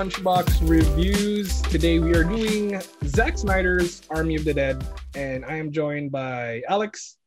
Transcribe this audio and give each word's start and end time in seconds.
Lunchbox 0.00 0.66
Reviews. 0.66 1.60
Today 1.60 1.98
we 1.98 2.14
are 2.14 2.24
doing 2.24 2.80
Zack 3.04 3.36
Snyder's 3.36 4.00
Army 4.08 4.34
of 4.34 4.46
the 4.46 4.54
Dead, 4.54 4.82
and 5.14 5.44
I 5.44 5.56
am 5.56 5.70
joined 5.70 6.10
by 6.10 6.62
Alex. 6.66 7.18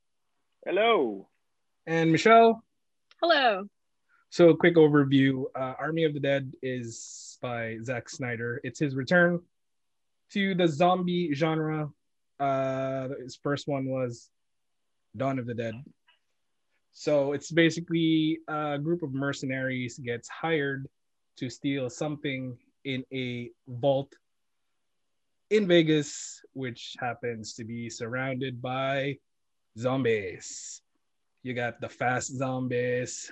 Hello. 0.66 1.30
And 1.86 2.12
Michelle. 2.12 2.64
Hello. 3.22 3.66
So, 4.32 4.56
quick 4.56 4.76
overview 4.76 5.44
uh, 5.54 5.76
Army 5.78 6.04
of 6.06 6.16
the 6.16 6.20
Dead 6.20 6.52
is 6.64 7.38
by 7.44 7.78
Zack 7.84 8.10
Snyder. 8.10 8.60
It's 8.64 8.80
his 8.80 8.96
return 8.96 9.40
to 10.32 10.56
the 10.56 10.68
zombie 10.68 11.32
genre. 11.36 11.92
Uh, 12.40 13.10
his 13.22 13.36
first 13.36 13.68
one 13.68 13.86
was 13.86 14.32
Dawn 15.16 15.38
of 15.38 15.46
the 15.46 15.54
Dead. 15.54 15.76
So, 16.92 17.34
it's 17.34 17.52
basically 17.52 18.40
a 18.48 18.80
group 18.80 19.04
of 19.04 19.14
mercenaries 19.14 20.00
gets 20.00 20.28
hired 20.28 20.88
to 21.38 21.50
steal 21.52 21.88
something 21.90 22.58
in 22.84 23.04
a 23.14 23.52
vault 23.68 24.14
in 25.50 25.68
Vegas, 25.68 26.42
which 26.54 26.96
happens 27.00 27.54
to 27.54 27.64
be 27.64 27.90
surrounded 27.90 28.62
by 28.62 29.18
zombies. 29.78 30.82
You 31.44 31.54
got 31.54 31.82
the 31.82 31.90
fast 31.90 32.36
zombies, 32.36 33.32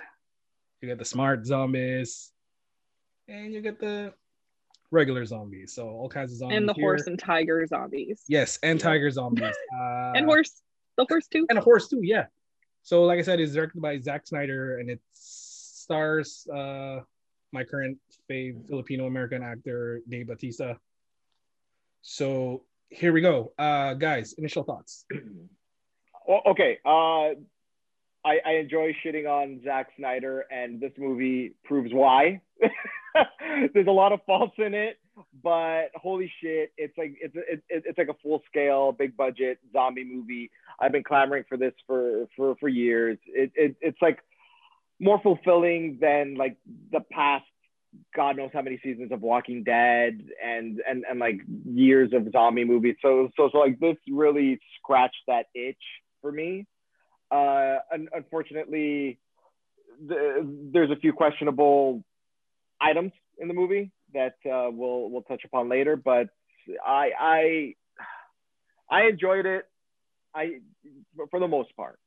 you 0.80 0.88
got 0.88 0.98
the 0.98 1.04
smart 1.04 1.46
zombies, 1.46 2.32
and 3.28 3.52
you 3.52 3.60
get 3.60 3.80
the 3.80 4.12
regular 4.90 5.24
zombies. 5.24 5.72
So 5.72 5.88
all 5.88 6.08
kinds 6.08 6.32
of 6.32 6.38
zombies. 6.38 6.58
And 6.58 6.68
the 6.68 6.74
here. 6.74 6.84
horse 6.84 7.06
and 7.06 7.18
tiger 7.18 7.66
zombies. 7.66 8.22
Yes, 8.28 8.58
and 8.62 8.78
tiger 8.78 9.10
zombies. 9.18 9.56
Uh, 9.74 10.12
and 10.14 10.26
horse. 10.26 10.62
The 10.98 11.06
horse 11.08 11.26
too. 11.26 11.46
And 11.48 11.58
a 11.58 11.62
horse 11.62 11.88
too, 11.88 12.00
yeah. 12.02 12.26
So 12.82 13.04
like 13.04 13.18
I 13.18 13.22
said, 13.22 13.40
it's 13.40 13.54
directed 13.54 13.80
by 13.80 13.98
Zack 13.98 14.26
Snyder 14.26 14.78
and 14.78 14.90
it 14.90 15.00
stars 15.14 16.46
uh 16.54 17.00
my 17.52 17.64
current 17.64 17.98
fave 18.30 18.66
Filipino 18.68 19.06
American 19.06 19.42
actor 19.42 20.00
Dave 20.08 20.26
Batista. 20.26 20.74
So 22.02 22.64
here 22.88 23.12
we 23.12 23.20
go. 23.20 23.52
Uh 23.58 23.94
guys, 23.94 24.34
initial 24.34 24.64
thoughts. 24.64 25.04
Okay. 26.46 26.78
Uh, 26.84 27.34
I, 28.24 28.38
I 28.46 28.50
enjoy 28.60 28.94
shitting 29.04 29.28
on 29.28 29.60
Zack 29.64 29.88
Snyder, 29.96 30.46
and 30.50 30.80
this 30.80 30.92
movie 30.96 31.54
proves 31.64 31.92
why. 31.92 32.40
There's 33.74 33.88
a 33.88 33.92
lot 33.92 34.12
of 34.12 34.20
faults 34.26 34.54
in 34.58 34.74
it, 34.74 34.98
but 35.42 35.88
holy 35.94 36.32
shit, 36.40 36.72
it's 36.78 36.96
like 36.96 37.16
it's 37.20 37.34
it, 37.36 37.62
it's 37.68 37.98
like 37.98 38.08
a 38.08 38.14
full 38.22 38.42
scale, 38.46 38.92
big 38.92 39.16
budget 39.16 39.58
zombie 39.72 40.04
movie. 40.04 40.50
I've 40.80 40.92
been 40.92 41.02
clamoring 41.02 41.44
for 41.48 41.56
this 41.56 41.74
for 41.86 42.28
for 42.36 42.54
for 42.56 42.68
years. 42.68 43.18
It, 43.26 43.50
it 43.54 43.76
it's 43.80 44.00
like 44.00 44.20
more 45.02 45.20
fulfilling 45.20 45.98
than 46.00 46.36
like 46.36 46.56
the 46.92 47.00
past 47.10 47.44
God 48.14 48.36
knows 48.36 48.50
how 48.54 48.62
many 48.62 48.78
seasons 48.82 49.10
of 49.12 49.20
Walking 49.20 49.64
Dead 49.64 50.22
and 50.42 50.80
and 50.88 51.04
and 51.10 51.18
like 51.18 51.40
years 51.66 52.12
of 52.14 52.30
zombie 52.32 52.64
movies. 52.64 52.96
So 53.02 53.28
so 53.36 53.50
so 53.52 53.58
like 53.58 53.80
this 53.80 53.96
really 54.08 54.60
scratched 54.78 55.22
that 55.26 55.46
itch 55.54 55.82
for 56.22 56.30
me. 56.30 56.66
Uh, 57.30 57.78
un- 57.92 58.08
unfortunately, 58.14 59.18
the, 60.06 60.46
there's 60.72 60.90
a 60.90 60.96
few 60.96 61.12
questionable 61.12 62.04
items 62.80 63.12
in 63.38 63.48
the 63.48 63.54
movie 63.54 63.90
that 64.14 64.36
uh, 64.46 64.70
we'll 64.70 65.10
we'll 65.10 65.22
touch 65.22 65.42
upon 65.44 65.68
later. 65.68 65.96
But 65.96 66.28
I 66.86 67.10
I 67.18 67.74
I 68.88 69.02
enjoyed 69.08 69.46
it. 69.46 69.64
I 70.32 70.60
for 71.30 71.40
the 71.40 71.48
most 71.48 71.74
part. 71.76 71.98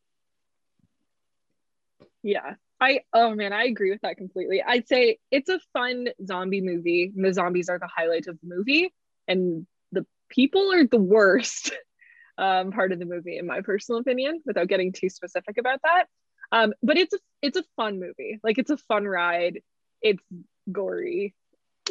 Yeah. 2.23 2.55
I 2.79 3.01
oh 3.13 3.33
man, 3.33 3.53
I 3.53 3.65
agree 3.65 3.91
with 3.91 4.01
that 4.01 4.17
completely. 4.17 4.61
I'd 4.61 4.87
say 4.87 5.17
it's 5.31 5.49
a 5.49 5.59
fun 5.73 6.09
zombie 6.25 6.61
movie. 6.61 7.11
The 7.15 7.33
zombies 7.33 7.69
are 7.69 7.79
the 7.79 7.89
highlight 7.93 8.27
of 8.27 8.37
the 8.41 8.47
movie, 8.55 8.93
and 9.27 9.65
the 9.91 10.05
people 10.29 10.73
are 10.73 10.85
the 10.85 10.97
worst 10.97 11.71
um, 12.37 12.71
part 12.71 12.91
of 12.91 12.99
the 12.99 13.05
movie, 13.05 13.37
in 13.37 13.47
my 13.47 13.61
personal 13.61 14.01
opinion, 14.01 14.41
without 14.45 14.67
getting 14.67 14.91
too 14.91 15.09
specific 15.09 15.57
about 15.57 15.79
that. 15.83 16.05
Um, 16.51 16.73
but 16.83 16.97
it's 16.97 17.13
a 17.13 17.19
it's 17.41 17.57
a 17.57 17.63
fun 17.75 17.99
movie. 17.99 18.39
Like 18.43 18.57
it's 18.57 18.71
a 18.71 18.77
fun 18.77 19.05
ride. 19.05 19.61
It's 20.01 20.23
gory. 20.71 21.33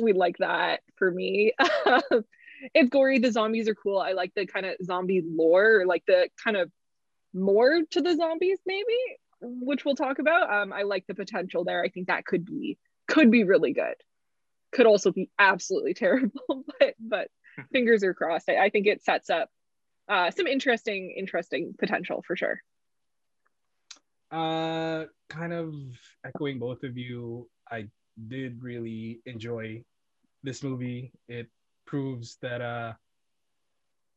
We 0.00 0.12
like 0.12 0.36
that 0.38 0.80
for 0.96 1.10
me. 1.10 1.52
it's 2.74 2.90
gory. 2.90 3.20
The 3.20 3.32
zombies 3.32 3.68
are 3.68 3.74
cool. 3.74 3.98
I 3.98 4.12
like 4.12 4.32
the 4.34 4.46
kind 4.46 4.66
of 4.66 4.76
zombie 4.84 5.22
lore, 5.24 5.84
like 5.86 6.04
the 6.06 6.28
kind 6.42 6.56
of 6.56 6.70
more 7.32 7.80
to 7.90 8.00
the 8.00 8.14
zombies, 8.16 8.58
maybe 8.66 8.96
which 9.44 9.84
we'll 9.84 9.94
talk 9.94 10.18
about. 10.18 10.52
Um, 10.52 10.72
I 10.72 10.82
like 10.82 11.06
the 11.06 11.14
potential 11.14 11.64
there. 11.64 11.82
I 11.82 11.88
think 11.88 12.08
that 12.08 12.26
could 12.26 12.44
be 12.44 12.78
could 13.06 13.30
be 13.30 13.44
really 13.44 13.72
good. 13.72 13.94
Could 14.72 14.86
also 14.86 15.12
be 15.12 15.30
absolutely 15.38 15.94
terrible, 16.04 16.64
but 16.78 16.94
but 16.98 17.28
fingers 17.72 18.02
are 18.04 18.14
crossed. 18.14 18.48
I, 18.48 18.56
I 18.56 18.70
think 18.70 18.86
it 18.86 19.02
sets 19.02 19.30
up 19.30 19.48
uh, 20.08 20.30
some 20.30 20.46
interesting 20.46 21.14
interesting 21.16 21.74
potential 21.78 22.22
for 22.26 22.36
sure. 22.36 22.60
Uh, 24.30 25.04
kind 25.28 25.52
of 25.52 25.74
echoing 26.24 26.58
both 26.58 26.82
of 26.82 26.98
you, 26.98 27.48
I 27.70 27.86
did 28.26 28.62
really 28.62 29.20
enjoy 29.26 29.84
this 30.42 30.62
movie. 30.62 31.12
It 31.28 31.48
proves 31.86 32.36
that 32.42 32.60
uh, 32.60 32.94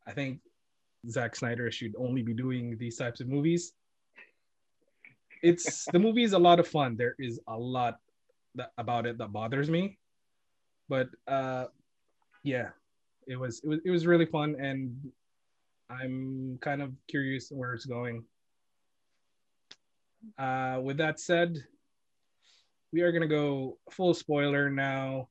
I 0.08 0.12
think 0.14 0.40
Zack 1.09 1.36
Snyder 1.36 1.70
should 1.72 1.94
only 1.98 2.24
be 2.24 2.34
doing 2.34 2.78
these 2.80 2.98
types 2.98 3.20
of 3.20 3.28
movies 3.28 3.74
it's 5.42 5.86
the 5.86 6.00
movie 6.00 6.24
is 6.24 6.34
a 6.34 6.40
lot 6.40 6.59
of 6.59 6.68
fun. 6.68 6.96
There 6.96 7.16
is 7.20 7.40
a 7.48 7.58
lot 7.58 8.00
that, 8.56 8.72
about 8.78 9.06
it 9.06 9.18
that 9.18 9.31
bothers 9.31 9.70
me, 9.70 9.98
but 10.90 11.09
uh, 11.28 11.66
yeah, 12.44 12.70
it 13.28 13.38
was 13.38 13.62
it 13.64 13.68
was 13.68 13.80
it 13.86 13.90
was 13.90 14.06
really 14.06 14.26
fun, 14.26 14.56
and 14.59 15.12
I'm 15.90 16.58
kind 16.62 16.81
of 16.81 16.94
curious 17.08 17.50
where 17.50 17.74
it's 17.74 17.86
going. 17.86 18.24
Uh, 20.38 20.80
with 20.81 20.97
that 20.97 21.20
said, 21.20 21.64
we 22.92 23.02
are 23.02 23.12
gonna 23.12 23.28
go 23.28 23.78
full 23.92 24.14
spoiler 24.14 24.70
now, 24.70 25.30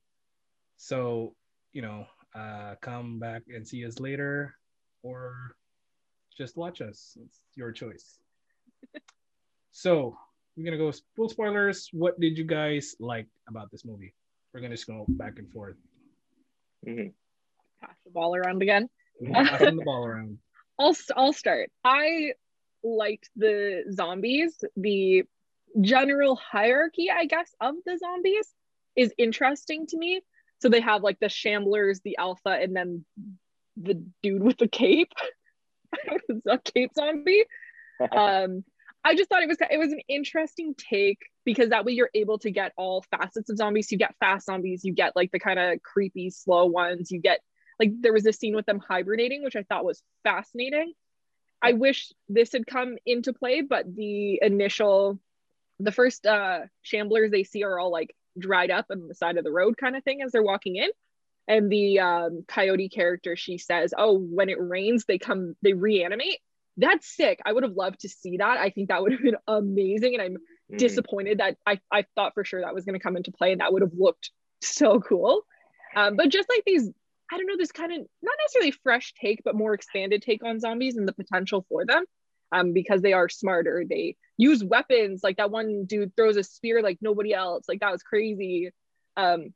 so 0.77 1.35
you 1.73 1.81
know, 1.81 2.05
uh, 2.35 2.75
come 2.81 3.19
back 3.19 3.43
and 3.49 3.67
see 3.67 3.85
us 3.85 3.99
later, 3.99 4.55
or 5.03 5.55
just 6.37 6.55
watch 6.55 6.81
us. 6.81 7.17
It's 7.21 7.41
your 7.55 7.71
choice. 7.71 8.19
So 9.77 10.17
we're 10.55 10.65
gonna 10.65 10.77
go 10.77 10.91
full 11.15 11.29
spoilers. 11.29 11.87
What 11.93 12.19
did 12.19 12.35
you 12.35 12.45
guys 12.45 12.95
like 12.99 13.27
about 13.47 13.69
this 13.69 13.85
movie? 13.85 14.11
We're 14.51 14.61
gonna 14.61 14.73
just 14.73 14.87
go 14.87 15.05
back 15.07 15.37
and 15.37 15.47
forth. 15.51 15.75
Mm-hmm. 16.87 17.09
Pass 17.79 17.95
the 18.03 18.09
ball 18.09 18.35
around 18.35 18.63
again. 18.63 18.89
Passing 19.31 19.75
the 19.75 19.85
ball 19.85 20.03
around. 20.03 20.39
I'll 20.79 20.95
I'll 21.15 21.31
start. 21.31 21.69
I 21.83 22.33
liked 22.83 23.29
the 23.35 23.83
zombies. 23.91 24.57
The 24.75 25.25
general 25.79 26.35
hierarchy, 26.37 27.11
I 27.11 27.25
guess, 27.25 27.53
of 27.61 27.75
the 27.85 27.99
zombies 27.99 28.51
is 28.95 29.13
interesting 29.15 29.85
to 29.89 29.97
me. 29.97 30.21
So 30.57 30.69
they 30.69 30.81
have 30.81 31.03
like 31.03 31.19
the 31.19 31.27
shamblers, 31.27 32.01
the 32.01 32.17
alpha, 32.17 32.49
and 32.49 32.75
then 32.75 33.05
the 33.79 34.03
dude 34.23 34.41
with 34.41 34.57
the 34.57 34.67
cape. 34.67 35.13
it's 35.93 36.47
a 36.47 36.57
cape 36.57 36.93
zombie. 36.95 37.43
Um, 38.11 38.63
I 39.07 39.15
just 39.15 39.29
thought 39.29 39.41
it 39.41 39.47
was 39.47 39.57
it 39.71 39.77
was 39.77 39.93
an 39.93 40.01
interesting 40.09 40.75
take 40.77 41.19
because 41.45 41.69
that 41.69 41.85
way 41.85 41.93
you're 41.93 42.09
able 42.13 42.39
to 42.39 42.51
get 42.51 42.73
all 42.75 43.05
facets 43.09 43.49
of 43.49 43.55
zombies. 43.55 43.89
You 43.89 43.97
get 43.97 44.15
fast 44.19 44.47
zombies, 44.47 44.83
you 44.83 44.93
get 44.93 45.15
like 45.15 45.31
the 45.31 45.39
kind 45.39 45.57
of 45.57 45.81
creepy 45.81 46.29
slow 46.29 46.65
ones, 46.65 47.09
you 47.09 47.21
get 47.21 47.39
like 47.79 47.91
there 48.01 48.11
was 48.11 48.25
a 48.25 48.33
scene 48.33 48.53
with 48.53 48.65
them 48.65 48.81
hibernating, 48.85 49.45
which 49.45 49.55
I 49.55 49.63
thought 49.63 49.85
was 49.85 50.03
fascinating. 50.25 50.91
I 51.61 51.71
wish 51.71 52.11
this 52.27 52.51
had 52.51 52.67
come 52.67 52.97
into 53.05 53.31
play, 53.31 53.61
but 53.61 53.85
the 53.95 54.39
initial, 54.41 55.21
the 55.79 55.93
first 55.93 56.25
uh, 56.25 56.63
shamblers 56.85 57.31
they 57.31 57.45
see 57.45 57.63
are 57.63 57.79
all 57.79 57.91
like 57.93 58.13
dried 58.37 58.71
up 58.71 58.87
on 58.91 59.07
the 59.07 59.15
side 59.15 59.37
of 59.37 59.45
the 59.45 59.53
road 59.53 59.77
kind 59.77 59.95
of 59.95 60.03
thing 60.03 60.21
as 60.21 60.33
they're 60.33 60.43
walking 60.43 60.75
in. 60.75 60.89
And 61.47 61.71
the 61.71 62.01
um, 62.01 62.43
coyote 62.45 62.89
character, 62.89 63.37
she 63.37 63.57
says, 63.57 63.93
"Oh, 63.97 64.19
when 64.19 64.49
it 64.49 64.59
rains, 64.59 65.05
they 65.05 65.17
come, 65.17 65.55
they 65.61 65.71
reanimate." 65.71 66.39
That's 66.77 67.15
sick. 67.15 67.41
I 67.45 67.51
would 67.51 67.63
have 67.63 67.73
loved 67.73 68.01
to 68.01 68.09
see 68.09 68.37
that. 68.37 68.57
I 68.57 68.69
think 68.69 68.89
that 68.89 69.01
would 69.01 69.11
have 69.11 69.21
been 69.21 69.37
amazing. 69.47 70.13
And 70.13 70.21
I'm 70.21 70.37
mm. 70.73 70.77
disappointed 70.77 71.39
that 71.39 71.57
I, 71.65 71.79
I 71.91 72.05
thought 72.15 72.33
for 72.33 72.45
sure 72.45 72.61
that 72.61 72.73
was 72.73 72.85
going 72.85 72.93
to 72.93 73.03
come 73.03 73.17
into 73.17 73.31
play 73.31 73.51
and 73.51 73.61
that 73.61 73.73
would 73.73 73.81
have 73.81 73.93
looked 73.97 74.31
so 74.61 74.99
cool. 74.99 75.41
Um, 75.95 76.15
but 76.15 76.29
just 76.29 76.49
like 76.49 76.63
these, 76.65 76.89
I 77.31 77.37
don't 77.37 77.47
know, 77.47 77.57
this 77.57 77.71
kind 77.71 77.91
of 77.91 77.99
not 78.21 78.35
necessarily 78.43 78.71
fresh 78.71 79.13
take, 79.19 79.41
but 79.43 79.55
more 79.55 79.73
expanded 79.73 80.21
take 80.21 80.43
on 80.43 80.59
zombies 80.59 80.97
and 80.97 81.07
the 81.07 81.13
potential 81.13 81.65
for 81.67 81.85
them 81.85 82.05
um, 82.51 82.73
because 82.73 83.01
they 83.01 83.13
are 83.13 83.27
smarter. 83.27 83.83
They 83.89 84.15
use 84.37 84.63
weapons. 84.63 85.21
Like 85.23 85.37
that 85.37 85.51
one 85.51 85.85
dude 85.85 86.15
throws 86.15 86.37
a 86.37 86.43
spear 86.43 86.83
like 86.83 86.99
nobody 87.01 87.33
else. 87.33 87.65
Like 87.67 87.79
that 87.79 87.91
was 87.91 88.03
crazy. 88.03 88.69
Um, 89.15 89.53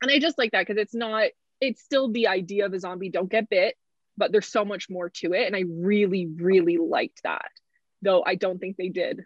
and 0.00 0.10
I 0.10 0.18
just 0.18 0.38
like 0.38 0.52
that 0.52 0.66
because 0.66 0.80
it's 0.80 0.94
not, 0.94 1.28
it's 1.60 1.82
still 1.82 2.10
the 2.10 2.28
idea 2.28 2.64
of 2.64 2.72
a 2.72 2.80
zombie 2.80 3.10
don't 3.10 3.30
get 3.30 3.50
bit 3.50 3.76
but 4.16 4.32
there's 4.32 4.48
so 4.48 4.64
much 4.64 4.88
more 4.90 5.08
to 5.08 5.32
it 5.32 5.46
and 5.46 5.56
i 5.56 5.64
really 5.68 6.26
really 6.26 6.78
liked 6.78 7.20
that 7.24 7.50
though 8.02 8.22
i 8.26 8.34
don't 8.34 8.58
think 8.58 8.76
they 8.76 8.88
did 8.88 9.20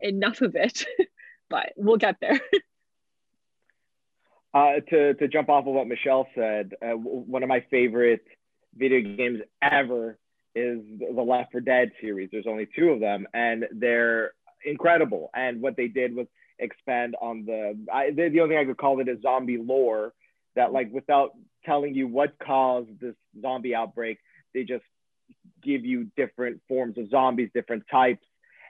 enough 0.00 0.40
of 0.40 0.54
it 0.54 0.84
but 1.50 1.72
we'll 1.76 1.96
get 1.96 2.16
there 2.20 2.40
Uh, 4.54 4.80
to 4.90 5.14
to 5.14 5.28
jump 5.28 5.48
off 5.48 5.66
of 5.66 5.72
what 5.72 5.86
Michelle 5.86 6.28
said, 6.34 6.74
uh, 6.82 6.90
one 6.90 7.42
of 7.42 7.48
my 7.48 7.64
favorite 7.70 8.22
video 8.76 9.00
games 9.00 9.40
ever 9.62 10.18
is 10.54 10.78
the 10.98 11.22
Left 11.22 11.52
4 11.52 11.62
Dead 11.62 11.90
series. 12.02 12.28
There's 12.30 12.46
only 12.46 12.68
two 12.76 12.90
of 12.90 13.00
them, 13.00 13.26
and 13.32 13.64
they're 13.72 14.32
incredible. 14.66 15.30
And 15.34 15.62
what 15.62 15.76
they 15.78 15.88
did 15.88 16.14
was 16.14 16.26
expand 16.58 17.16
on 17.22 17.46
the 17.46 17.78
I, 17.90 18.10
the, 18.10 18.28
the 18.28 18.40
only 18.40 18.54
thing 18.54 18.62
I 18.62 18.66
could 18.66 18.76
call 18.76 19.00
it 19.00 19.08
is 19.08 19.22
zombie 19.22 19.56
lore. 19.56 20.12
That 20.56 20.72
like 20.72 20.92
without 20.92 21.30
telling 21.64 21.94
you 21.94 22.06
what 22.06 22.38
caused 22.38 23.00
this 23.00 23.14
zombie 23.40 23.74
outbreak, 23.74 24.18
they 24.54 24.64
just 24.64 24.84
give 25.62 25.84
you 25.84 26.08
different 26.16 26.60
forms 26.68 26.98
of 26.98 27.08
zombies, 27.08 27.50
different 27.54 27.84
types, 27.90 28.24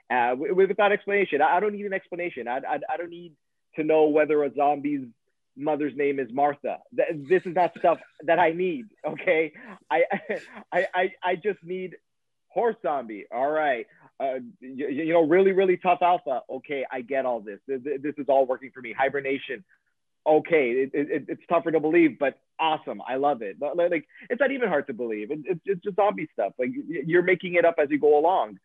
uh, 0.09 0.35
without 0.35 0.91
explanation. 0.91 1.41
I, 1.41 1.59
don't 1.59 1.73
need 1.73 1.85
an 1.85 1.93
explanation. 1.93 2.47
I, 2.47 2.57
I, 2.57 2.79
I 2.89 2.97
don't 2.97 3.09
need 3.09 3.33
to 3.75 3.83
know 3.83 4.05
whether 4.05 4.43
a 4.43 4.53
zombie's 4.53 5.07
mother's 5.55 5.95
name 5.95 6.19
is 6.19 6.27
Martha. 6.31 6.79
This 6.91 7.43
is 7.45 7.55
not 7.55 7.71
stuff 7.77 7.99
that 8.25 8.39
I 8.39 8.51
need. 8.51 8.85
Okay, 9.05 9.53
I 9.89 10.03
I 10.71 10.87
I, 10.93 11.11
I 11.23 11.35
just 11.35 11.63
need 11.63 11.95
horse 12.47 12.75
zombie. 12.81 13.25
All 13.31 13.49
right. 13.49 13.87
Uh, 14.19 14.35
you, 14.61 14.87
you, 14.87 15.13
know, 15.13 15.27
really, 15.27 15.51
really 15.51 15.75
tough 15.75 15.99
alpha. 16.01 16.41
Okay, 16.49 16.85
I 16.91 17.01
get 17.01 17.25
all 17.25 17.41
this. 17.41 17.59
This, 17.67 17.81
this 18.01 18.13
is 18.17 18.27
all 18.29 18.45
working 18.45 18.69
for 18.73 18.79
me. 18.79 18.93
Hibernation. 18.93 19.63
Okay, 20.25 20.69
it, 20.71 20.91
it, 20.93 21.25
it's 21.27 21.41
tougher 21.49 21.71
to 21.71 21.79
believe, 21.79 22.17
but 22.17 22.39
awesome. 22.59 23.01
I 23.07 23.15
love 23.15 23.41
it. 23.41 23.57
Like, 23.59 24.07
it's 24.29 24.39
not 24.39 24.51
even 24.51 24.69
hard 24.69 24.87
to 24.87 24.93
believe. 24.93 25.31
It, 25.31 25.39
it's, 25.45 25.61
it's 25.65 25.83
just 25.83 25.97
zombie 25.97 26.29
stuff. 26.31 26.53
Like, 26.57 26.69
you're 26.87 27.23
making 27.23 27.55
it 27.55 27.65
up 27.65 27.75
as 27.77 27.89
you 27.89 27.99
go 27.99 28.17
along. 28.17 28.59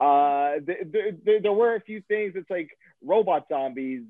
Uh, 0.00 0.58
there, 0.64 1.12
there, 1.24 1.40
there 1.40 1.52
were 1.52 1.76
a 1.76 1.80
few 1.80 2.02
things. 2.08 2.32
It's 2.34 2.50
like 2.50 2.70
robot 3.00 3.46
zombies 3.48 4.02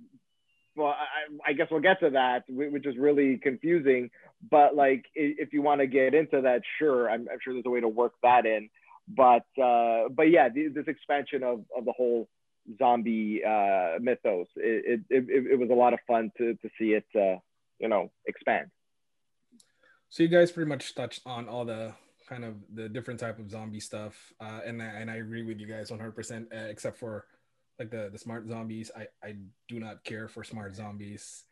well, 0.76 0.88
I, 0.88 1.50
I, 1.50 1.52
guess 1.52 1.68
we'll 1.70 1.80
get 1.80 2.00
to 2.00 2.10
that, 2.10 2.44
which 2.48 2.86
is 2.86 2.96
really 2.96 3.38
confusing. 3.38 4.10
But 4.50 4.74
like, 4.74 5.04
if 5.14 5.52
you 5.52 5.62
want 5.62 5.80
to 5.80 5.86
get 5.86 6.14
into 6.14 6.40
that, 6.42 6.62
sure, 6.78 7.08
I'm, 7.08 7.28
I'm, 7.30 7.38
sure 7.42 7.52
there's 7.54 7.66
a 7.66 7.70
way 7.70 7.80
to 7.80 7.88
work 7.88 8.14
that 8.22 8.44
in. 8.46 8.68
But 9.06 9.46
uh, 9.62 10.08
but 10.10 10.30
yeah, 10.30 10.48
this 10.48 10.86
expansion 10.86 11.42
of, 11.42 11.64
of 11.76 11.84
the 11.84 11.92
whole 11.92 12.28
zombie 12.78 13.42
uh, 13.44 13.98
mythos, 14.00 14.46
it, 14.56 15.02
it, 15.10 15.24
it, 15.28 15.46
it, 15.52 15.58
was 15.58 15.70
a 15.70 15.74
lot 15.74 15.92
of 15.92 16.00
fun 16.06 16.30
to, 16.38 16.54
to 16.54 16.70
see 16.78 16.92
it, 16.92 17.06
uh, 17.14 17.38
you 17.78 17.88
know, 17.88 18.10
expand. 18.26 18.70
So 20.08 20.22
you 20.22 20.28
guys 20.28 20.52
pretty 20.52 20.68
much 20.68 20.94
touched 20.94 21.20
on 21.26 21.48
all 21.48 21.64
the 21.64 21.92
kind 22.28 22.44
of 22.44 22.54
the 22.72 22.88
different 22.88 23.20
type 23.20 23.38
of 23.38 23.50
zombie 23.50 23.80
stuff, 23.80 24.14
uh, 24.40 24.60
and 24.64 24.80
and 24.80 25.10
I 25.10 25.16
agree 25.16 25.42
with 25.42 25.58
you 25.58 25.66
guys 25.66 25.90
100%, 25.90 26.46
uh, 26.52 26.68
except 26.68 26.98
for 26.98 27.26
like 27.78 27.90
the 27.90 28.08
the 28.12 28.18
smart 28.18 28.48
zombies. 28.48 28.90
I 28.96 29.08
I 29.22 29.36
do 29.68 29.80
not 29.80 30.04
care 30.04 30.28
for 30.28 30.44
smart 30.44 30.76
zombies. 30.76 31.44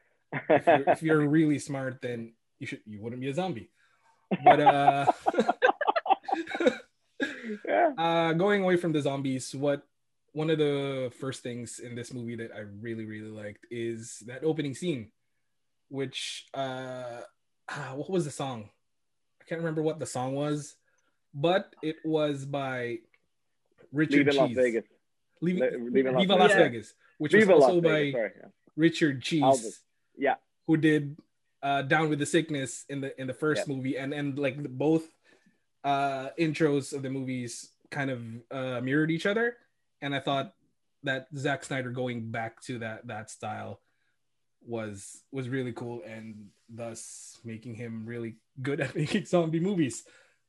If 0.48 0.66
you're, 0.66 0.84
if 0.86 1.02
you're 1.02 1.28
really 1.28 1.58
smart, 1.58 2.00
then 2.00 2.34
you 2.58 2.66
should 2.66 2.80
you 2.86 3.00
wouldn't 3.00 3.20
be 3.20 3.28
a 3.28 3.34
zombie. 3.34 3.70
But 4.44 4.60
uh, 4.60 5.12
yeah. 7.66 7.90
uh, 7.98 8.32
going 8.32 8.62
away 8.62 8.76
from 8.76 8.92
the 8.92 9.00
zombies, 9.00 9.54
what 9.54 9.82
one 10.32 10.50
of 10.50 10.58
the 10.58 11.12
first 11.20 11.42
things 11.42 11.78
in 11.78 11.94
this 11.94 12.12
movie 12.12 12.36
that 12.36 12.50
I 12.54 12.60
really 12.80 13.04
really 13.04 13.30
liked 13.30 13.66
is 13.70 14.22
that 14.26 14.44
opening 14.44 14.74
scene, 14.74 15.10
which 15.88 16.46
uh, 16.54 17.20
ah, 17.68 17.92
what 17.94 18.10
was 18.10 18.24
the 18.24 18.30
song? 18.30 18.70
I 19.40 19.44
can't 19.44 19.60
remember 19.60 19.82
what 19.82 19.98
the 19.98 20.06
song 20.06 20.34
was, 20.34 20.76
but 21.34 21.74
it 21.82 21.96
was 22.04 22.44
by 22.44 22.98
Richard 23.92 24.26
Leaving 24.26 24.32
Cheese. 24.32 24.56
Las 24.56 24.64
Vegas. 24.64 24.84
Leaving, 25.40 25.92
Viva, 25.92 26.12
Viva 26.16 26.34
Las, 26.36 26.52
Vegas, 26.54 26.94
which 27.18 27.32
Viva 27.32 27.54
was 27.54 27.64
also 27.64 27.80
by 27.80 28.12
Sorry, 28.12 28.12
yeah. 28.12 28.48
Richard 28.76 29.22
Cheese. 29.22 29.80
Yeah. 30.16 30.36
Who 30.68 30.76
did 30.76 31.16
uh, 31.62 31.82
Down 31.82 32.08
with 32.08 32.20
the 32.20 32.26
Sickness 32.26 32.84
in 32.88 33.00
the 33.00 33.20
in 33.20 33.26
the 33.26 33.34
first 33.34 33.66
yeah. 33.66 33.74
movie, 33.74 33.96
and 33.96 34.14
and 34.14 34.38
like 34.38 34.56
both 34.62 35.04
uh, 35.84 36.28
intros 36.38 36.92
of 36.92 37.02
the 37.02 37.10
movies 37.10 37.70
kind 37.90 38.10
of 38.10 38.22
uh, 38.50 38.80
mirrored 38.80 39.10
each 39.10 39.26
other, 39.26 39.56
and 40.02 40.14
I 40.14 40.20
thought 40.20 40.52
that 41.04 41.28
Zack 41.36 41.64
Snyder 41.64 41.90
going 41.90 42.30
back 42.30 42.60
to 42.62 42.80
that 42.80 43.06
that 43.06 43.30
style 43.30 43.80
was 44.66 45.22
was 45.32 45.48
really 45.48 45.72
cool, 45.72 46.02
and 46.06 46.48
thus 46.68 47.38
making 47.44 47.74
him 47.74 48.04
really 48.04 48.36
good 48.60 48.80
at 48.80 48.94
making 48.96 49.24
zombie 49.24 49.60
movies. 49.60 50.04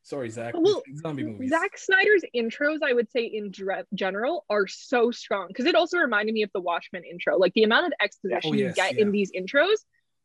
Sorry, 0.05 0.29
Zach. 0.29 0.53
Well, 0.57 0.83
zombie 0.97 1.23
movies. 1.23 1.49
Zack 1.49 1.77
Snyder's 1.77 2.25
intros, 2.35 2.79
I 2.83 2.91
would 2.91 3.09
say 3.09 3.23
in 3.23 3.53
general, 3.93 4.45
are 4.49 4.67
so 4.67 5.11
strong 5.11 5.47
because 5.47 5.65
it 5.65 5.75
also 5.75 5.97
reminded 5.97 6.33
me 6.33 6.43
of 6.43 6.51
the 6.53 6.59
Watchmen 6.59 7.03
intro. 7.09 7.37
Like 7.37 7.53
the 7.53 7.63
amount 7.63 7.87
of 7.87 7.93
exposition 8.01 8.51
oh, 8.51 8.53
yes, 8.53 8.75
you 8.75 8.83
get 8.83 8.95
yeah. 8.95 9.01
in 9.01 9.11
these 9.13 9.31
intros 9.31 9.77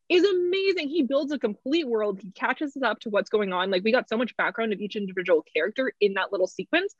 is 0.09 0.25
amazing. 0.25 0.89
He 0.89 1.03
builds 1.03 1.31
a 1.31 1.39
complete 1.39 1.87
world. 1.87 2.19
He 2.19 2.31
catches 2.31 2.75
us 2.75 2.83
up 2.83 2.99
to 3.01 3.09
what's 3.09 3.29
going 3.29 3.53
on. 3.53 3.71
Like 3.71 3.83
we 3.85 3.93
got 3.93 4.09
so 4.09 4.17
much 4.17 4.35
background 4.35 4.73
of 4.73 4.81
each 4.81 4.97
individual 4.97 5.45
character 5.53 5.93
in 6.01 6.15
that 6.15 6.31
little 6.31 6.47
sequence. 6.47 6.93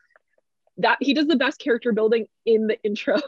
That 0.80 0.98
he 1.00 1.14
does 1.14 1.28
the 1.28 1.36
best 1.36 1.60
character 1.60 1.92
building 1.92 2.28
in 2.46 2.68
the 2.68 2.78
intros, 2.86 3.22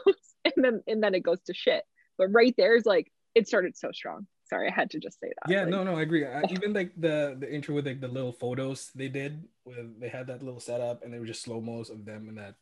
and 0.44 0.54
then 0.56 0.82
and 0.86 1.02
then 1.02 1.14
it 1.14 1.20
goes 1.20 1.40
to 1.46 1.54
shit. 1.54 1.84
But 2.18 2.28
right 2.28 2.54
there 2.58 2.76
is 2.76 2.84
like 2.84 3.10
it 3.34 3.48
started 3.48 3.76
so 3.76 3.92
strong 3.92 4.26
sorry, 4.52 4.68
I 4.68 4.74
had 4.74 4.90
to 4.90 4.98
just 4.98 5.18
say 5.18 5.28
that. 5.28 5.50
Yeah, 5.50 5.62
like, 5.62 5.70
no, 5.70 5.82
no, 5.82 5.96
I 5.96 6.02
agree. 6.02 6.26
I, 6.26 6.42
even 6.50 6.74
like 6.74 6.92
the 6.96 7.36
the 7.38 7.52
intro 7.52 7.74
with 7.74 7.86
like 7.86 8.00
the 8.00 8.08
little 8.08 8.32
photos 8.32 8.90
they 8.94 9.08
did 9.08 9.42
with 9.64 9.98
they 9.98 10.08
had 10.08 10.26
that 10.26 10.42
little 10.42 10.60
setup 10.60 11.02
and 11.02 11.12
they 11.12 11.18
were 11.18 11.26
just 11.26 11.42
slow 11.42 11.60
mos 11.60 11.88
of 11.88 12.04
them 12.04 12.28
in 12.28 12.34
that 12.34 12.56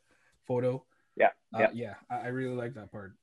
photo. 0.47 0.85
Yeah, 1.17 1.35
uh, 1.55 1.59
yeah, 1.59 1.71
yeah. 1.75 1.95
I, 2.09 2.27
I 2.27 2.29
really 2.29 2.55
like 2.55 2.75
that 2.75 2.93
part. 2.93 3.15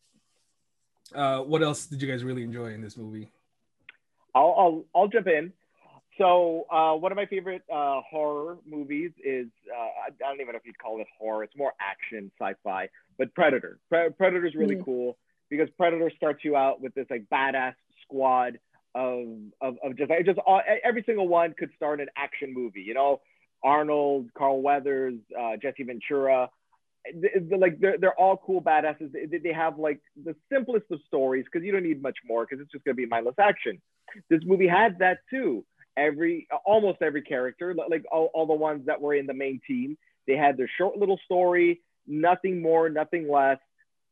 Uh, 1.16 1.40
what 1.42 1.64
else 1.64 1.86
did 1.86 2.02
you 2.02 2.12
guys 2.12 2.26
really 2.26 2.44
enjoy 2.44 2.74
in 2.74 2.82
this 2.82 2.98
movie? 2.98 3.32
I'll 4.36 4.54
I'll, 4.58 4.86
I'll 4.94 5.08
jump 5.08 5.28
in. 5.28 5.54
So 6.18 6.66
uh, 6.72 6.94
one 6.94 7.12
of 7.12 7.16
my 7.16 7.28
favorite 7.28 7.62
uh, 7.72 8.02
horror 8.10 8.58
movies 8.66 9.12
is 9.24 9.48
uh, 9.72 9.80
I 10.08 10.10
don't 10.20 10.42
even 10.42 10.54
know 10.54 10.58
if 10.58 10.66
you'd 10.66 10.80
call 10.80 11.00
it 11.00 11.08
horror. 11.20 11.44
It's 11.44 11.56
more 11.56 11.74
action, 11.80 12.32
sci-fi. 12.40 12.90
But 13.18 13.34
Predator. 13.36 13.80
Pre- 13.90 14.10
Predator's 14.10 14.56
really 14.56 14.76
mm. 14.76 14.86
cool 14.86 15.18
because 15.50 15.70
Predator 15.78 16.12
starts 16.16 16.44
you 16.44 16.56
out 16.56 16.82
with 16.82 16.94
this 16.96 17.06
like 17.10 17.26
badass 17.32 17.76
squad 18.04 18.60
of 18.96 19.28
of, 19.62 19.76
of 19.84 19.96
just 19.98 20.10
like, 20.10 20.26
just 20.26 20.40
all, 20.40 20.62
every 20.84 21.04
single 21.06 21.28
one 21.28 21.54
could 21.58 21.70
start 21.76 22.02
an 22.02 22.08
action 22.18 22.54
movie. 22.54 22.82
You 22.82 22.96
know, 22.96 23.22
Arnold, 23.64 24.30
Carl 24.36 24.62
Weathers, 24.62 25.16
uh, 25.40 25.58
Jesse 25.62 25.84
Ventura. 25.84 26.50
They're, 27.14 27.58
like 27.58 27.80
they're, 27.80 27.98
they're 27.98 28.20
all 28.20 28.38
cool 28.38 28.62
badasses. 28.62 29.14
They, 29.14 29.38
they 29.38 29.54
have 29.54 29.78
like 29.78 30.02
the 30.26 30.36
simplest 30.52 30.86
of 30.92 31.00
stories 31.08 31.46
because 31.46 31.66
you 31.66 31.72
don't 31.72 31.84
need 31.84 32.02
much 32.02 32.18
more 32.28 32.46
because 32.46 32.62
it's 32.62 32.72
just 32.72 32.84
gonna 32.84 32.96
be 32.96 33.06
mindless 33.06 33.36
action. 33.40 33.82
This 34.30 34.42
movie 34.44 34.68
had 34.68 35.00
that 35.00 35.20
too. 35.30 35.64
Every 35.98 36.48
almost 36.66 37.02
every 37.02 37.24
character, 37.24 37.74
like 37.74 38.06
all, 38.12 38.30
all 38.34 38.46
the 38.46 38.54
ones 38.54 38.86
that 38.86 39.02
were 39.02 39.16
in 39.16 39.26
the 39.26 39.34
main 39.34 39.60
team, 39.68 39.98
they 40.28 40.38
had 40.38 40.56
their 40.56 40.70
short 40.78 40.98
little 40.98 41.20
story, 41.26 41.82
nothing 42.06 42.62
more, 42.62 42.88
nothing 42.90 43.30
less 43.30 43.58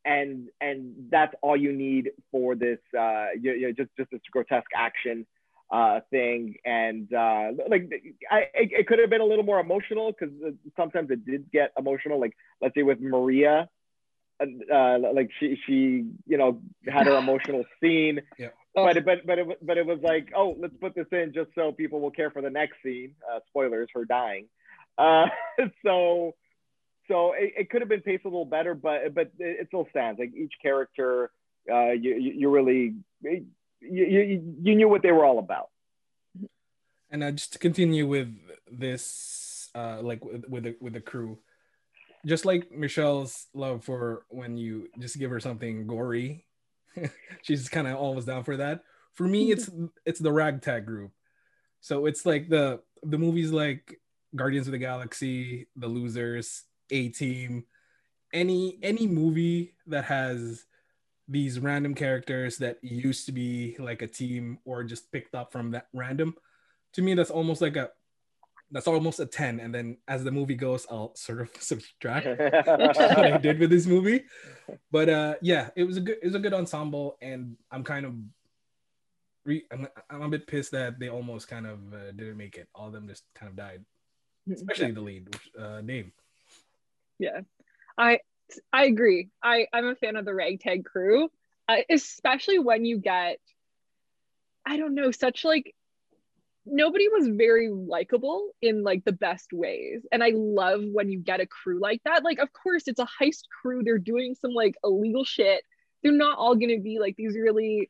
and 0.06 0.50
and 0.62 0.94
that's 1.10 1.34
all 1.42 1.58
you 1.58 1.74
need 1.74 2.12
for 2.32 2.56
this 2.56 2.80
uh 2.98 3.28
you, 3.40 3.54
you 3.54 3.68
know, 3.68 3.74
just 3.74 3.90
just 3.98 4.12
this 4.12 4.22
grotesque 4.32 4.70
action 4.76 5.26
uh 5.72 6.00
thing. 6.12 6.56
And 6.64 7.12
uh 7.12 7.52
like 7.68 7.92
I 8.32 8.40
it, 8.54 8.72
it 8.72 8.88
could 8.88 9.00
have 9.00 9.10
been 9.10 9.22
a 9.22 9.26
little 9.26 9.44
more 9.44 9.60
emotional 9.60 10.12
because 10.12 10.34
sometimes 10.78 11.10
it 11.10 11.26
did 11.26 11.52
get 11.52 11.72
emotional. 11.78 12.20
Like 12.20 12.38
let's 12.62 12.76
say 12.76 12.84
with 12.84 13.02
Maria 13.02 13.68
uh 14.40 14.98
like 15.14 15.32
she 15.40 15.58
she 15.66 16.06
you 16.28 16.38
know 16.38 16.62
had 16.88 17.08
her 17.08 17.18
emotional 17.18 17.66
scene. 17.82 18.22
Yeah. 18.38 18.50
But 18.84 18.98
it, 18.98 19.06
but 19.06 19.26
but 19.26 19.40
it 19.40 19.66
but 19.66 19.78
it 19.78 19.86
was 19.86 20.00
like 20.02 20.32
oh 20.36 20.56
let's 20.60 20.76
put 20.82 20.94
this 20.96 21.08
in 21.12 21.32
just 21.34 21.50
so 21.56 21.72
people 21.72 22.02
will 22.02 22.12
care 22.12 22.30
for 22.30 22.42
the 22.42 22.50
next 22.50 22.76
scene 22.84 23.12
uh 23.32 23.40
spoilers 23.48 23.88
her 23.94 24.06
dying 24.06 24.48
uh 24.98 25.26
so 25.86 26.34
so 27.08 27.34
it, 27.34 27.54
it 27.58 27.70
could 27.70 27.82
have 27.82 27.90
been 27.90 28.02
paced 28.02 28.26
a 28.26 28.28
little 28.28 28.46
better, 28.46 28.74
but 28.74 29.14
but 29.14 29.32
it 29.38 29.68
still 29.68 29.88
stands. 29.90 30.20
Like 30.20 30.34
each 30.36 30.54
character, 30.62 31.32
uh, 31.72 31.92
you 31.92 32.16
you 32.16 32.50
really 32.50 32.96
you, 33.22 33.46
you 33.82 34.56
you 34.62 34.76
knew 34.76 34.90
what 34.90 35.02
they 35.02 35.12
were 35.12 35.26
all 35.26 35.40
about. 35.40 35.70
And 37.12 37.24
uh, 37.24 37.32
just 37.32 37.54
to 37.54 37.60
continue 37.60 38.08
with 38.08 38.34
this, 38.72 39.70
uh, 39.76 40.00
like 40.02 40.24
with 40.26 40.46
with 40.50 40.64
the, 40.64 40.76
with 40.82 40.94
the 40.94 41.02
crew, 41.02 41.38
just 42.26 42.46
like 42.46 42.72
Michelle's 42.72 43.48
love 43.54 43.84
for 43.84 44.26
when 44.30 44.58
you 44.58 44.88
just 45.00 45.20
give 45.20 45.30
her 45.30 45.40
something 45.40 45.86
gory, 45.88 46.45
she's 47.42 47.70
kind 47.70 47.88
of 47.88 47.98
always 47.98 48.26
down 48.26 48.44
for 48.44 48.58
that. 48.58 48.82
For 49.14 49.28
me, 49.28 49.52
it's 49.52 49.70
it's 50.06 50.20
the 50.20 50.32
ragtag 50.32 50.86
group. 50.86 51.12
So 51.82 52.06
it's 52.06 52.26
like 52.26 52.50
the 52.50 52.82
the 53.04 53.18
movies 53.18 53.52
like 53.52 54.00
Guardians 54.36 54.68
of 54.68 54.72
the 54.72 54.78
Galaxy, 54.78 55.68
The 55.76 55.88
Losers, 55.88 56.64
a 56.90 57.10
Team, 57.10 57.66
any 58.34 58.80
any 58.84 59.08
movie 59.08 59.76
that 59.88 60.06
has 60.06 60.66
these 61.28 61.60
random 61.60 61.96
characters 61.96 62.58
that 62.58 62.78
used 62.84 63.26
to 63.26 63.32
be 63.32 63.76
like 63.80 64.04
a 64.04 64.08
team 64.08 64.60
or 64.64 64.84
just 64.84 65.12
picked 65.12 65.34
up 65.34 65.52
from 65.52 65.72
that 65.72 65.88
random, 65.94 66.36
to 66.94 67.02
me 67.02 67.14
that's 67.14 67.32
almost 67.32 67.62
like 67.62 67.76
a 67.76 67.90
that's 68.76 68.88
almost 68.88 69.20
a 69.20 69.26
10 69.26 69.62
and 69.62 69.74
then 69.74 69.98
as 70.08 70.24
the 70.24 70.32
movie 70.32 70.54
goes 70.54 70.86
i'll 70.92 71.16
sort 71.16 71.42
of 71.42 71.50
subtract 71.60 72.28
what 72.38 73.00
i 73.00 73.38
did 73.38 73.58
with 73.60 73.70
this 73.70 73.86
movie 73.86 74.26
but 74.92 75.08
uh 75.10 75.36
yeah 75.42 75.70
it 75.76 75.86
was 75.86 75.98
a 75.98 76.02
good 76.02 76.18
it 76.22 76.26
was 76.26 76.36
a 76.36 76.40
good 76.40 76.54
ensemble 76.54 77.18
and 77.22 77.56
i'm 77.72 77.84
kind 77.84 78.06
of 78.06 78.14
re- 79.46 79.66
I'm, 79.72 79.88
I'm 80.10 80.22
a 80.24 80.30
bit 80.30 80.48
pissed 80.48 80.72
that 80.72 81.00
they 81.00 81.10
almost 81.10 81.48
kind 81.48 81.66
of 81.66 81.80
uh, 81.94 82.12
didn't 82.12 82.38
make 82.38 82.58
it. 82.58 82.68
All 82.76 82.88
of 82.88 82.94
them 82.94 83.08
just 83.08 83.24
kind 83.36 83.50
of 83.50 83.56
died, 83.56 83.86
especially 84.52 84.92
the 84.92 85.02
lead, 85.02 85.36
uh, 85.60 85.82
Dave. 85.82 86.12
Yeah, 87.20 87.42
I 87.98 88.20
I 88.74 88.86
agree. 88.86 89.30
I 89.42 89.68
I'm 89.72 89.88
a 89.88 89.96
fan 89.96 90.16
of 90.18 90.26
the 90.26 90.34
ragtag 90.34 90.86
crew, 90.86 91.30
uh, 91.70 91.78
especially 91.90 92.60
when 92.60 92.84
you 92.84 92.98
get, 92.98 93.40
I 94.66 94.78
don't 94.78 94.96
know, 94.96 95.12
such 95.12 95.46
like 95.46 95.74
nobody 96.66 97.08
was 97.10 97.28
very 97.28 97.70
likable 97.70 98.50
in 98.62 98.84
like 98.84 99.04
the 99.06 99.12
best 99.12 99.54
ways 99.54 100.02
and 100.12 100.24
i 100.24 100.32
love 100.34 100.82
when 100.92 101.10
you 101.10 101.20
get 101.20 101.40
a 101.40 101.46
crew 101.46 101.80
like 101.80 102.02
that 102.06 102.24
like 102.24 102.40
of 102.40 102.50
course 102.54 102.84
it's 102.88 103.00
a 103.00 103.08
heist 103.22 103.44
crew 103.62 103.84
they're 103.84 103.98
doing 103.98 104.36
some 104.40 104.52
like 104.52 104.76
illegal 104.84 105.24
shit 105.24 105.64
they're 106.04 106.12
not 106.12 106.38
all 106.38 106.56
going 106.56 106.76
to 106.76 106.82
be 106.82 107.00
like 107.00 107.16
these 107.18 107.36
really 107.36 107.90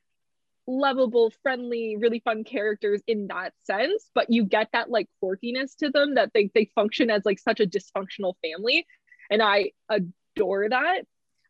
lovable 0.68 1.32
friendly 1.44 1.96
really 1.98 2.20
fun 2.20 2.44
characters 2.44 3.02
in 3.08 3.28
that 3.28 3.54
sense 3.64 4.10
but 4.14 4.30
you 4.30 4.44
get 4.44 4.68
that 4.74 4.90
like 4.90 5.08
quirkiness 5.24 5.76
to 5.78 5.90
them 5.90 6.16
that 6.16 6.32
they, 6.34 6.50
they 6.56 6.70
function 6.74 7.10
as 7.10 7.24
like 7.24 7.40
such 7.40 7.60
a 7.60 7.68
dysfunctional 7.68 8.34
family 8.42 8.86
and 9.30 9.42
i 9.42 9.72
adore 9.90 10.70
that. 10.70 11.02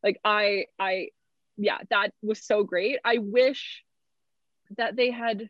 Like 0.03 0.19
i 0.23 0.65
i 0.79 1.09
yeah 1.57 1.79
that 1.89 2.11
was 2.21 2.45
so 2.45 2.63
great. 2.63 2.99
I 3.03 3.17
wish 3.17 3.83
that 4.77 4.95
they 4.95 5.11
had 5.11 5.49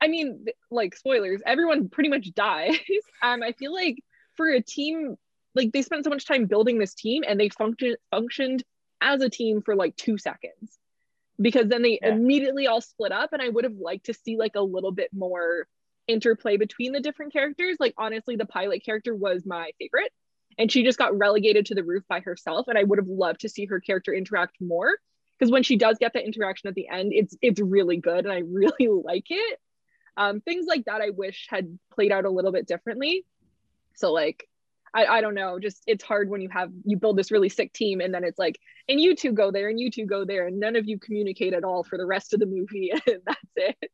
I 0.00 0.08
mean, 0.08 0.46
like 0.70 0.94
spoilers, 0.94 1.40
everyone 1.44 1.88
pretty 1.88 2.10
much 2.10 2.32
dies. 2.34 2.76
um, 3.22 3.42
I 3.42 3.52
feel 3.52 3.72
like 3.72 4.02
for 4.36 4.48
a 4.48 4.62
team, 4.62 5.16
like 5.54 5.72
they 5.72 5.82
spent 5.82 6.04
so 6.04 6.10
much 6.10 6.26
time 6.26 6.46
building 6.46 6.78
this 6.78 6.94
team 6.94 7.24
and 7.26 7.38
they 7.38 7.48
function 7.48 7.96
functioned 8.10 8.62
as 9.00 9.22
a 9.22 9.30
team 9.30 9.62
for 9.62 9.74
like 9.74 9.96
two 9.96 10.18
seconds 10.18 10.78
because 11.40 11.68
then 11.68 11.82
they 11.82 11.98
yeah. 12.00 12.12
immediately 12.12 12.66
all 12.66 12.80
split 12.80 13.12
up. 13.12 13.32
And 13.32 13.42
I 13.42 13.48
would 13.48 13.64
have 13.64 13.76
liked 13.76 14.06
to 14.06 14.14
see 14.14 14.36
like 14.36 14.54
a 14.54 14.60
little 14.60 14.92
bit 14.92 15.10
more 15.12 15.66
interplay 16.06 16.56
between 16.56 16.92
the 16.92 17.00
different 17.00 17.32
characters. 17.32 17.76
Like 17.80 17.94
honestly, 17.98 18.36
the 18.36 18.46
pilot 18.46 18.84
character 18.84 19.14
was 19.14 19.44
my 19.44 19.70
favorite. 19.78 20.12
And 20.58 20.72
she 20.72 20.82
just 20.82 20.98
got 20.98 21.16
relegated 21.16 21.66
to 21.66 21.76
the 21.76 21.84
roof 21.84 22.02
by 22.08 22.20
herself. 22.20 22.66
And 22.66 22.76
I 22.76 22.82
would 22.82 22.98
have 22.98 23.06
loved 23.06 23.40
to 23.40 23.48
see 23.48 23.66
her 23.66 23.78
character 23.80 24.12
interact 24.12 24.56
more. 24.60 24.96
Because 25.38 25.52
when 25.52 25.62
she 25.62 25.76
does 25.76 25.98
get 25.98 26.14
that 26.14 26.24
interaction 26.24 26.68
at 26.68 26.74
the 26.74 26.88
end, 26.88 27.12
it's 27.12 27.36
it's 27.40 27.60
really 27.60 27.96
good 27.96 28.24
and 28.24 28.32
I 28.32 28.38
really 28.44 28.88
like 28.88 29.26
it 29.30 29.58
um, 30.18 30.40
things 30.42 30.66
like 30.66 30.84
that 30.84 31.00
i 31.00 31.10
wish 31.10 31.46
had 31.48 31.78
played 31.94 32.12
out 32.12 32.24
a 32.26 32.30
little 32.30 32.52
bit 32.52 32.66
differently. 32.66 33.24
So 33.94 34.12
like 34.12 34.46
I, 34.94 35.06
I 35.06 35.20
don't 35.20 35.34
know 35.34 35.58
just 35.58 35.82
it's 35.86 36.04
hard 36.04 36.30
when 36.30 36.40
you 36.40 36.48
have 36.50 36.70
you 36.84 36.96
build 36.96 37.16
this 37.18 37.30
really 37.32 37.48
sick 37.48 37.72
team 37.72 38.00
and 38.00 38.14
then 38.14 38.22
it's 38.22 38.38
like 38.38 38.58
and 38.88 39.00
you 39.00 39.16
two 39.16 39.32
go 39.32 39.50
there 39.50 39.68
and 39.68 39.80
you 39.80 39.90
two 39.90 40.06
go 40.06 40.24
there 40.24 40.46
and 40.46 40.60
none 40.60 40.76
of 40.76 40.86
you 40.86 40.98
communicate 40.98 41.54
at 41.54 41.64
all 41.64 41.82
for 41.82 41.98
the 41.98 42.06
rest 42.06 42.34
of 42.34 42.40
the 42.40 42.46
movie 42.46 42.92
and 43.06 43.20
that's 43.26 43.52
it. 43.56 43.90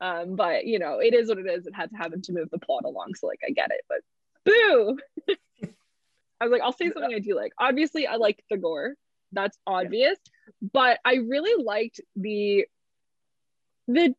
Um, 0.00 0.34
but 0.34 0.66
you 0.66 0.78
know 0.80 0.98
it 0.98 1.14
is 1.14 1.28
what 1.28 1.38
it 1.38 1.46
is. 1.46 1.66
It 1.66 1.74
had 1.74 1.90
to 1.90 1.96
happen 1.96 2.22
to 2.22 2.32
move 2.32 2.50
the 2.50 2.58
plot 2.58 2.84
along. 2.84 3.14
So 3.14 3.26
like 3.28 3.40
i 3.46 3.50
get 3.50 3.70
it 3.70 3.82
but 3.88 3.98
boo! 4.44 4.98
I 6.40 6.44
was 6.44 6.50
like 6.50 6.62
i'll 6.62 6.72
say 6.72 6.90
something 6.90 7.14
i 7.14 7.20
do 7.20 7.36
like. 7.36 7.52
Obviously 7.58 8.06
i 8.08 8.16
like 8.16 8.42
the 8.50 8.56
gore. 8.56 8.94
That's 9.32 9.56
obvious. 9.66 10.18
Yeah. 10.26 10.68
but 10.72 10.98
i 11.04 11.14
really 11.14 11.62
liked 11.62 12.00
the 12.16 12.66
the 13.86 14.14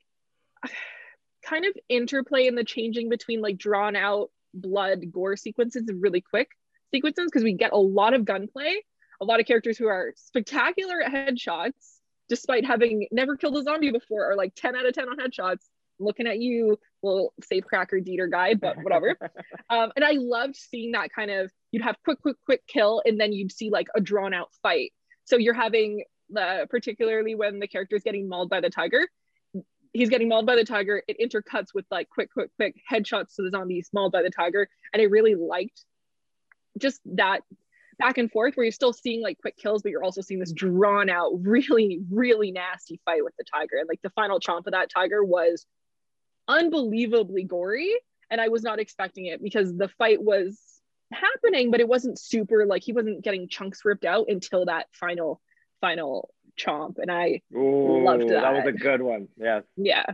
kind 1.46 1.66
of 1.66 1.74
interplay 1.90 2.48
in 2.48 2.56
the 2.56 2.64
changing 2.64 3.10
between 3.10 3.42
like 3.42 3.58
drawn 3.58 3.96
out 3.96 4.32
blood 4.54 5.12
gore 5.12 5.36
sequences 5.36 5.86
and 5.88 6.02
really 6.02 6.22
quick 6.22 6.50
sequences 6.92 7.26
because 7.26 7.44
we 7.44 7.54
get 7.54 7.74
a 7.74 7.78
lot 7.78 8.14
of 8.14 8.26
gunplay, 8.26 8.76
a 9.22 9.26
lot 9.26 9.40
of 9.40 9.46
characters 9.46 9.78
who 9.78 9.88
are 9.88 10.14
spectacular 10.16 11.02
at 11.02 11.12
headshots, 11.12 12.00
despite 12.30 12.66
having 12.66 13.08
never 13.12 13.36
killed 13.36 13.58
a 13.58 13.64
zombie 13.64 13.92
before, 13.92 14.32
are 14.32 14.36
like 14.36 14.54
10 14.56 14.76
out 14.76 14.86
of 14.86 14.94
10 14.94 15.10
on 15.10 15.18
headshots. 15.18 15.66
Looking 15.98 16.28
at 16.28 16.40
you, 16.40 16.78
little 17.04 17.34
safe 17.42 17.64
cracker 17.64 18.00
Dieter 18.00 18.30
guy, 18.30 18.56
but 18.56 18.76
whatever. 18.84 19.16
um, 19.70 19.92
and 19.96 20.04
I 20.04 20.14
loved 20.18 20.58
seeing 20.58 20.92
that 20.92 21.10
kind 21.14 21.32
of 21.32 21.52
you'd 21.72 21.84
have 21.84 21.96
quick, 22.04 22.22
quick, 22.22 22.36
quick 22.44 22.62
kill, 22.68 23.02
and 23.06 23.20
then 23.20 23.32
you'd 23.32 23.52
see 23.52 23.70
like 23.70 23.88
a 23.96 24.02
drawn 24.02 24.34
out 24.34 24.50
fight. 24.62 24.92
So 25.24 25.38
you're 25.38 25.54
having 25.54 26.04
the 26.30 26.68
particularly 26.70 27.36
when 27.36 27.60
the 27.60 27.68
character 27.68 27.96
is 27.96 28.04
getting 28.04 28.28
mauled 28.28 28.50
by 28.50 28.60
the 28.60 28.70
tiger, 28.70 29.08
he's 29.96 30.10
getting 30.10 30.28
mauled 30.28 30.46
by 30.46 30.56
the 30.56 30.66
tiger. 30.66 31.02
It 31.08 31.18
intercuts 31.20 31.74
with 31.74 31.86
like 31.90 32.10
quick, 32.10 32.32
quick, 32.34 32.50
quick 32.58 32.76
headshots 32.92 33.36
to 33.36 33.44
the 33.44 33.50
zombies 33.50 33.90
mauled 33.94 34.12
by 34.12 34.22
the 34.22 34.30
tiger. 34.30 34.68
And 34.94 35.02
I 35.02 35.06
really 35.06 35.36
liked 35.36 35.86
just 36.78 37.00
that 37.06 37.42
back 37.98 38.18
and 38.18 38.30
forth 38.30 38.56
where 38.56 38.66
you're 38.66 38.74
still 38.74 38.92
seeing 38.92 39.22
like 39.22 39.38
quick 39.40 39.56
kills, 39.56 39.82
but 39.82 39.92
you're 39.92 40.04
also 40.04 40.20
seeing 40.20 40.42
this 40.42 40.52
drawn 40.52 41.10
out, 41.10 41.32
really, 41.42 42.02
really 42.12 42.52
nasty 42.52 43.00
fight 43.06 43.24
with 43.24 43.34
the 43.38 43.46
tiger. 43.46 43.78
And 43.80 43.88
like 43.88 44.02
the 44.02 44.10
final 44.10 44.42
chomp 44.42 44.68
of 44.68 44.74
that 44.74 44.90
tiger 44.94 45.24
was 45.24 45.66
unbelievably 46.50 47.46
gory. 47.46 47.96
And 48.30 48.42
I 48.42 48.50
was 48.50 48.64
not 48.64 48.80
expecting 48.80 49.28
it 49.28 49.42
because 49.42 49.74
the 49.74 49.88
fight 49.88 50.22
was 50.22 50.60
happening, 51.14 51.72
but 51.72 51.80
it 51.80 51.88
wasn't 51.88 52.20
super 52.20 52.66
like 52.66 52.84
he 52.84 52.92
wasn't 52.92 53.24
getting 53.24 53.48
chunks 53.48 53.86
ripped 53.86 54.04
out 54.04 54.26
until 54.28 54.66
that 54.66 54.88
final, 54.92 55.40
final 55.80 56.34
chomp, 56.60 56.98
and 56.98 57.12
I 57.12 57.42
Ooh, 57.56 58.04
loved 58.04 58.30
that. 58.30 58.42
That 58.42 58.54
was 58.54 58.66
a 58.68 58.72
good 58.72 59.02
one. 59.02 59.28
Yeah. 59.38 59.62
Yeah. 59.76 60.06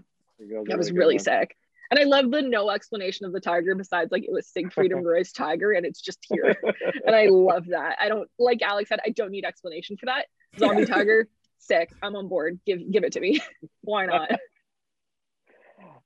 That 0.68 0.78
was 0.78 0.92
really 0.92 1.20
sick. 1.20 1.56
And 1.92 2.00
I 2.00 2.04
love 2.04 2.32
the 2.32 2.42
no 2.42 2.70
explanation 2.70 3.26
of 3.26 3.34
the 3.34 3.42
tiger 3.42 3.76
besides 3.76 4.12
like 4.12 4.24
it 4.24 4.32
was 4.32 4.48
Siegfried 4.48 4.94
and 4.94 5.06
Roy's 5.06 5.34
tiger 5.34 5.74
and 5.74 5.86
it's 5.86 6.00
just 6.02 6.26
here. 6.30 6.56
and 7.06 7.14
I 7.14 7.26
love 7.28 7.68
that. 7.68 7.98
I 8.00 8.08
don't 8.08 8.30
like 8.40 8.62
Alex 8.62 8.88
said, 8.90 9.00
I 9.06 9.10
don't 9.10 9.30
need 9.30 9.44
explanation 9.44 9.98
for 9.98 10.06
that. 10.06 10.28
Zombie 10.58 10.86
tiger, 10.86 11.28
sick. 11.58 11.90
I'm 12.02 12.16
on 12.16 12.30
board. 12.30 12.60
Give 12.66 12.80
give 12.90 13.04
it 13.04 13.14
to 13.14 13.20
me. 13.20 13.42
Why 13.82 14.06
not? 14.06 14.32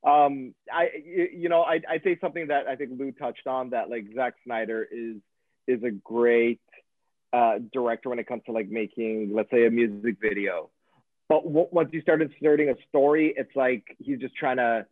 um 0.03 0.55
I 0.71 0.89
you 1.05 1.49
know 1.49 1.61
I 1.61 1.81
I 1.87 1.99
say 2.03 2.17
something 2.19 2.47
that 2.47 2.67
I 2.67 2.75
think 2.75 2.91
Lou 2.97 3.11
touched 3.11 3.45
on 3.45 3.69
that 3.69 3.89
like 3.89 4.05
Zack 4.15 4.33
Snyder 4.43 4.87
is 4.91 5.17
is 5.67 5.83
a 5.83 5.91
great 5.91 6.61
uh, 7.35 7.59
director 7.73 8.09
when 8.09 8.19
it 8.19 8.27
comes 8.27 8.43
to 8.45 8.51
like 8.53 8.69
making, 8.69 9.31
let's 9.33 9.51
say, 9.51 9.65
a 9.65 9.71
music 9.71 10.15
video. 10.21 10.69
But 11.27 11.43
w- 11.43 11.67
once 11.71 11.89
you 11.91 12.01
start 12.01 12.21
inserting 12.21 12.69
a 12.69 12.75
story, 12.87 13.33
it's 13.35 13.55
like 13.55 13.83
he's 13.99 14.19
just 14.19 14.35
trying 14.35 14.57
to, 14.57 14.85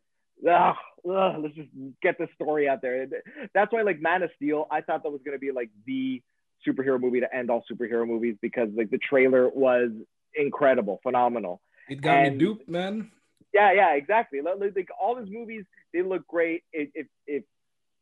ugh, 0.49 0.75
ugh, 1.09 1.35
let's 1.41 1.55
just 1.55 1.69
get 2.01 2.17
the 2.17 2.27
story 2.35 2.67
out 2.67 2.81
there. 2.81 3.07
That's 3.53 3.71
why, 3.71 3.83
like 3.83 4.01
Man 4.01 4.23
of 4.23 4.31
Steel, 4.35 4.67
I 4.69 4.81
thought 4.81 5.03
that 5.03 5.09
was 5.09 5.21
gonna 5.25 5.39
be 5.39 5.51
like 5.51 5.69
the 5.85 6.21
superhero 6.67 6.99
movie 6.99 7.21
to 7.21 7.33
end 7.33 7.49
all 7.49 7.63
superhero 7.71 8.05
movies 8.05 8.35
because 8.41 8.69
like 8.75 8.89
the 8.89 8.99
trailer 9.09 9.47
was 9.49 9.91
incredible, 10.35 10.99
phenomenal. 11.03 11.61
It 11.87 12.01
got 12.01 12.17
and, 12.17 12.33
me 12.33 12.39
duped, 12.39 12.67
man. 12.67 13.11
Yeah, 13.53 13.71
yeah, 13.73 13.93
exactly. 13.93 14.41
Like, 14.41 14.89
all 14.99 15.15
his 15.15 15.29
movies, 15.29 15.63
they 15.93 16.01
look 16.01 16.27
great. 16.27 16.63
If 16.73 16.89
if 16.93 17.07
if 17.27 17.43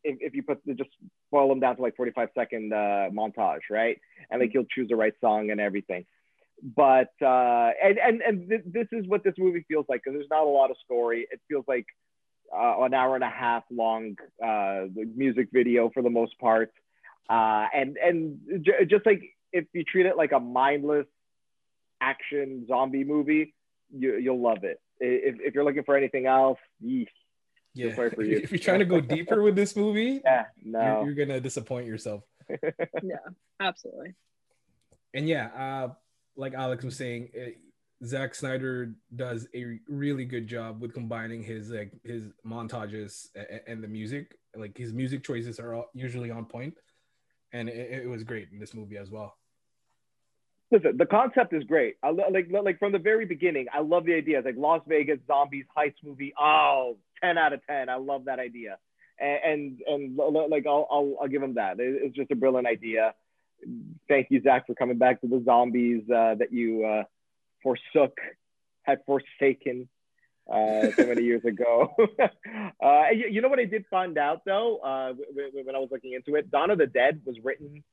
if, 0.03 0.17
if 0.19 0.33
you 0.33 0.43
put 0.43 0.65
the, 0.65 0.73
just 0.73 0.89
boil 1.31 1.49
them 1.49 1.59
down 1.59 1.75
to 1.77 1.81
like 1.81 1.95
45 1.95 2.29
second 2.35 2.73
uh, 2.73 3.09
montage, 3.11 3.61
right? 3.69 3.99
And 4.29 4.41
like 4.41 4.51
he'll 4.51 4.65
choose 4.65 4.89
the 4.89 4.95
right 4.95 5.13
song 5.21 5.49
and 5.51 5.59
everything. 5.59 6.05
But 6.63 7.11
uh, 7.21 7.71
and 7.83 7.97
and 7.97 8.21
and 8.21 8.49
th- 8.49 8.63
this 8.65 8.87
is 8.91 9.07
what 9.07 9.23
this 9.23 9.33
movie 9.37 9.65
feels 9.67 9.85
like 9.89 10.01
because 10.03 10.17
there's 10.17 10.29
not 10.29 10.43
a 10.43 10.49
lot 10.49 10.69
of 10.69 10.77
story. 10.85 11.27
It 11.31 11.41
feels 11.47 11.65
like 11.67 11.85
uh, 12.55 12.83
an 12.83 12.93
hour 12.93 13.15
and 13.15 13.23
a 13.23 13.29
half 13.29 13.63
long 13.71 14.15
uh, 14.43 14.85
music 15.15 15.47
video 15.51 15.89
for 15.89 16.03
the 16.03 16.09
most 16.09 16.37
part, 16.39 16.71
uh, 17.29 17.65
and 17.73 17.97
and 17.97 18.63
j- 18.63 18.85
just 18.87 19.07
like 19.07 19.23
if 19.51 19.65
you 19.73 19.83
treat 19.83 20.05
it 20.05 20.17
like 20.17 20.33
a 20.33 20.39
mindless 20.39 21.07
action 21.99 22.65
zombie 22.67 23.03
movie, 23.03 23.53
you, 23.95 24.17
you'll 24.17 24.41
love 24.41 24.63
it. 24.63 24.79
If, 24.99 25.35
if 25.39 25.55
you're 25.55 25.63
looking 25.63 25.83
for 25.83 25.95
anything 25.95 26.25
else, 26.25 26.59
yeesh, 26.83 27.07
yeah. 27.73 27.95
For 27.95 28.05
you. 28.23 28.37
If 28.37 28.51
you're 28.51 28.59
trying 28.59 28.79
to 28.79 28.85
go 28.85 28.99
deeper 28.99 29.41
with 29.41 29.55
this 29.55 29.75
movie, 29.75 30.21
yeah, 30.25 30.45
no, 30.63 30.79
you're, 30.79 31.11
you're 31.11 31.25
gonna 31.25 31.39
disappoint 31.39 31.87
yourself. 31.87 32.23
yeah, 33.03 33.17
absolutely. 33.59 34.15
And 35.13 35.27
yeah, 35.27 35.47
uh, 35.47 35.93
like 36.35 36.53
Alex 36.53 36.83
was 36.83 36.95
saying, 36.95 37.29
it, 37.33 37.57
Zack 38.05 38.33
Snyder 38.33 38.93
does 39.15 39.47
a 39.53 39.79
really 39.87 40.25
good 40.25 40.47
job 40.47 40.81
with 40.81 40.93
combining 40.93 41.43
his 41.43 41.69
like 41.69 41.91
his 42.03 42.29
montages 42.45 43.27
and, 43.35 43.61
and 43.67 43.83
the 43.83 43.87
music. 43.87 44.35
Like 44.55 44.77
his 44.77 44.93
music 44.93 45.23
choices 45.23 45.59
are 45.59 45.85
usually 45.93 46.31
on 46.31 46.45
point, 46.45 46.75
and 47.53 47.69
it, 47.69 48.03
it 48.03 48.07
was 48.07 48.23
great 48.23 48.49
in 48.51 48.59
this 48.59 48.73
movie 48.73 48.97
as 48.97 49.09
well 49.09 49.35
listen, 50.71 50.97
the 50.97 51.05
concept 51.05 51.53
is 51.53 51.63
great. 51.65 51.95
I 52.01 52.09
like 52.09 52.47
like 52.49 52.79
from 52.79 52.91
the 52.91 52.99
very 52.99 53.25
beginning. 53.25 53.67
I 53.73 53.81
love 53.81 54.05
the 54.05 54.13
idea. 54.13 54.39
It's 54.39 54.45
like 54.45 54.55
Las 54.57 54.81
Vegas 54.87 55.19
zombies 55.27 55.65
heist 55.77 55.95
movie. 56.03 56.33
Oh, 56.39 56.97
10 57.23 57.37
out 57.37 57.53
of 57.53 57.65
10. 57.67 57.89
I 57.89 57.95
love 57.95 58.25
that 58.25 58.39
idea. 58.39 58.77
And 59.19 59.81
and, 59.87 60.17
and 60.17 60.49
like 60.49 60.65
I'll, 60.65 60.87
I'll 60.89 61.17
I'll 61.21 61.27
give 61.27 61.43
him 61.43 61.55
that. 61.55 61.75
It's 61.79 62.15
just 62.15 62.31
a 62.31 62.35
brilliant 62.35 62.67
idea. 62.67 63.13
Thank 64.07 64.27
you, 64.31 64.41
Zach, 64.41 64.65
for 64.65 64.73
coming 64.73 64.97
back 64.97 65.21
to 65.21 65.27
the 65.27 65.43
zombies 65.45 66.01
uh, 66.09 66.35
that 66.35 66.51
you 66.51 66.83
uh, 66.83 67.03
forsook, 67.61 68.17
had 68.81 69.01
forsaken 69.05 69.87
uh, 70.51 70.89
so 70.97 71.05
many 71.05 71.21
years 71.21 71.45
ago. 71.45 71.93
uh, 72.19 73.03
you, 73.13 73.27
you, 73.29 73.41
know 73.41 73.49
what 73.49 73.59
I 73.59 73.65
did 73.65 73.85
find 73.91 74.17
out 74.17 74.41
though 74.45 74.77
uh, 74.77 75.13
when 75.53 75.75
I 75.75 75.79
was 75.79 75.89
looking 75.91 76.13
into 76.13 76.35
it? 76.35 76.49
Dawn 76.49 76.71
of 76.71 76.79
the 76.79 76.87
Dead 76.87 77.21
was 77.23 77.37
written 77.43 77.83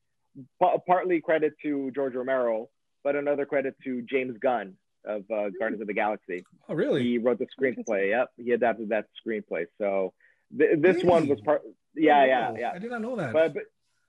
partly 0.86 1.20
credit 1.20 1.54
to 1.62 1.90
George 1.92 2.14
Romero, 2.14 2.68
but 3.04 3.16
another 3.16 3.46
credit 3.46 3.74
to 3.84 4.02
James 4.02 4.36
Gunn, 4.38 4.74
of 5.08 5.22
uh, 5.30 5.50
Guardians 5.58 5.80
of 5.80 5.86
the 5.86 5.94
Galaxy. 5.94 6.44
Oh, 6.68 6.74
really? 6.74 7.02
He 7.02 7.18
wrote 7.18 7.38
the 7.38 7.46
screenplay. 7.58 8.10
Yep, 8.10 8.28
he 8.36 8.52
adapted 8.52 8.90
that 8.90 9.06
screenplay. 9.26 9.66
So 9.78 10.12
th- 10.56 10.78
this 10.80 10.96
really? 10.96 11.08
one 11.08 11.28
was 11.28 11.40
part. 11.40 11.62
Yeah, 11.94 12.24
yeah, 12.26 12.54
yeah. 12.56 12.72
I 12.74 12.78
did 12.78 12.90
not 12.90 13.02
know 13.02 13.16
that. 13.16 13.32
But, 13.32 13.54
but 13.54 13.64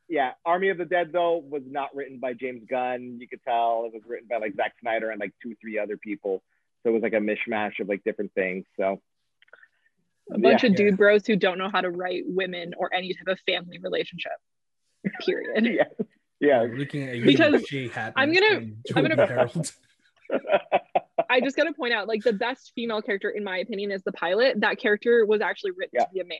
yeah, 0.10 0.34
Army 0.46 0.70
of 0.70 0.78
the 0.78 0.86
Dead 0.86 1.12
though 1.14 1.38
was 1.38 1.64
not 1.66 1.96
written 1.96 2.20
by 2.20 2.34
James 2.34 2.64
Gunn. 2.70 3.18
You 3.20 3.28
could 3.28 3.44
tell 3.44 3.86
it 3.86 3.94
was 3.94 4.04
written 4.06 4.28
by 4.30 4.38
like 4.38 4.56
Zack 4.56 4.74
Snyder 4.82 5.12
and 5.12 5.20
like 5.20 5.34
two, 5.42 5.56
three 5.62 5.80
other 5.80 5.98
people. 5.98 6.44
So 6.84 6.90
it 6.90 6.94
was 6.94 7.04
like 7.04 7.14
a 7.14 7.18
mishmash 7.18 7.80
of 7.80 7.88
like 7.88 8.04
different 8.04 8.34
things. 8.34 8.66
So 8.78 9.02
a 10.32 10.40
bunch 10.40 10.64
yeah, 10.64 10.70
of 10.72 10.76
dude 10.76 10.92
yeah. 10.92 10.96
bros 10.96 11.26
who 11.26 11.36
don't 11.36 11.58
know 11.58 11.70
how 11.70 11.82
to 11.82 11.90
write 11.90 12.24
women 12.26 12.74
or 12.78 12.94
any 12.94 13.14
type 13.14 13.28
of 13.28 13.40
family 13.48 13.80
relationship. 13.80 14.34
Period. 15.26 15.66
yeah. 16.00 16.06
Yeah. 16.40 16.68
Looking 16.72 17.08
at 17.08 17.18
you, 17.18 17.26
because 17.26 17.64
I'm 18.16 18.34
gonna 18.34 18.72
I'm 18.96 19.08
gonna 19.08 19.64
I 21.30 21.42
just 21.42 21.56
gotta 21.56 21.74
point 21.74 21.94
out, 21.94 22.08
like 22.08 22.24
the 22.24 22.34
best 22.34 22.72
female 22.76 23.02
character 23.02 23.30
in 23.30 23.44
my 23.44 23.58
opinion 23.58 23.92
is 23.92 24.04
the 24.04 24.12
pilot. 24.12 24.62
That 24.62 24.80
character 24.80 25.26
was 25.26 25.42
actually 25.42 25.72
written 25.72 25.92
yeah. 25.94 26.06
to 26.06 26.10
be 26.14 26.20
a 26.20 26.26
man. 26.26 26.40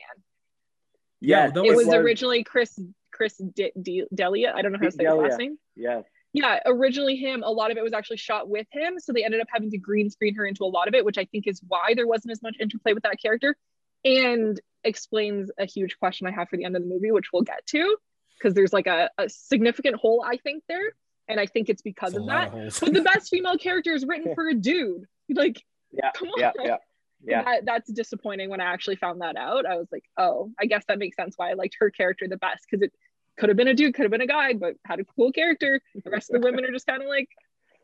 Yeah, 1.20 1.50
it 1.54 1.76
was, 1.76 1.86
was, 1.86 1.94
originally 1.94 2.44
Chris 2.44 2.78
Chris 3.12 3.36
D- 3.36 3.72
D- 3.80 4.06
Delia. 4.14 4.52
I 4.56 4.62
don't 4.62 4.72
know 4.72 4.78
how 4.78 4.86
to 4.86 4.90
say 4.90 5.04
his 5.04 5.14
last 5.14 5.38
name. 5.38 5.58
Yeah. 5.76 6.02
Yeah, 6.32 6.60
originally 6.64 7.16
him. 7.16 7.42
A 7.42 7.50
lot 7.50 7.70
of 7.72 7.76
it 7.76 7.82
was 7.82 7.92
actually 7.92 8.18
shot 8.18 8.48
with 8.48 8.66
him, 8.70 8.98
so 9.00 9.12
they 9.12 9.24
ended 9.24 9.40
up 9.40 9.48
having 9.52 9.70
to 9.70 9.78
green 9.78 10.10
screen 10.10 10.34
her 10.36 10.46
into 10.46 10.64
a 10.64 10.66
lot 10.66 10.86
of 10.86 10.94
it, 10.94 11.04
which 11.04 11.18
I 11.18 11.24
think 11.24 11.48
is 11.48 11.60
why 11.66 11.94
there 11.96 12.06
wasn't 12.06 12.30
as 12.30 12.40
much 12.40 12.56
interplay 12.60 12.92
with 12.92 13.02
that 13.02 13.20
character 13.20 13.56
and 14.04 14.60
explains 14.84 15.50
a 15.58 15.66
huge 15.66 15.98
question 15.98 16.26
I 16.26 16.30
have 16.30 16.48
for 16.48 16.56
the 16.56 16.64
end 16.64 16.76
of 16.76 16.82
the 16.82 16.88
movie, 16.88 17.10
which 17.10 17.32
we'll 17.32 17.42
get 17.42 17.66
to, 17.66 17.96
because 18.38 18.54
there's 18.54 18.72
like 18.72 18.86
a, 18.86 19.10
a, 19.18 19.28
significant 19.28 19.96
hole 19.96 20.24
I 20.26 20.36
think 20.36 20.62
there, 20.68 20.94
and 21.30 21.40
I 21.40 21.46
think 21.46 21.68
it's 21.68 21.82
because 21.82 22.12
it's 22.12 22.20
of 22.20 22.26
that. 22.26 22.52
Of 22.54 22.80
but 22.80 22.92
the 22.92 23.02
best 23.02 23.30
female 23.30 23.56
character 23.56 23.94
is 23.94 24.04
written 24.04 24.34
for 24.34 24.48
a 24.48 24.54
dude. 24.54 25.04
Like, 25.28 25.62
yeah, 25.92 26.10
come 26.14 26.28
on. 26.28 26.40
Yeah, 26.40 26.52
yeah. 26.62 26.76
Yeah. 27.22 27.44
That, 27.44 27.64
that's 27.66 27.92
disappointing 27.92 28.48
when 28.48 28.60
I 28.60 28.64
actually 28.64 28.96
found 28.96 29.20
that 29.20 29.36
out. 29.36 29.66
I 29.66 29.76
was 29.76 29.88
like, 29.92 30.04
oh, 30.16 30.52
I 30.58 30.66
guess 30.66 30.84
that 30.88 30.98
makes 30.98 31.16
sense 31.16 31.34
why 31.36 31.50
I 31.50 31.54
liked 31.54 31.76
her 31.80 31.90
character 31.90 32.26
the 32.26 32.38
best 32.38 32.66
because 32.68 32.82
it 32.82 32.92
could 33.38 33.50
have 33.50 33.56
been 33.56 33.68
a 33.68 33.74
dude, 33.74 33.94
could 33.94 34.04
have 34.04 34.10
been 34.10 34.20
a 34.22 34.26
guy, 34.26 34.54
but 34.54 34.76
had 34.86 35.00
a 35.00 35.04
cool 35.04 35.32
character. 35.32 35.80
The 36.02 36.10
rest 36.10 36.30
of 36.30 36.40
the 36.40 36.44
women 36.44 36.64
are 36.64 36.72
just 36.72 36.86
kind 36.86 37.02
of 37.02 37.08
like, 37.08 37.28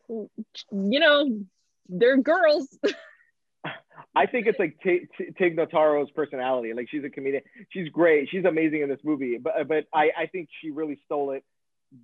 you 0.08 1.00
know, 1.00 1.40
they're 1.88 2.16
girls. 2.16 2.78
I 4.14 4.26
think 4.26 4.46
it's 4.46 4.58
like 4.58 4.78
T- 4.82 5.06
T- 5.18 5.30
Tig 5.36 5.56
Notaro's 5.56 6.10
personality. 6.10 6.72
Like 6.72 6.88
she's 6.88 7.04
a 7.04 7.10
comedian. 7.10 7.42
She's 7.70 7.88
great. 7.90 8.28
She's 8.30 8.44
amazing 8.44 8.82
in 8.82 8.88
this 8.88 9.00
movie. 9.04 9.38
But 9.38 9.68
but 9.68 9.84
I, 9.92 10.10
I 10.16 10.26
think 10.26 10.48
she 10.60 10.70
really 10.70 10.98
stole 11.04 11.32
it. 11.32 11.44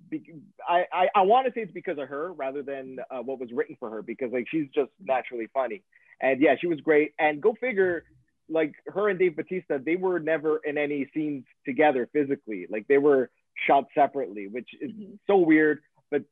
Be- 0.09 0.32
I, 0.67 0.85
I, 0.91 1.07
I 1.15 1.21
want 1.21 1.47
to 1.47 1.53
say 1.53 1.61
it's 1.61 1.71
because 1.71 1.97
of 1.97 2.07
her 2.09 2.33
rather 2.33 2.63
than 2.63 2.97
uh, 3.11 3.19
what 3.19 3.39
was 3.39 3.51
written 3.51 3.75
for 3.79 3.89
her 3.89 4.01
because 4.01 4.31
like 4.31 4.47
she's 4.49 4.67
just 4.73 4.91
naturally 5.01 5.47
funny. 5.53 5.83
And 6.21 6.41
yeah, 6.41 6.55
she 6.59 6.67
was 6.67 6.79
great. 6.81 7.13
And 7.19 7.41
go 7.41 7.55
figure, 7.59 8.05
like 8.49 8.73
her 8.87 9.09
and 9.09 9.19
Dave 9.19 9.35
Batista, 9.35 9.77
they 9.83 9.95
were 9.95 10.19
never 10.19 10.57
in 10.57 10.77
any 10.77 11.09
scenes 11.13 11.45
together 11.65 12.09
physically. 12.13 12.67
Like 12.69 12.87
they 12.87 12.97
were 12.97 13.29
shot 13.67 13.85
separately, 13.95 14.47
which 14.47 14.69
is 14.79 14.91
mm-hmm. 14.91 15.13
so 15.27 15.37
weird. 15.37 15.79
But 16.11 16.23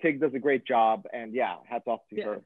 Tig 0.00 0.20
does 0.20 0.34
a 0.34 0.38
great 0.38 0.66
job. 0.66 1.04
And 1.12 1.34
yeah, 1.34 1.56
hats 1.68 1.84
off 1.86 2.00
to 2.10 2.16
yeah. 2.16 2.24
her. 2.24 2.42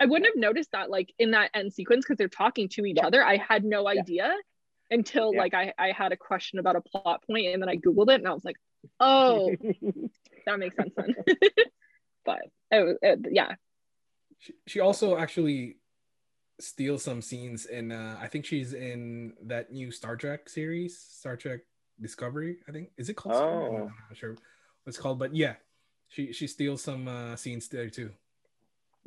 I 0.00 0.06
wouldn't 0.06 0.26
have 0.26 0.36
noticed 0.36 0.72
that 0.72 0.90
like 0.90 1.12
in 1.18 1.30
that 1.32 1.50
end 1.54 1.72
sequence 1.72 2.04
because 2.04 2.18
they're 2.18 2.28
talking 2.28 2.68
to 2.70 2.84
each 2.84 2.96
yeah. 2.96 3.06
other. 3.06 3.24
I 3.24 3.36
had 3.36 3.64
no 3.64 3.88
idea 3.88 4.34
yeah. 4.34 4.96
until 4.96 5.34
like 5.34 5.54
I, 5.54 5.72
I 5.78 5.92
had 5.92 6.12
a 6.12 6.16
question 6.16 6.58
about 6.58 6.76
a 6.76 6.80
plot 6.80 7.22
point 7.26 7.46
and 7.46 7.62
then 7.62 7.68
I 7.68 7.76
Googled 7.76 8.10
it 8.10 8.16
and 8.16 8.28
I 8.28 8.32
was 8.32 8.44
like, 8.44 8.56
oh, 9.00 9.50
that 10.46 10.58
makes 10.58 10.76
sense 10.76 10.92
then. 10.96 11.14
but 12.24 12.40
it, 12.70 12.98
it, 13.02 13.18
yeah. 13.30 13.54
She, 14.38 14.52
she 14.66 14.80
also 14.80 15.16
actually 15.16 15.76
steals 16.60 17.02
some 17.02 17.22
scenes 17.22 17.66
in, 17.66 17.92
uh, 17.92 18.16
I 18.20 18.28
think 18.28 18.44
she's 18.44 18.74
in 18.74 19.34
that 19.44 19.72
new 19.72 19.90
Star 19.90 20.16
Trek 20.16 20.48
series, 20.48 20.98
Star 20.98 21.36
Trek 21.36 21.60
Discovery, 22.00 22.58
I 22.68 22.72
think. 22.72 22.90
Is 22.96 23.08
it 23.08 23.14
called? 23.14 23.34
Oh. 23.34 23.76
I'm 23.76 23.82
not 23.84 24.16
sure 24.16 24.30
what 24.30 24.38
it's 24.86 24.98
called, 24.98 25.18
but 25.18 25.34
yeah, 25.34 25.54
she, 26.08 26.32
she 26.32 26.46
steals 26.46 26.82
some 26.82 27.08
uh, 27.08 27.36
scenes 27.36 27.68
there 27.68 27.90
too. 27.90 28.10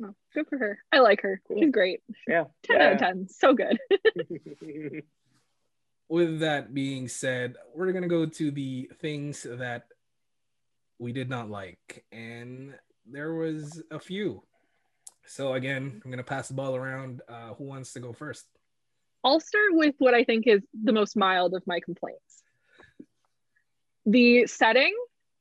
Oh, 0.02 0.14
good 0.32 0.46
for 0.48 0.58
her. 0.58 0.78
I 0.92 1.00
like 1.00 1.22
her. 1.22 1.40
Cool. 1.46 1.60
She's 1.60 1.70
great. 1.72 2.00
Yeah. 2.26 2.44
10 2.64 2.76
yeah. 2.76 2.86
out 2.86 2.92
of 2.92 2.98
10. 2.98 3.28
So 3.28 3.54
good. 3.54 3.78
With 6.08 6.40
that 6.40 6.72
being 6.72 7.08
said, 7.08 7.56
we're 7.74 7.92
going 7.92 8.02
to 8.02 8.08
go 8.08 8.24
to 8.24 8.50
the 8.50 8.90
things 9.00 9.46
that 9.48 9.84
we 10.98 11.12
did 11.12 11.28
not 11.28 11.50
like. 11.50 12.04
And 12.12 12.74
there 13.06 13.34
was 13.34 13.82
a 13.90 13.98
few. 13.98 14.42
So 15.26 15.52
again, 15.52 16.00
I'm 16.02 16.10
going 16.10 16.18
to 16.18 16.24
pass 16.24 16.48
the 16.48 16.54
ball 16.54 16.74
around. 16.74 17.20
Uh, 17.28 17.54
who 17.54 17.64
wants 17.64 17.92
to 17.92 18.00
go 18.00 18.12
first? 18.12 18.46
I'll 19.22 19.40
start 19.40 19.72
with 19.72 19.94
what 19.98 20.14
I 20.14 20.24
think 20.24 20.46
is 20.46 20.62
the 20.72 20.92
most 20.92 21.16
mild 21.16 21.54
of 21.54 21.66
my 21.66 21.80
complaints. 21.80 22.42
The 24.06 24.46
setting 24.46 24.94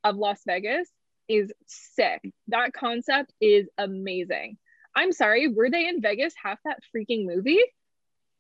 of 0.03 0.17
Las 0.17 0.41
Vegas 0.45 0.89
is 1.29 1.53
sick. 1.67 2.33
That 2.49 2.73
concept 2.73 3.31
is 3.39 3.67
amazing. 3.77 4.57
I'm 4.95 5.11
sorry, 5.11 5.47
were 5.47 5.69
they 5.69 5.87
in 5.87 6.01
Vegas 6.01 6.33
half 6.41 6.59
that 6.65 6.79
freaking 6.93 7.25
movie? 7.25 7.61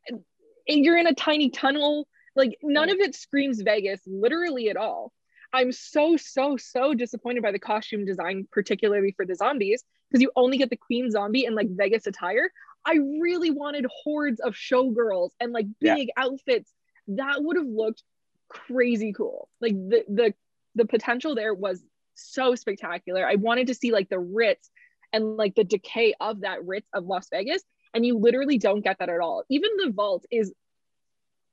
And 0.09 0.23
you're 0.67 0.97
in 0.97 1.07
a 1.07 1.13
tiny 1.13 1.49
tunnel. 1.49 2.07
Like 2.37 2.57
none 2.61 2.89
of 2.89 2.99
it 2.99 3.15
screams 3.15 3.61
Vegas 3.61 3.99
literally 4.05 4.69
at 4.69 4.77
all. 4.77 5.11
I'm 5.51 5.71
so, 5.71 6.17
so, 6.17 6.57
so 6.57 6.93
disappointed 6.93 7.41
by 7.41 7.51
the 7.51 7.59
costume 7.59 8.05
design, 8.05 8.47
particularly 8.51 9.13
for 9.15 9.25
the 9.25 9.35
zombies, 9.35 9.83
because 10.09 10.21
you 10.21 10.31
only 10.35 10.57
get 10.57 10.69
the 10.69 10.77
queen 10.77 11.09
zombie 11.09 11.45
in 11.45 11.55
like 11.55 11.67
Vegas 11.69 12.05
attire. 12.05 12.51
I 12.85 12.99
really 13.19 13.49
wanted 13.49 13.85
hordes 14.03 14.39
of 14.39 14.53
showgirls 14.53 15.31
and 15.39 15.51
like 15.51 15.65
big 15.79 16.09
yeah. 16.09 16.23
outfits. 16.23 16.71
That 17.07 17.43
would 17.43 17.57
have 17.57 17.65
looked 17.65 18.03
crazy 18.49 19.13
cool. 19.13 19.49
Like 19.59 19.73
the 19.73 20.05
the 20.07 20.33
the 20.75 20.85
potential 20.85 21.33
there 21.33 21.53
was 21.53 21.81
so 22.13 22.55
spectacular. 22.55 23.27
I 23.27 23.35
wanted 23.35 23.67
to 23.67 23.73
see 23.73 23.91
like 23.91 24.09
the 24.09 24.19
Ritz 24.19 24.69
and 25.11 25.37
like 25.37 25.55
the 25.55 25.63
decay 25.63 26.13
of 26.19 26.41
that 26.41 26.65
Ritz 26.65 26.87
of 26.93 27.05
Las 27.05 27.27
Vegas. 27.31 27.63
And 27.93 28.05
you 28.05 28.17
literally 28.17 28.57
don't 28.57 28.83
get 28.83 28.99
that 28.99 29.09
at 29.09 29.21
all. 29.21 29.43
Even 29.49 29.71
the 29.77 29.91
vault 29.91 30.25
is 30.29 30.53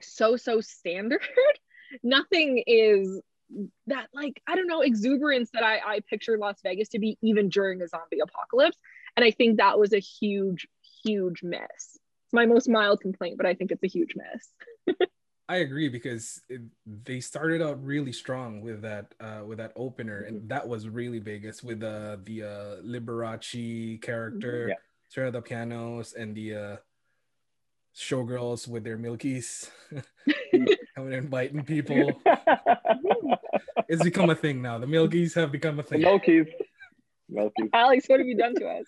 so, 0.00 0.36
so 0.36 0.60
standard. 0.60 1.20
Nothing 2.02 2.62
is 2.66 3.20
that 3.86 4.08
like, 4.12 4.42
I 4.46 4.56
don't 4.56 4.66
know, 4.66 4.80
exuberance 4.80 5.50
that 5.52 5.62
I, 5.62 5.78
I 5.78 6.00
picture 6.00 6.38
Las 6.38 6.60
Vegas 6.62 6.88
to 6.90 6.98
be 6.98 7.18
even 7.22 7.48
during 7.48 7.80
a 7.82 7.88
zombie 7.88 8.20
apocalypse. 8.20 8.78
And 9.16 9.24
I 9.24 9.30
think 9.30 9.58
that 9.58 9.78
was 9.78 9.92
a 9.92 9.98
huge, 9.98 10.66
huge 11.04 11.42
miss. 11.42 11.60
It's 11.70 12.32
my 12.32 12.46
most 12.46 12.68
mild 12.68 13.00
complaint, 13.00 13.36
but 13.36 13.46
I 13.46 13.54
think 13.54 13.70
it's 13.70 13.84
a 13.84 13.88
huge 13.88 14.14
miss. 14.16 14.98
I 15.48 15.56
agree 15.56 15.90
because 15.90 16.40
it, 16.48 16.62
they 16.86 17.20
started 17.20 17.60
out 17.60 17.84
really 17.84 18.12
strong 18.12 18.62
with 18.62 18.80
that 18.82 19.14
uh, 19.20 19.42
with 19.46 19.58
that 19.58 19.72
opener, 19.76 20.22
and 20.22 20.38
mm-hmm. 20.38 20.48
that 20.48 20.66
was 20.66 20.88
really 20.88 21.18
vegas 21.18 21.62
with 21.62 21.82
uh, 21.82 22.16
the 22.24 22.42
uh, 22.42 22.82
Liberace 22.82 24.00
character, 24.00 24.68
yeah. 24.70 24.74
Sarah 25.10 25.30
the 25.30 25.42
pianos, 25.42 26.14
and 26.14 26.34
the 26.34 26.54
uh, 26.54 26.76
showgirls 27.96 28.66
with 28.66 28.84
their 28.84 28.98
milkies 28.98 29.70
coming 30.96 31.14
and 31.14 31.30
biting 31.30 31.64
people. 31.64 32.20
it's 33.88 34.02
become 34.02 34.30
a 34.30 34.34
thing 34.34 34.60
now. 34.60 34.78
The 34.78 34.86
milkies 34.86 35.34
have 35.34 35.52
become 35.52 35.78
a 35.78 35.82
thing. 35.82 36.00
The 36.00 36.06
milkies. 36.06 36.48
Milkies. 37.32 37.70
Alex, 37.72 38.06
what 38.08 38.20
have 38.20 38.26
you 38.26 38.36
done 38.36 38.54
to 38.56 38.66
us? 38.68 38.86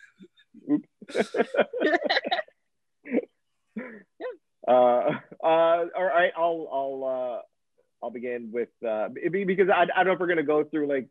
Uh, 4.67 5.11
uh, 5.45 5.47
all 5.47 6.05
right, 6.05 6.33
I'll 6.37 6.69
I'll 6.73 7.05
uh, 7.05 7.41
I'll 8.05 8.11
begin 8.11 8.51
with 8.53 8.69
uh, 8.87 9.09
because 9.31 9.69
I, 9.73 9.83
I 9.83 10.03
don't 10.03 10.07
know 10.07 10.13
if 10.15 10.19
we're 10.19 10.27
gonna 10.27 10.43
go 10.43 10.65
through 10.65 10.89
like 10.89 11.09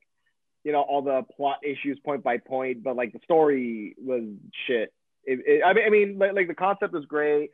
you 0.66 0.74
know 0.74 0.82
all 0.82 1.02
the 1.02 1.24
plot 1.38 1.60
issues 1.64 1.98
point 2.04 2.22
by 2.22 2.38
point, 2.38 2.84
but 2.84 2.98
like 2.98 3.14
the 3.14 3.20
story 3.24 3.96
was 3.98 4.24
shit. 4.68 4.92
It, 5.24 5.40
it, 5.46 5.64
I 5.66 5.74
mean, 5.74 5.86
I 5.86 5.90
mean, 5.90 6.18
like, 6.20 6.34
like 6.34 6.48
the 6.50 6.54
concept 6.54 6.94
was 6.94 7.06
great 7.06 7.52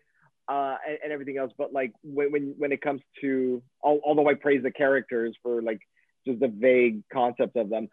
uh, 0.51 0.75
and, 0.85 0.97
and, 1.05 1.13
everything 1.13 1.37
else, 1.37 1.53
but 1.57 1.71
like 1.71 1.93
when 2.03 2.31
when 2.31 2.55
when 2.57 2.71
it 2.73 2.81
comes 2.81 3.01
to 3.21 3.63
although 3.81 4.27
I 4.27 4.33
praise 4.33 4.61
the 4.63 4.71
characters 4.71 5.33
for 5.41 5.61
like 5.61 5.79
just 6.27 6.41
the 6.41 6.49
vague 6.49 7.03
concept 7.11 7.55
of 7.55 7.69
them, 7.69 7.87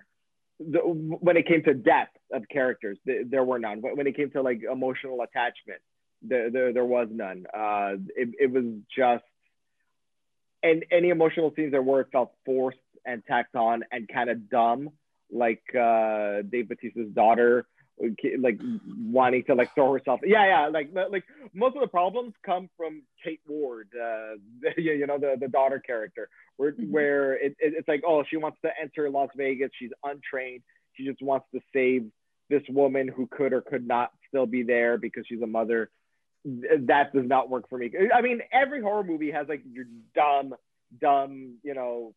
the, 0.58 0.80
when 0.80 1.36
it 1.36 1.46
came 1.46 1.62
to 1.62 1.74
depth 1.74 2.16
of 2.32 2.42
characters, 2.48 2.98
the, 3.04 3.24
there 3.24 3.44
were 3.44 3.60
none. 3.60 3.80
But 3.80 3.96
when 3.96 4.08
it 4.08 4.16
came 4.16 4.30
to 4.32 4.42
like 4.42 4.62
emotional 4.70 5.22
attachment, 5.22 5.80
there, 6.22 6.50
there, 6.50 6.72
there 6.72 6.84
was 6.84 7.08
none. 7.10 7.46
Uh, 7.54 7.94
it, 8.16 8.30
it 8.40 8.50
was 8.50 8.64
just, 8.96 9.24
and 10.62 10.84
any 10.90 11.10
emotional 11.10 11.52
scenes 11.54 11.70
there 11.70 11.82
were 11.82 12.08
felt 12.10 12.32
forced 12.44 12.78
and 13.06 13.24
tacked 13.24 13.54
on 13.54 13.84
and 13.92 14.08
kind 14.08 14.30
of 14.30 14.50
dumb, 14.50 14.90
like 15.30 15.62
uh, 15.74 16.42
Dave 16.42 16.68
Batista's 16.68 17.10
daughter, 17.14 17.66
like 18.38 18.60
wanting 19.10 19.44
to 19.44 19.54
like 19.54 19.74
throw 19.74 19.92
herself. 19.92 20.20
Yeah, 20.24 20.46
yeah, 20.46 20.68
like 20.68 20.90
like 20.92 21.24
most 21.54 21.76
of 21.76 21.82
the 21.82 21.88
problems 21.88 22.34
come 22.44 22.68
from 22.76 23.02
Kate 23.22 23.40
Ward, 23.46 23.88
uh, 23.94 24.34
you 24.76 25.06
know, 25.06 25.18
the 25.18 25.36
the 25.38 25.48
daughter 25.48 25.80
character, 25.80 26.28
where 26.56 26.72
mm-hmm. 26.72 26.90
where 26.90 27.32
it, 27.34 27.56
it, 27.58 27.74
it's 27.76 27.88
like, 27.88 28.02
oh, 28.06 28.24
she 28.28 28.36
wants 28.36 28.58
to 28.64 28.70
enter 28.80 29.10
Las 29.10 29.30
Vegas, 29.36 29.70
she's 29.78 29.90
untrained, 30.04 30.62
she 30.94 31.04
just 31.04 31.22
wants 31.22 31.46
to 31.54 31.60
save 31.72 32.10
this 32.50 32.62
woman 32.68 33.08
who 33.08 33.26
could 33.26 33.52
or 33.52 33.60
could 33.60 33.86
not 33.86 34.10
still 34.28 34.46
be 34.46 34.62
there 34.62 34.98
because 34.98 35.24
she's 35.26 35.42
a 35.42 35.46
mother. 35.46 35.90
That 36.44 37.12
does 37.12 37.26
not 37.26 37.50
work 37.50 37.68
for 37.68 37.78
me. 37.78 37.90
I 38.14 38.22
mean, 38.22 38.40
every 38.52 38.80
horror 38.80 39.04
movie 39.04 39.32
has 39.32 39.48
like 39.48 39.62
your 39.70 39.84
dumb, 40.14 40.54
dumb, 41.00 41.56
you 41.62 41.74
know, 41.74 42.14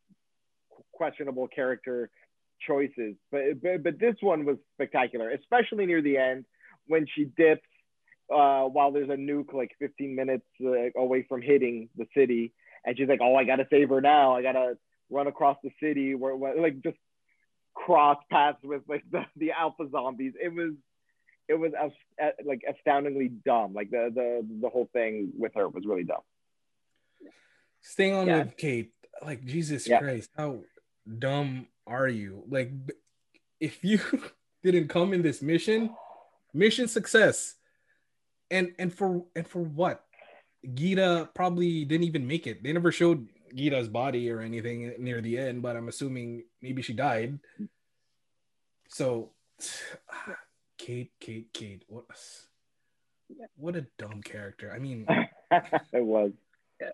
questionable 0.93 1.47
character 1.47 2.09
choices, 2.67 3.15
but 3.31 3.61
but, 3.61 3.83
but 3.83 3.99
this 3.99 4.15
one 4.21 4.45
was 4.45 4.57
spectacular, 4.75 5.29
especially 5.31 5.85
near 5.85 6.01
the 6.01 6.17
end 6.17 6.45
when 6.87 7.05
she 7.15 7.25
dips 7.25 7.67
uh, 8.33 8.63
while 8.63 8.91
there's 8.91 9.09
a 9.09 9.15
nuke 9.15 9.53
like 9.53 9.71
15 9.79 10.15
minutes 10.15 10.45
uh, 10.63 10.99
away 10.99 11.25
from 11.27 11.41
hitting 11.41 11.89
the 11.97 12.05
city, 12.15 12.53
and 12.85 12.97
she's 12.97 13.07
like, 13.07 13.19
"Oh, 13.21 13.35
I 13.35 13.43
gotta 13.43 13.67
save 13.69 13.89
her 13.89 14.01
now. 14.01 14.35
I 14.35 14.41
gotta 14.41 14.77
run 15.09 15.27
across 15.27 15.57
the 15.63 15.71
city 15.81 16.15
where, 16.15 16.35
where 16.35 16.59
like 16.59 16.81
just 16.81 16.97
cross 17.73 18.17
paths 18.31 18.59
with 18.63 18.83
like 18.87 19.03
the, 19.11 19.25
the 19.35 19.51
alpha 19.51 19.87
zombies. 19.91 20.33
It 20.41 20.53
was 20.53 20.73
it 21.47 21.55
was 21.55 21.73
uh, 22.21 22.29
like 22.45 22.61
astoundingly 22.69 23.27
dumb. 23.27 23.73
Like 23.73 23.91
the 23.91 24.09
the 24.13 24.47
the 24.61 24.69
whole 24.69 24.89
thing 24.93 25.31
with 25.37 25.53
her 25.55 25.67
was 25.67 25.83
really 25.85 26.03
dumb. 26.03 26.21
Staying 27.81 28.13
on 28.13 28.27
yeah. 28.27 28.43
with 28.43 28.57
Kate, 28.57 28.91
like 29.25 29.43
Jesus 29.43 29.87
yeah. 29.87 29.99
Christ, 29.99 30.29
how 30.37 30.59
dumb 31.19 31.67
are 31.87 32.07
you? 32.07 32.43
Like 32.49 32.71
if 33.59 33.83
you 33.83 33.99
didn't 34.63 34.89
come 34.89 35.13
in 35.13 35.21
this 35.21 35.41
mission, 35.41 35.91
mission 36.53 36.87
success. 36.87 37.55
And 38.49 38.73
and 38.77 38.93
for 38.93 39.23
and 39.35 39.47
for 39.47 39.61
what? 39.61 40.03
Geeta 40.65 41.33
probably 41.33 41.85
didn't 41.85 42.05
even 42.05 42.27
make 42.27 42.47
it. 42.47 42.61
They 42.61 42.73
never 42.73 42.91
showed 42.91 43.27
Geeta's 43.55 43.87
body 43.87 44.29
or 44.29 44.41
anything 44.41 44.93
near 44.99 45.21
the 45.21 45.37
end, 45.37 45.61
but 45.61 45.75
I'm 45.75 45.87
assuming 45.87 46.43
maybe 46.61 46.81
she 46.81 46.93
died. 46.93 47.39
So, 48.89 49.31
Kate, 50.77 51.11
Kate, 51.19 51.47
Kate, 51.53 51.83
what? 51.87 52.05
What 53.55 53.75
a 53.75 53.87
dumb 53.97 54.21
character. 54.21 54.71
I 54.75 54.79
mean, 54.79 55.05
it 55.51 56.03
was. 56.03 56.31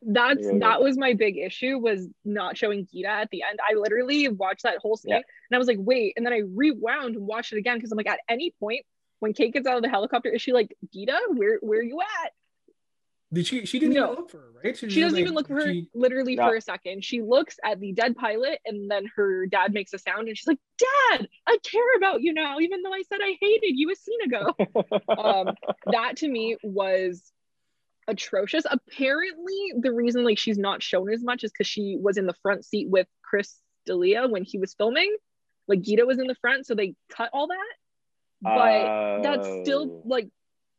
That's 0.01 0.45
really 0.45 0.59
that 0.59 0.81
was 0.81 0.97
my 0.97 1.13
big 1.13 1.37
issue 1.37 1.77
was 1.77 2.07
not 2.25 2.57
showing 2.57 2.85
Geeta 2.85 3.07
at 3.07 3.29
the 3.31 3.43
end. 3.43 3.59
I 3.67 3.75
literally 3.75 4.27
watched 4.29 4.63
that 4.63 4.77
whole 4.79 4.97
scene 4.97 5.11
yeah. 5.11 5.17
and 5.17 5.55
I 5.55 5.57
was 5.57 5.67
like, 5.67 5.77
wait, 5.79 6.13
and 6.17 6.25
then 6.25 6.33
I 6.33 6.41
rewound 6.45 7.15
and 7.15 7.27
watched 7.27 7.53
it 7.53 7.57
again 7.57 7.77
because 7.77 7.91
I'm 7.91 7.97
like, 7.97 8.07
at 8.07 8.19
any 8.29 8.53
point 8.59 8.85
when 9.19 9.33
Kate 9.33 9.53
gets 9.53 9.67
out 9.67 9.77
of 9.77 9.83
the 9.83 9.89
helicopter, 9.89 10.29
is 10.29 10.41
she 10.41 10.53
like, 10.53 10.75
Geeta, 10.95 11.17
where 11.29 11.59
where 11.61 11.79
are 11.79 11.83
you 11.83 12.01
at? 12.01 12.31
Did 13.33 13.45
she? 13.45 13.65
She 13.65 13.77
didn't 13.77 13.95
no. 13.95 14.05
even 14.05 14.15
look 14.15 14.29
for 14.31 14.37
her, 14.37 14.51
right? 14.63 14.77
She, 14.77 14.89
she 14.89 15.01
doesn't 15.01 15.15
like, 15.15 15.21
even 15.21 15.33
look 15.33 15.47
for 15.47 15.55
her 15.55 15.73
she, 15.73 15.89
literally 15.93 16.35
yeah. 16.35 16.47
for 16.47 16.55
a 16.55 16.61
second. 16.61 17.03
She 17.03 17.21
looks 17.21 17.57
at 17.63 17.77
the 17.81 17.91
dead 17.91 18.15
pilot, 18.15 18.59
and 18.65 18.89
then 18.89 19.05
her 19.17 19.45
dad 19.47 19.73
makes 19.73 19.91
a 19.93 19.99
sound, 19.99 20.29
and 20.29 20.37
she's 20.37 20.47
like, 20.47 20.59
"Dad, 20.77 21.27
I 21.45 21.57
care 21.69 21.97
about 21.97 22.21
you 22.21 22.33
now, 22.33 22.59
even 22.59 22.83
though 22.83 22.93
I 22.93 23.03
said 23.09 23.19
I 23.21 23.37
hated 23.41 23.73
you 23.75 23.91
a 23.91 23.95
scene 23.95 24.21
ago." 24.25 24.53
um, 25.17 25.55
that 25.91 26.17
to 26.17 26.29
me 26.29 26.55
was 26.63 27.33
atrocious. 28.07 28.63
Apparently, 28.69 29.73
the 29.79 29.91
reason 29.91 30.23
like 30.23 30.37
she's 30.37 30.57
not 30.57 30.81
shown 30.81 31.11
as 31.11 31.23
much 31.23 31.43
is 31.43 31.51
because 31.51 31.67
she 31.67 31.97
was 31.99 32.17
in 32.17 32.25
the 32.25 32.35
front 32.41 32.65
seat 32.65 32.87
with 32.89 33.07
Chris 33.23 33.55
D'Elia 33.85 34.27
when 34.27 34.43
he 34.43 34.57
was 34.57 34.73
filming. 34.73 35.15
Like 35.67 35.81
Geeta 35.81 36.05
was 36.05 36.19
in 36.19 36.27
the 36.27 36.35
front, 36.35 36.65
so 36.65 36.75
they 36.75 36.95
cut 37.09 37.29
all 37.33 37.47
that. 37.47 37.73
But 38.41 38.49
uh... 38.51 39.21
that's 39.21 39.47
still 39.63 40.01
like 40.05 40.29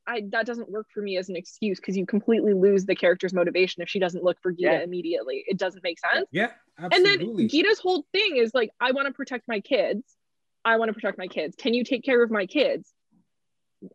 I 0.07 0.23
that 0.31 0.47
doesn't 0.47 0.71
work 0.71 0.87
for 0.93 1.03
me 1.03 1.19
as 1.19 1.29
an 1.29 1.37
excuse 1.37 1.79
because 1.79 1.97
you 1.97 2.07
completely 2.07 2.55
lose 2.55 2.87
the 2.87 2.97
character's 2.97 3.35
motivation 3.35 3.83
if 3.83 3.89
she 3.89 3.99
doesn't 3.99 4.25
look 4.25 4.39
for 4.43 4.53
Geeta 4.53 4.59
yeah. 4.61 4.81
immediately. 4.81 5.45
It 5.47 5.59
doesn't 5.59 5.85
make 5.85 5.99
sense. 6.01 6.27
Yeah, 6.33 6.53
absolutely. 6.79 7.13
And 7.13 7.21
then 7.39 7.49
Geeta's 7.49 7.79
whole 7.79 8.07
thing 8.13 8.39
is 8.39 8.53
like, 8.55 8.71
I 8.81 8.93
want 8.93 9.07
to 9.07 9.13
protect 9.13 9.47
my 9.47 9.61
kids. 9.61 10.03
I 10.65 10.77
want 10.79 10.89
to 10.89 10.95
protect 10.95 11.19
my 11.19 11.29
kids. 11.29 11.57
Can 11.57 11.75
you 11.75 11.85
take 11.85 12.05
care 12.05 12.23
of 12.23 12.31
my 12.31 12.47
kids? 12.47 12.93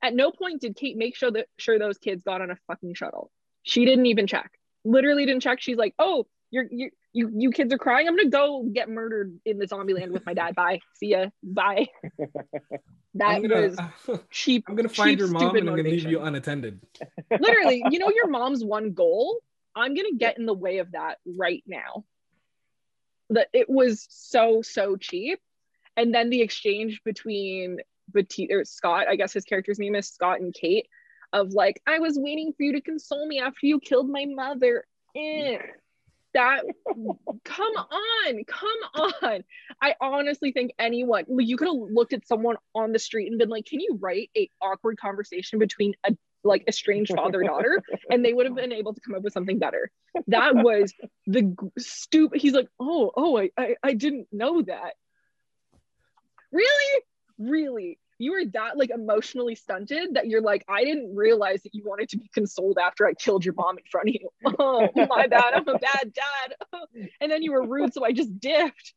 At 0.02 0.16
no 0.16 0.32
point 0.32 0.62
did 0.62 0.76
Kate 0.76 0.98
make 0.98 1.16
sure 1.16 1.32
that 1.32 1.48
sure 1.58 1.78
those 1.78 1.98
kids 1.98 2.24
got 2.24 2.42
on 2.42 2.52
a 2.52 2.58
fucking 2.68 2.94
shuttle. 2.96 3.32
She 3.64 3.86
didn't 3.86 4.06
even 4.08 4.28
check. 4.28 4.52
Literally 4.86 5.26
didn't 5.26 5.42
check. 5.42 5.62
She's 5.62 5.78
like, 5.78 5.94
oh, 6.00 6.26
you're 6.52 6.66
you 6.70 6.92
you 7.14 7.32
you 7.36 7.52
kids 7.52 7.74
are 7.74 7.78
crying. 7.78 8.08
I'm 8.08 8.16
gonna 8.16 8.30
go 8.30 8.70
get 8.72 8.90
murdered 8.90 9.40
in 9.46 9.58
the 9.58 9.68
zombie 9.68 9.94
land 9.94 10.12
with 10.12 10.26
my 10.26 10.34
dad. 10.34 10.56
Bye. 10.56 10.80
See 10.96 11.10
ya. 11.10 11.28
Bye. 11.44 11.88
That 13.16 13.42
gonna, 13.42 13.76
was 14.08 14.20
cheap. 14.32 14.66
I'm 14.68 14.76
gonna 14.76 14.90
find 14.90 15.20
your 15.20 15.28
mom 15.28 15.56
and 15.56 15.70
I'm 15.70 15.76
gonna 15.76 15.88
leave 15.88 16.10
you 16.10 16.22
unattended. 16.22 16.82
Literally, 17.30 17.84
you 17.92 18.00
know 18.00 18.10
your 18.10 18.28
mom's 18.30 18.64
one 18.64 18.94
goal. 18.94 19.40
I'm 19.76 19.94
gonna 19.94 20.16
get 20.18 20.38
in 20.40 20.46
the 20.46 20.54
way 20.54 20.80
of 20.80 20.92
that 20.94 21.20
right 21.26 21.64
now. 21.68 22.06
That 23.30 23.50
it 23.54 23.70
was 23.70 24.08
so 24.10 24.62
so 24.64 24.96
cheap, 24.96 25.40
and 25.96 26.14
then 26.14 26.30
the 26.30 26.42
exchange 26.42 27.02
between 27.06 27.78
Batiste 28.10 28.52
or 28.52 28.66
Scott, 28.66 29.08
I 29.08 29.16
guess 29.16 29.34
his 29.34 29.46
character's 29.46 29.80
name 29.80 29.96
is 29.96 30.08
Scott 30.08 30.40
and 30.40 30.54
Kate, 30.54 30.88
of 31.32 31.52
like 31.54 31.82
I 31.88 32.00
was 32.00 32.18
waiting 32.18 32.54
for 32.56 32.64
you 32.64 32.74
to 32.74 32.82
console 32.82 33.28
me 33.28 33.40
after 33.40 33.66
you 33.66 33.80
killed 33.80 34.10
my 34.10 34.26
mother. 34.26 34.86
Eh. 35.16 35.58
That 36.34 36.64
come 37.44 37.74
on 37.76 38.44
come 38.46 39.12
on. 39.22 39.44
I 39.82 39.96
honestly 40.02 40.52
think 40.52 40.72
anyone 40.80 41.26
you 41.30 41.58
could 41.58 41.68
have 41.68 41.78
looked 41.92 42.14
at 42.14 42.28
someone 42.28 42.56
on 42.74 42.92
the 42.92 43.00
street 43.00 43.30
and 43.30 43.38
been 43.38 43.50
like 43.50 43.66
can 43.66 43.80
you 43.80 44.00
write 44.02 44.32
a 44.36 44.50
awkward 44.60 44.98
conversation 45.00 45.60
between 45.60 45.94
a 46.04 46.16
like 46.44 46.64
estranged 46.68 47.14
father 47.16 47.44
daughter? 47.44 47.82
And 48.10 48.26
they 48.26 48.34
would 48.34 48.48
have 48.48 48.56
been 48.56 48.74
able 48.74 48.94
to 48.94 49.02
come 49.02 49.16
up 49.16 49.22
with 49.22 49.34
something 49.34 49.60
better. 49.60 49.92
That 50.28 50.56
was 50.56 50.94
the 51.28 51.56
stupid 51.78 52.42
he's 52.42 52.54
like 52.54 52.68
oh 52.80 53.12
oh 53.16 53.38
I, 53.38 53.50
I 53.58 53.76
i 53.84 53.94
didn't 53.94 54.28
know 54.32 54.62
that. 54.64 54.94
Really 56.52 57.04
really 57.38 58.00
you 58.20 58.32
were 58.32 58.46
that 58.54 58.78
like 58.78 58.90
emotionally 58.90 59.56
stunted 59.56 60.16
that 60.16 60.28
you're 60.28 60.42
like, 60.42 60.64
I 60.68 60.84
didn't 60.84 61.16
realize 61.16 61.64
that 61.64 61.74
you 61.74 61.84
wanted 61.86 62.10
to 62.10 62.18
be 62.18 62.30
consoled 62.34 62.78
after 62.78 63.06
I 63.08 63.14
killed 63.14 63.44
your 63.44 63.54
mom 63.56 63.78
in 63.78 63.84
front 63.90 64.10
of 64.10 64.16
you. 64.16 64.30
Oh 64.60 64.88
my 64.96 65.28
bad, 65.28 65.54
I'm 65.54 65.68
a 65.68 65.78
bad 65.78 66.14
dad. 66.14 66.56
and 67.22 67.32
then 67.32 67.42
you 67.42 67.52
were 67.52 67.68
rude, 67.68 67.94
so 67.94 68.06
I 68.06 68.12
just 68.12 68.40
dipped. 68.40 68.94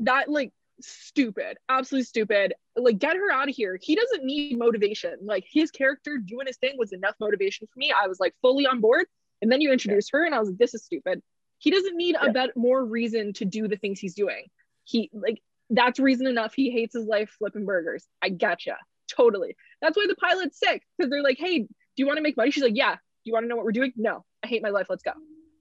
That 0.00 0.28
like 0.28 0.52
stupid, 0.80 1.58
absolutely 1.68 2.04
stupid. 2.04 2.54
Like, 2.76 2.98
get 2.98 3.16
her 3.16 3.30
out 3.30 3.48
of 3.48 3.54
here. 3.54 3.78
He 3.80 3.94
doesn't 3.94 4.24
need 4.24 4.58
motivation. 4.58 5.16
Like 5.22 5.44
his 5.50 5.70
character 5.70 6.18
doing 6.18 6.46
his 6.46 6.56
thing 6.56 6.74
was 6.78 6.92
enough 6.92 7.14
motivation 7.20 7.66
for 7.72 7.78
me. 7.78 7.92
I 7.92 8.06
was 8.06 8.20
like 8.20 8.34
fully 8.40 8.66
on 8.66 8.80
board. 8.80 9.06
And 9.42 9.50
then 9.50 9.60
you 9.60 9.72
introduced 9.72 10.10
yeah. 10.12 10.20
her, 10.20 10.24
and 10.26 10.34
I 10.34 10.38
was 10.38 10.48
like, 10.48 10.58
this 10.58 10.74
is 10.74 10.84
stupid. 10.84 11.20
He 11.58 11.70
doesn't 11.70 11.96
need 11.96 12.16
yeah. 12.20 12.30
a 12.30 12.32
bit 12.32 12.56
more 12.56 12.84
reason 12.84 13.32
to 13.34 13.44
do 13.44 13.68
the 13.68 13.76
things 13.76 13.98
he's 13.98 14.14
doing. 14.14 14.46
He 14.84 15.10
like 15.12 15.42
that's 15.76 15.98
reason 15.98 16.26
enough 16.26 16.54
he 16.54 16.70
hates 16.70 16.94
his 16.94 17.06
life 17.06 17.30
flipping 17.38 17.64
burgers. 17.64 18.06
I 18.22 18.28
gotcha. 18.28 18.76
Totally. 19.08 19.56
That's 19.80 19.96
why 19.96 20.06
the 20.08 20.16
pilot's 20.16 20.58
sick 20.58 20.82
because 20.96 21.10
they're 21.10 21.22
like, 21.22 21.38
hey, 21.38 21.60
do 21.60 21.68
you 21.96 22.06
want 22.06 22.16
to 22.16 22.22
make 22.22 22.36
money? 22.36 22.50
She's 22.50 22.62
like, 22.62 22.76
yeah. 22.76 22.94
Do 22.94 23.30
you 23.30 23.32
want 23.32 23.44
to 23.44 23.48
know 23.48 23.56
what 23.56 23.64
we're 23.64 23.72
doing? 23.72 23.92
No, 23.96 24.24
I 24.42 24.48
hate 24.48 24.62
my 24.62 24.70
life. 24.70 24.86
Let's 24.88 25.02
go. 25.02 25.12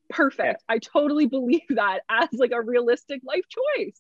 Perfect. 0.10 0.63
Yeah. 0.67 0.76
I 0.76 0.80
totally 0.80 1.28
believe 1.28 1.62
that 1.69 1.99
as 2.10 2.30
like 2.34 2.52
a 2.52 2.62
realistic 2.62 3.21
life 3.26 3.45
choice. 3.49 3.99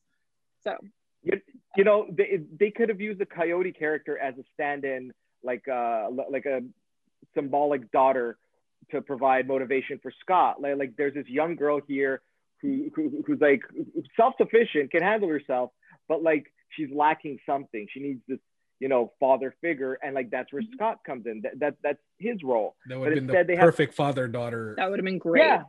So, 0.63 0.77
you, 1.23 1.39
you 1.77 1.83
know, 1.83 2.07
they, 2.09 2.39
they 2.59 2.71
could 2.71 2.89
have 2.89 2.99
used 2.99 3.19
the 3.19 3.25
coyote 3.25 3.71
character 3.71 4.17
as 4.17 4.37
a 4.37 4.43
stand-in, 4.53 5.13
like 5.43 5.67
uh, 5.67 6.07
like 6.29 6.45
a 6.45 6.61
symbolic 7.35 7.91
daughter 7.91 8.37
to 8.91 9.01
provide 9.01 9.47
motivation 9.47 9.99
for 10.03 10.11
Scott. 10.21 10.61
Like, 10.61 10.77
like 10.77 10.93
there's 10.97 11.13
this 11.13 11.27
young 11.27 11.55
girl 11.55 11.79
here 11.87 12.21
who, 12.61 12.89
who 12.95 13.23
who's 13.25 13.39
like 13.39 13.61
self-sufficient, 14.17 14.91
can 14.91 15.01
handle 15.01 15.29
herself, 15.29 15.71
but 16.07 16.23
like 16.23 16.51
she's 16.69 16.89
lacking 16.93 17.39
something. 17.45 17.87
She 17.91 17.99
needs 17.99 18.21
this, 18.27 18.39
you 18.79 18.87
know, 18.87 19.13
father 19.19 19.55
figure, 19.61 19.97
and 20.03 20.13
like 20.15 20.29
that's 20.31 20.51
where 20.51 20.61
mm-hmm. 20.61 20.73
Scott 20.73 20.99
comes 21.05 21.25
in. 21.25 21.41
That, 21.41 21.59
that 21.59 21.75
that's 21.83 22.01
his 22.19 22.43
role. 22.43 22.75
That 22.87 22.99
would 22.99 23.15
have 23.15 23.27
been 23.27 23.47
the 23.47 23.57
perfect 23.57 23.93
father 23.93 24.27
daughter. 24.27 24.73
That 24.77 24.89
would 24.89 24.99
have 24.99 25.05
been 25.05 25.19
great. 25.19 25.43
Yeah, 25.43 25.63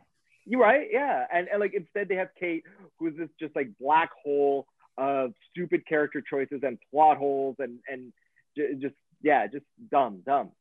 you're 0.45 0.61
right. 0.61 0.87
Yeah, 0.91 1.25
and 1.31 1.47
and 1.47 1.59
like 1.59 1.73
instead 1.73 2.07
they 2.09 2.15
have 2.15 2.29
Kate, 2.39 2.63
who's 2.99 3.15
this 3.17 3.29
just 3.39 3.55
like 3.55 3.69
black 3.79 4.09
hole 4.23 4.67
of 4.97 5.33
stupid 5.51 5.85
character 5.85 6.21
choices 6.21 6.61
and 6.63 6.77
plot 6.91 7.17
holes 7.17 7.55
and 7.59 7.79
and 7.87 8.13
j- 8.57 8.75
just 8.79 8.95
yeah, 9.21 9.47
just 9.47 9.65
dumb, 9.91 10.21
dumb. 10.25 10.51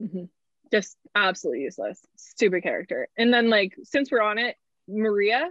Mm-hmm. 0.00 0.24
Just 0.70 0.96
absolutely 1.14 1.64
useless, 1.64 2.00
stupid 2.16 2.62
character. 2.62 3.08
And 3.16 3.32
then 3.32 3.50
like 3.50 3.74
since 3.84 4.10
we're 4.10 4.22
on 4.22 4.38
it, 4.38 4.56
Maria, 4.88 5.50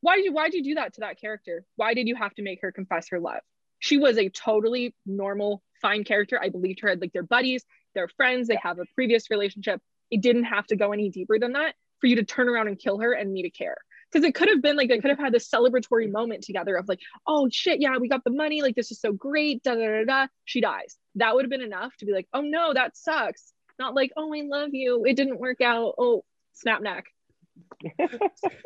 why 0.00 0.16
did 0.16 0.24
you 0.24 0.32
why 0.32 0.48
did 0.48 0.64
you 0.64 0.74
do 0.74 0.74
that 0.76 0.94
to 0.94 1.00
that 1.00 1.20
character? 1.20 1.64
Why 1.76 1.94
did 1.94 2.08
you 2.08 2.16
have 2.16 2.34
to 2.34 2.42
make 2.42 2.60
her 2.62 2.72
confess 2.72 3.08
her 3.10 3.20
love? 3.20 3.40
She 3.78 3.98
was 3.98 4.18
a 4.18 4.28
totally 4.28 4.94
normal 5.06 5.62
fine 5.80 6.04
character. 6.04 6.38
I 6.40 6.50
believed 6.50 6.80
her. 6.80 6.88
Had 6.88 7.00
like 7.00 7.12
they're 7.12 7.22
buddies 7.22 7.64
they're 7.94 8.08
friends. 8.08 8.48
They 8.48 8.58
have 8.62 8.78
a 8.78 8.84
previous 8.94 9.30
relationship. 9.30 9.80
It 10.10 10.22
didn't 10.22 10.44
have 10.44 10.66
to 10.68 10.76
go 10.76 10.92
any 10.92 11.10
deeper 11.10 11.38
than 11.38 11.52
that 11.52 11.74
for 12.00 12.06
you 12.06 12.16
to 12.16 12.24
turn 12.24 12.48
around 12.48 12.68
and 12.68 12.78
kill 12.78 12.98
her 12.98 13.12
and 13.12 13.32
me 13.32 13.42
to 13.42 13.50
care. 13.50 13.76
Because 14.10 14.26
it 14.26 14.34
could 14.34 14.48
have 14.48 14.62
been 14.62 14.76
like 14.76 14.88
they 14.88 14.98
could 14.98 15.10
have 15.10 15.18
had 15.18 15.32
this 15.32 15.48
celebratory 15.48 16.10
moment 16.10 16.42
together 16.42 16.76
of 16.76 16.88
like 16.88 16.98
oh 17.28 17.48
shit 17.50 17.80
yeah 17.80 17.96
we 17.98 18.08
got 18.08 18.24
the 18.24 18.30
money. 18.30 18.62
Like 18.62 18.74
this 18.74 18.90
is 18.90 19.00
so 19.00 19.12
great. 19.12 19.62
Da 19.62 19.74
da 19.74 19.86
da 19.86 20.04
da. 20.04 20.26
She 20.44 20.60
dies. 20.60 20.96
That 21.16 21.34
would 21.34 21.44
have 21.44 21.50
been 21.50 21.62
enough 21.62 21.96
to 21.98 22.06
be 22.06 22.12
like 22.12 22.26
oh 22.32 22.40
no 22.40 22.74
that 22.74 22.96
sucks. 22.96 23.52
Not 23.78 23.94
like 23.94 24.10
oh 24.16 24.34
i 24.34 24.42
love 24.44 24.70
you. 24.72 25.04
It 25.04 25.16
didn't 25.16 25.38
work 25.38 25.60
out. 25.60 25.94
Oh 25.98 26.24
snap 26.54 26.82
neck 26.82 27.06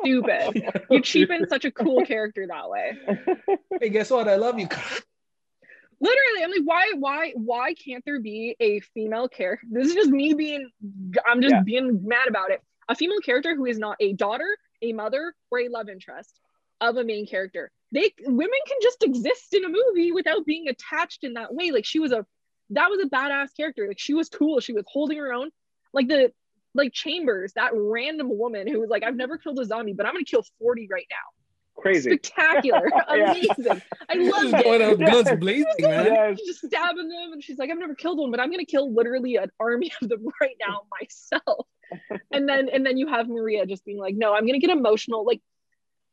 Stupid. 0.01 0.63
You 0.89 1.01
cheapen 1.01 1.47
such 1.49 1.65
a 1.65 1.71
cool 1.71 2.03
character 2.05 2.45
that 2.47 2.69
way. 2.69 2.97
Hey, 3.79 3.89
guess 3.89 4.09
what? 4.11 4.27
I 4.27 4.35
love 4.35 4.59
you. 4.59 4.67
literally 6.01 6.43
i'm 6.43 6.51
like 6.51 6.59
why 6.65 6.91
why 6.99 7.31
why 7.35 7.73
can't 7.73 8.03
there 8.05 8.19
be 8.19 8.55
a 8.59 8.81
female 8.81 9.29
character 9.29 9.65
this 9.71 9.87
is 9.87 9.93
just 9.95 10.09
me 10.09 10.33
being 10.33 10.69
i'm 11.25 11.41
just 11.41 11.53
Yeah. 11.55 11.61
being 11.63 12.01
mad 12.05 12.27
about 12.27 12.51
it 12.51 12.61
a 12.89 12.95
female 12.95 13.21
character 13.21 13.55
who 13.55 13.65
is 13.65 13.79
not 13.79 13.95
a 14.01 14.11
daughter 14.11 14.57
a 14.81 14.91
mother 14.91 15.33
or 15.51 15.59
a 15.61 15.69
love 15.69 15.87
interest 15.87 16.41
of 16.81 16.97
a 16.97 17.03
main 17.05 17.25
character 17.25 17.71
they 17.93 18.11
women 18.25 18.59
can 18.67 18.77
just 18.81 19.03
exist 19.03 19.53
in 19.53 19.63
a 19.63 19.69
movie 19.69 20.11
without 20.11 20.45
being 20.45 20.67
attached 20.67 21.23
in 21.23 21.33
that 21.35 21.53
way 21.53 21.71
like 21.71 21.85
she 21.85 21.99
was 21.99 22.11
a 22.11 22.25
that 22.71 22.89
was 22.89 22.99
a 23.01 23.07
badass 23.07 23.55
character 23.55 23.87
like 23.87 23.97
she 23.99 24.13
was 24.13 24.27
cool 24.27 24.59
she 24.59 24.73
was 24.73 24.83
holding 24.87 25.17
her 25.17 25.31
own 25.31 25.49
like 25.93 26.09
the 26.09 26.29
like 26.75 26.93
chambers 26.93 27.53
that 27.53 27.71
random 27.73 28.37
woman 28.37 28.67
who 28.67 28.79
was 28.79 28.89
like 28.89 29.03
i've 29.03 29.15
never 29.15 29.37
killed 29.37 29.57
a 29.59 29.65
zombie 29.65 29.93
but 29.93 30.05
i'm 30.05 30.13
gonna 30.13 30.25
kill 30.25 30.43
40 30.59 30.87
right 30.91 31.07
now. 31.09 31.15
Crazy. 31.81 32.11
spectacular. 32.11 32.89
Amazing. 33.09 33.81
I 34.09 34.15
love 34.15 34.43
Just 34.43 34.53
it. 34.53 34.63
going 34.63 34.81
out 34.81 34.99
guns 34.99 35.29
blazing, 35.39 35.65
man. 35.81 36.05
Yes. 36.05 36.39
She's 36.39 36.47
just 36.47 36.65
stabbing 36.65 37.09
them 37.09 37.33
and 37.33 37.43
she's 37.43 37.57
like 37.57 37.69
i've 37.69 37.77
never 37.77 37.95
killed 37.95 38.17
one 38.17 38.31
but 38.31 38.39
i'm 38.39 38.49
gonna 38.49 38.65
kill 38.65 38.93
literally 38.93 39.35
an 39.35 39.51
army 39.59 39.91
of 40.01 40.09
them 40.09 40.25
right 40.41 40.55
now 40.65 40.81
myself. 40.99 41.67
And 42.31 42.47
then 42.47 42.69
and 42.69 42.85
then 42.85 42.97
you 42.97 43.07
have 43.07 43.27
maria 43.27 43.65
just 43.65 43.83
being 43.85 43.99
like 43.99 44.15
no 44.15 44.33
i'm 44.33 44.45
gonna 44.45 44.59
get 44.59 44.69
emotional. 44.69 45.25
Like 45.25 45.41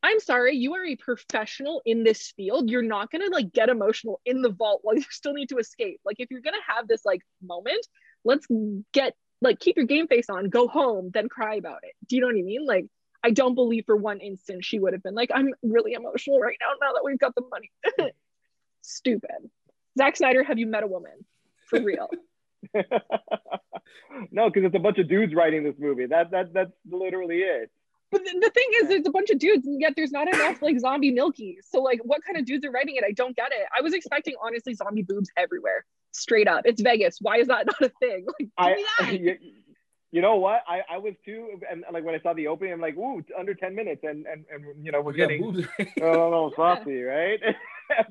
i'm 0.02 0.18
sorry 0.18 0.56
you 0.56 0.74
are 0.74 0.84
a 0.84 0.96
professional 0.96 1.80
in 1.86 2.02
this 2.02 2.32
field. 2.36 2.68
You're 2.68 2.82
not 2.82 3.10
gonna 3.10 3.30
like 3.30 3.52
get 3.52 3.68
emotional 3.68 4.20
in 4.26 4.42
the 4.42 4.50
vault 4.50 4.80
while 4.82 4.96
you 4.96 5.04
still 5.10 5.32
need 5.32 5.48
to 5.50 5.58
escape. 5.58 6.00
Like 6.04 6.16
if 6.18 6.30
you're 6.30 6.40
gonna 6.40 6.56
have 6.66 6.88
this 6.88 7.04
like 7.04 7.22
moment 7.40 7.86
let's 8.24 8.46
get 8.92 9.14
like 9.42 9.60
keep 9.60 9.76
your 9.76 9.86
game 9.86 10.06
face 10.06 10.30
on 10.30 10.48
go 10.48 10.66
home 10.68 11.10
then 11.12 11.28
cry 11.28 11.56
about 11.56 11.80
it 11.82 11.92
do 12.08 12.16
you 12.16 12.22
know 12.22 12.28
what 12.28 12.36
i 12.36 12.42
mean 12.42 12.64
like 12.64 12.86
i 13.22 13.30
don't 13.30 13.54
believe 13.54 13.84
for 13.84 13.96
one 13.96 14.20
instant 14.20 14.64
she 14.64 14.78
would 14.78 14.92
have 14.92 15.02
been 15.02 15.14
like 15.14 15.30
i'm 15.34 15.52
really 15.62 15.92
emotional 15.92 16.40
right 16.40 16.56
now 16.60 16.86
now 16.86 16.92
that 16.92 17.02
we've 17.04 17.18
got 17.18 17.34
the 17.34 17.42
money 17.50 17.70
stupid 18.80 19.50
Zack 19.98 20.16
Snyder, 20.16 20.42
have 20.42 20.58
you 20.58 20.66
met 20.66 20.82
a 20.82 20.86
woman? 20.86 21.12
For 21.66 21.80
real. 21.80 22.08
no, 24.30 24.50
because 24.50 24.64
it's 24.64 24.74
a 24.74 24.78
bunch 24.78 24.98
of 24.98 25.08
dudes 25.08 25.34
writing 25.34 25.64
this 25.64 25.74
movie. 25.78 26.06
That 26.06 26.30
that 26.30 26.52
that's 26.52 26.72
literally 26.90 27.38
it. 27.38 27.70
But 28.10 28.24
the, 28.24 28.38
the 28.40 28.50
thing 28.50 28.66
is, 28.80 28.88
there's 28.88 29.06
a 29.06 29.10
bunch 29.10 29.30
of 29.30 29.38
dudes, 29.38 29.66
and 29.66 29.80
yet 29.80 29.94
there's 29.96 30.12
not 30.12 30.28
enough 30.32 30.62
like 30.62 30.78
zombie 30.78 31.12
milkies. 31.12 31.64
So 31.70 31.80
like, 31.80 32.00
what 32.04 32.22
kind 32.24 32.38
of 32.38 32.44
dudes 32.44 32.64
are 32.64 32.70
writing 32.70 32.96
it? 32.96 33.04
I 33.06 33.12
don't 33.12 33.34
get 33.34 33.52
it. 33.52 33.66
I 33.76 33.80
was 33.80 33.94
expecting 33.94 34.34
honestly 34.42 34.74
zombie 34.74 35.02
boobs 35.02 35.30
everywhere. 35.36 35.84
Straight 36.12 36.48
up, 36.48 36.62
it's 36.66 36.80
Vegas. 36.80 37.18
Why 37.20 37.38
is 37.38 37.48
that 37.48 37.66
not 37.66 37.80
a 37.82 37.88
thing? 38.00 38.26
Like, 38.26 38.38
give 38.38 38.50
I, 38.58 38.74
me 38.74 38.86
that. 38.98 39.20
you, 39.20 39.36
you 40.12 40.20
know 40.22 40.36
what? 40.36 40.62
I, 40.68 40.82
I 40.90 40.98
was 40.98 41.14
too, 41.24 41.60
and 41.70 41.84
like 41.92 42.04
when 42.04 42.14
I 42.14 42.20
saw 42.20 42.34
the 42.34 42.48
opening, 42.48 42.72
I'm 42.72 42.80
like, 42.80 42.96
ooh, 42.96 43.18
it's 43.20 43.30
under 43.38 43.54
ten 43.54 43.74
minutes, 43.74 44.02
and 44.04 44.26
and, 44.26 44.44
and 44.52 44.84
you 44.84 44.92
know 44.92 45.00
we're 45.00 45.12
We 45.12 45.16
getting 45.16 45.40
boobs, 45.40 45.66
right? 45.78 45.88
oh 46.02 46.30
no 46.30 46.52
saucy, 46.56 47.02
right? 47.02 47.40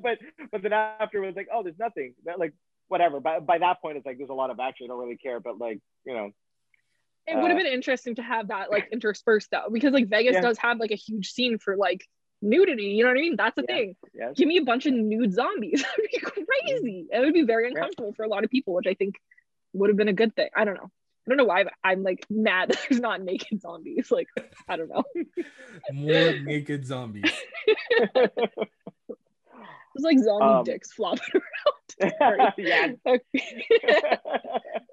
but 0.01 0.17
but 0.51 0.61
then 0.63 0.73
after 0.73 1.23
it 1.23 1.27
was 1.27 1.35
like, 1.35 1.47
oh, 1.53 1.63
there's 1.63 1.79
nothing. 1.79 2.15
That 2.25 2.39
like 2.39 2.53
whatever. 2.87 3.19
By 3.19 3.39
by 3.39 3.59
that 3.59 3.81
point, 3.81 3.97
it's 3.97 4.05
like 4.05 4.17
there's 4.17 4.29
a 4.29 4.33
lot 4.33 4.49
of 4.49 4.59
action. 4.59 4.85
I 4.85 4.87
don't 4.89 4.99
really 4.99 5.17
care, 5.17 5.39
but 5.39 5.59
like 5.59 5.79
you 6.05 6.13
know, 6.13 6.31
It 7.27 7.37
would 7.39 7.51
have 7.51 7.59
uh, 7.59 7.63
been 7.63 7.71
interesting 7.71 8.15
to 8.15 8.23
have 8.23 8.47
that 8.47 8.71
like 8.71 8.89
interspersed 8.91 9.51
though, 9.51 9.69
because 9.71 9.93
like 9.93 10.07
Vegas 10.09 10.33
Yeah. 10.35 10.41
does 10.41 10.57
have 10.57 10.79
like 10.79 10.91
a 10.91 10.95
huge 10.95 11.31
scene 11.31 11.59
for 11.59 11.75
like 11.77 12.05
nudity. 12.41 12.83
You 12.85 13.03
know 13.03 13.09
what 13.09 13.17
I 13.17 13.21
mean? 13.21 13.35
That's 13.35 13.57
a 13.57 13.61
Yeah. 13.67 13.75
thing. 13.75 13.95
yes. 14.13 14.33
Give 14.35 14.47
me 14.47 14.57
a 14.57 14.63
bunch 14.63 14.85
of 14.85 14.93
nude 14.93 15.33
zombies. 15.33 15.81
That'd 15.97 16.09
be 16.11 16.19
crazy. 16.19 17.07
It 17.11 17.19
would 17.19 17.33
be 17.33 17.43
very 17.43 17.67
uncomfortable 17.67 18.13
for 18.13 18.23
a 18.23 18.27
lot 18.29 18.43
of 18.43 18.49
people, 18.49 18.73
which 18.73 18.87
I 18.87 18.93
think 18.93 19.15
would 19.73 19.89
have 19.89 19.97
been 19.97 20.07
a 20.09 20.13
good 20.13 20.35
thing. 20.35 20.49
I 20.55 20.65
don't 20.65 20.75
know. 20.75 20.89
I 21.25 21.29
don't 21.29 21.37
know 21.37 21.45
why 21.45 21.65
I'm 21.83 22.01
like 22.03 22.25
mad 22.31 22.69
that 22.71 22.79
there's 22.89 22.99
not 22.99 23.21
naked 23.21 23.61
zombies. 23.61 24.11
Like, 24.11 24.27
I 24.67 24.75
don't 24.75 24.89
know. 24.89 25.03
More 25.93 26.33
naked 26.39 26.85
zombies. 26.87 27.31
It's 29.93 30.05
like 30.05 30.19
zombie 30.19 30.45
Um, 30.45 30.63
dicks 30.63 30.91
flopping 30.93 31.23
around. 31.35 32.53
Yeah. 32.57 32.91
Okay. 33.05 33.57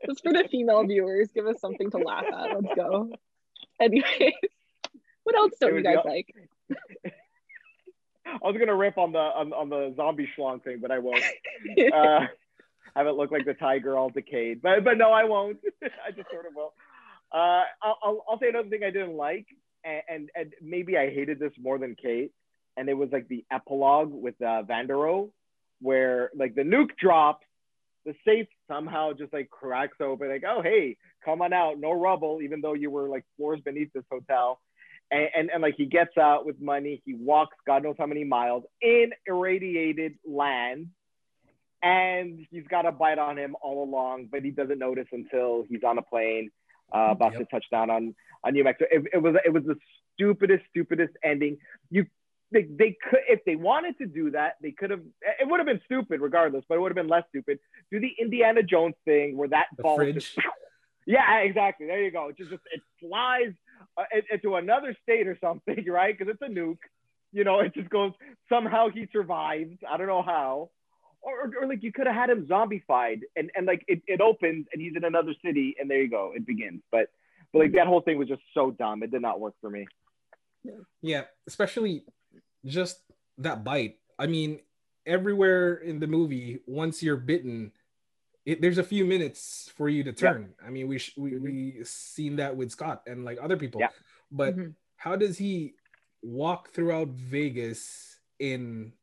Just 0.06 0.22
for 0.22 0.32
the 0.32 0.46
female 0.50 0.84
viewers, 0.84 1.30
give 1.32 1.46
us 1.46 1.60
something 1.60 1.90
to 1.92 1.98
laugh 1.98 2.24
at. 2.26 2.60
Let's 2.62 2.74
go. 2.74 3.10
Anyways, 3.80 4.32
what 5.22 5.36
else 5.36 5.52
don't 5.60 5.74
you 5.76 5.82
guys 5.82 5.98
the- 6.02 6.08
like? 6.10 6.34
I 8.34 8.46
was 8.46 8.56
gonna 8.58 8.74
rip 8.74 8.98
on 8.98 9.12
the 9.12 9.18
on, 9.18 9.52
on 9.52 9.68
the 9.68 9.94
zombie 9.96 10.28
schlong 10.36 10.62
thing, 10.62 10.78
but 10.80 10.90
I 10.90 10.98
won't. 10.98 11.22
Uh, 11.92 12.26
have 12.94 13.06
it 13.06 13.12
look 13.12 13.30
like 13.30 13.44
the 13.44 13.54
tiger 13.54 13.96
all 13.96 14.10
decayed, 14.10 14.60
but 14.62 14.84
but 14.84 14.98
no, 14.98 15.12
I 15.12 15.24
won't. 15.24 15.58
I 15.82 16.10
just 16.10 16.30
sort 16.30 16.46
of 16.46 16.54
will. 16.54 16.72
Uh, 17.32 17.62
I'll, 17.82 17.98
I'll 18.02 18.24
I'll 18.28 18.38
say 18.38 18.48
another 18.48 18.68
thing 18.68 18.82
I 18.84 18.90
didn't 18.90 19.16
like, 19.16 19.46
and, 19.84 20.02
and 20.08 20.30
and 20.34 20.52
maybe 20.60 20.96
I 20.96 21.10
hated 21.10 21.38
this 21.38 21.52
more 21.60 21.78
than 21.78 21.94
Kate, 21.94 22.32
and 22.76 22.88
it 22.88 22.94
was 22.94 23.10
like 23.12 23.28
the 23.28 23.44
epilogue 23.50 24.12
with 24.12 24.34
uh, 24.40 24.62
Vanderohe, 24.62 25.30
where 25.80 26.30
like 26.34 26.54
the 26.54 26.62
nuke 26.62 26.96
drops, 27.00 27.46
the 28.04 28.14
safe 28.24 28.48
somehow 28.66 29.12
just 29.12 29.32
like 29.32 29.50
cracks 29.50 29.98
open, 30.00 30.28
like 30.28 30.44
oh 30.46 30.62
hey, 30.62 30.96
come 31.24 31.42
on 31.42 31.52
out, 31.52 31.78
no 31.78 31.92
rubble, 31.92 32.40
even 32.42 32.60
though 32.60 32.74
you 32.74 32.90
were 32.90 33.08
like 33.08 33.24
floors 33.36 33.60
beneath 33.64 33.92
this 33.92 34.04
hotel. 34.10 34.60
And, 35.10 35.28
and, 35.34 35.50
and 35.50 35.62
like 35.62 35.74
he 35.76 35.86
gets 35.86 36.18
out 36.18 36.44
with 36.44 36.60
money, 36.60 37.02
he 37.04 37.14
walks 37.14 37.56
God 37.66 37.82
knows 37.82 37.96
how 37.98 38.06
many 38.06 38.24
miles 38.24 38.64
in 38.82 39.10
irradiated 39.26 40.18
land, 40.26 40.88
and 41.82 42.46
he's 42.50 42.66
got 42.68 42.84
a 42.86 42.92
bite 42.92 43.18
on 43.18 43.38
him 43.38 43.56
all 43.62 43.84
along, 43.84 44.28
but 44.30 44.42
he 44.42 44.50
doesn't 44.50 44.78
notice 44.78 45.06
until 45.12 45.64
he's 45.68 45.82
on 45.82 45.96
a 45.96 46.02
plane 46.02 46.50
uh, 46.92 47.08
about 47.10 47.34
to 47.34 47.44
touch 47.46 47.64
down 47.70 47.90
on 47.90 48.14
on 48.44 48.52
New 48.52 48.64
Mexico. 48.64 48.86
It, 48.90 49.04
it 49.14 49.22
was 49.22 49.36
it 49.44 49.52
was 49.52 49.64
the 49.64 49.76
stupidest 50.14 50.64
stupidest 50.70 51.14
ending. 51.22 51.58
You 51.90 52.06
they, 52.50 52.62
they 52.62 52.96
could 53.08 53.20
if 53.28 53.44
they 53.44 53.56
wanted 53.56 53.98
to 53.98 54.06
do 54.06 54.30
that, 54.30 54.56
they 54.62 54.70
could 54.70 54.90
have. 54.90 55.02
It 55.40 55.48
would 55.48 55.60
have 55.60 55.66
been 55.66 55.80
stupid 55.84 56.20
regardless, 56.20 56.64
but 56.68 56.76
it 56.76 56.80
would 56.80 56.90
have 56.90 56.96
been 56.96 57.08
less 57.08 57.24
stupid. 57.28 57.58
Do 57.90 58.00
the 58.00 58.12
Indiana 58.18 58.62
Jones 58.62 58.94
thing 59.04 59.36
where 59.36 59.48
that 59.48 59.66
The 59.76 59.82
ball 59.82 60.12
just 60.12 60.36
yeah, 61.06 61.38
exactly. 61.38 61.86
There 61.86 62.02
you 62.02 62.10
go. 62.10 62.28
It 62.28 62.38
just, 62.38 62.50
just 62.50 62.62
it 62.72 62.80
flies 63.00 63.52
uh, 63.96 64.04
into 64.32 64.56
another 64.56 64.96
state 65.02 65.26
or 65.26 65.38
something, 65.40 65.84
right? 65.88 66.16
Because 66.16 66.32
it's 66.32 66.42
a 66.42 66.52
nuke. 66.52 66.78
You 67.32 67.44
know, 67.44 67.60
it 67.60 67.74
just 67.74 67.90
goes. 67.90 68.12
Somehow 68.48 68.88
he 68.88 69.06
survives. 69.12 69.76
I 69.88 69.96
don't 69.96 70.06
know 70.06 70.22
how. 70.22 70.70
Or, 71.20 71.32
or, 71.42 71.52
or 71.62 71.66
like 71.68 71.82
you 71.82 71.92
could 71.92 72.06
have 72.06 72.14
had 72.14 72.30
him 72.30 72.46
zombified, 72.46 73.20
and 73.36 73.50
and 73.54 73.66
like 73.66 73.84
it, 73.88 74.02
it 74.06 74.20
opens 74.20 74.66
and 74.72 74.80
he's 74.80 74.94
in 74.96 75.04
another 75.04 75.34
city, 75.44 75.76
and 75.78 75.90
there 75.90 76.00
you 76.00 76.08
go, 76.08 76.32
it 76.34 76.46
begins. 76.46 76.80
But 76.92 77.08
but 77.52 77.58
like 77.58 77.72
that 77.72 77.86
whole 77.86 78.00
thing 78.00 78.18
was 78.18 78.28
just 78.28 78.42
so 78.54 78.70
dumb. 78.70 79.02
It 79.02 79.10
did 79.10 79.22
not 79.22 79.40
work 79.40 79.54
for 79.60 79.68
me. 79.68 79.86
Yeah, 81.02 81.22
especially 81.46 82.04
just 82.64 83.00
that 83.38 83.64
bite. 83.64 83.96
I 84.18 84.26
mean, 84.26 84.60
everywhere 85.06 85.74
in 85.74 86.00
the 86.00 86.06
movie, 86.06 86.60
once 86.66 87.02
you're 87.02 87.16
bitten, 87.16 87.72
it, 88.48 88.62
there's 88.62 88.78
a 88.78 88.82
few 88.82 89.04
minutes 89.04 89.70
for 89.76 89.90
you 89.90 90.02
to 90.04 90.12
turn. 90.12 90.54
I 90.66 90.70
mean, 90.70 90.88
we 90.88 90.96
sh- 90.98 91.14
we 91.18 91.36
we 91.36 91.84
seen 91.84 92.36
that 92.36 92.56
with 92.56 92.70
Scott 92.70 93.02
and 93.06 93.22
like 93.22 93.36
other 93.42 93.58
people. 93.58 93.82
Yeah. 93.82 93.90
But 94.30 94.56
Mhm. 94.56 94.74
how 94.96 95.16
does 95.16 95.36
he 95.36 95.74
walk 96.22 96.70
throughout 96.70 97.08
Vegas 97.08 98.18
in 98.38 98.94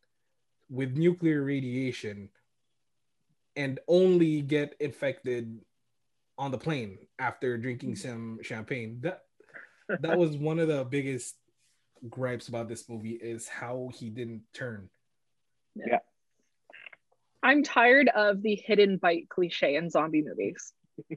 with 0.67 0.97
nuclear 0.97 1.43
radiation 1.43 2.31
and 3.55 3.79
only 3.87 4.41
get 4.41 4.75
infected 4.79 5.61
on 6.39 6.49
the 6.49 6.57
plane 6.57 6.97
after 7.19 7.55
drinking 7.57 7.95
some 7.97 8.39
champagne? 8.41 8.99
That 9.01 9.21
that 9.99 10.17
was 10.17 10.35
one 10.37 10.57
of 10.57 10.67
the 10.69 10.83
biggest 10.85 11.35
gripes 12.09 12.47
about 12.47 12.67
this 12.67 12.89
movie 12.89 13.13
is 13.21 13.47
how 13.47 13.91
he 13.93 14.09
didn't 14.09 14.41
turn. 14.53 14.89
I'm 17.45 17.61
tired 17.61 18.09
of 18.09 18.41
the 18.41 18.55
hidden 18.55 18.97
bite 18.97 19.29
cliche 19.29 19.75
in 19.75 19.91
zombie 19.91 20.23
movies. 20.23 20.73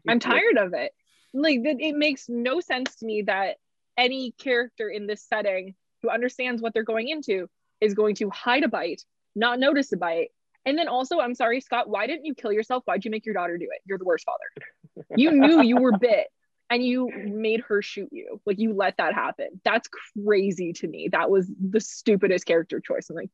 I'm 0.07 0.21
tired 0.21 0.59
of 0.59 0.75
it. 0.75 0.93
Like 1.33 1.63
that 1.63 1.81
it 1.81 1.97
makes 1.97 2.29
no 2.29 2.61
sense 2.61 2.97
to 2.97 3.07
me 3.07 3.23
that 3.23 3.57
any 3.97 4.33
character 4.33 4.91
in 4.91 5.07
this 5.07 5.27
setting 5.27 5.75
who 6.03 6.11
understands 6.11 6.61
what 6.61 6.75
they're 6.75 6.83
going 6.83 7.09
into 7.09 7.49
is 7.81 7.95
going 7.95 8.15
to 8.17 8.29
hide 8.29 8.63
a 8.63 8.69
bite, 8.69 9.03
not 9.35 9.59
notice 9.59 9.91
a 9.93 9.97
bite. 9.97 10.29
And 10.67 10.77
then 10.77 10.87
also, 10.87 11.19
I'm 11.19 11.35
sorry, 11.35 11.63
Scott, 11.63 11.89
why 11.89 12.07
didn't 12.07 12.27
you 12.27 12.35
kill 12.35 12.53
yourself? 12.53 12.83
Why'd 12.85 13.07
you 13.07 13.11
make 13.11 13.25
your 13.25 13.35
daughter 13.35 13.57
do 13.57 13.65
it? 13.65 13.81
You're 13.87 13.99
the 13.99 14.05
worst 14.05 14.27
father. 14.27 15.07
You 15.17 15.31
knew 15.31 15.63
you 15.63 15.77
were 15.77 15.97
bit 15.97 16.27
and 16.71 16.85
you 16.85 17.09
made 17.15 17.61
her 17.69 17.81
shoot 17.81 18.09
you. 18.11 18.41
Like 18.45 18.59
you 18.59 18.75
let 18.75 18.97
that 18.99 19.15
happen. 19.15 19.61
That's 19.65 19.89
crazy 20.27 20.73
to 20.75 20.89
me. 20.89 21.09
That 21.13 21.31
was 21.31 21.49
the 21.49 21.81
stupidest 21.81 22.47
character 22.47 22.81
choice. 22.81 23.09
I'm 23.09 23.17
like, 23.17 23.31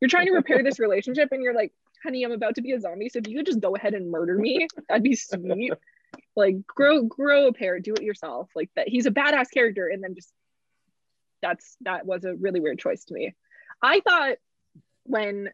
you're 0.00 0.08
trying 0.08 0.26
to 0.26 0.32
repair 0.32 0.62
this 0.62 0.78
relationship 0.78 1.30
and 1.32 1.42
you're 1.42 1.54
like, 1.54 1.72
honey, 2.02 2.24
I'm 2.24 2.32
about 2.32 2.54
to 2.56 2.62
be 2.62 2.72
a 2.72 2.80
zombie. 2.80 3.08
So 3.08 3.18
if 3.18 3.28
you 3.28 3.36
could 3.36 3.46
just 3.46 3.60
go 3.60 3.74
ahead 3.76 3.94
and 3.94 4.10
murder 4.10 4.36
me, 4.36 4.66
that'd 4.88 5.02
be 5.02 5.16
sweet. 5.16 5.72
like 6.36 6.66
grow 6.66 7.02
grow 7.02 7.48
a 7.48 7.52
pair, 7.52 7.80
do 7.80 7.94
it 7.94 8.02
yourself. 8.02 8.50
Like 8.54 8.70
that 8.76 8.88
he's 8.88 9.06
a 9.06 9.10
badass 9.10 9.50
character, 9.52 9.88
and 9.88 10.02
then 10.02 10.14
just 10.14 10.32
that's 11.42 11.76
that 11.82 12.06
was 12.06 12.24
a 12.24 12.34
really 12.34 12.60
weird 12.60 12.78
choice 12.78 13.04
to 13.06 13.14
me. 13.14 13.34
I 13.82 14.00
thought 14.00 14.36
when 15.04 15.50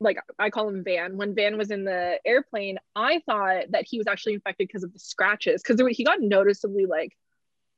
like 0.00 0.18
I 0.38 0.50
call 0.50 0.68
him 0.68 0.82
Van, 0.82 1.16
when 1.16 1.34
Van 1.34 1.58
was 1.58 1.70
in 1.70 1.84
the 1.84 2.18
airplane, 2.24 2.78
I 2.96 3.20
thought 3.26 3.66
that 3.70 3.84
he 3.86 3.98
was 3.98 4.06
actually 4.06 4.34
infected 4.34 4.66
because 4.66 4.82
of 4.82 4.92
the 4.92 4.98
scratches, 4.98 5.62
because 5.62 5.80
he 5.94 6.04
got 6.04 6.20
noticeably 6.20 6.86
like 6.86 7.16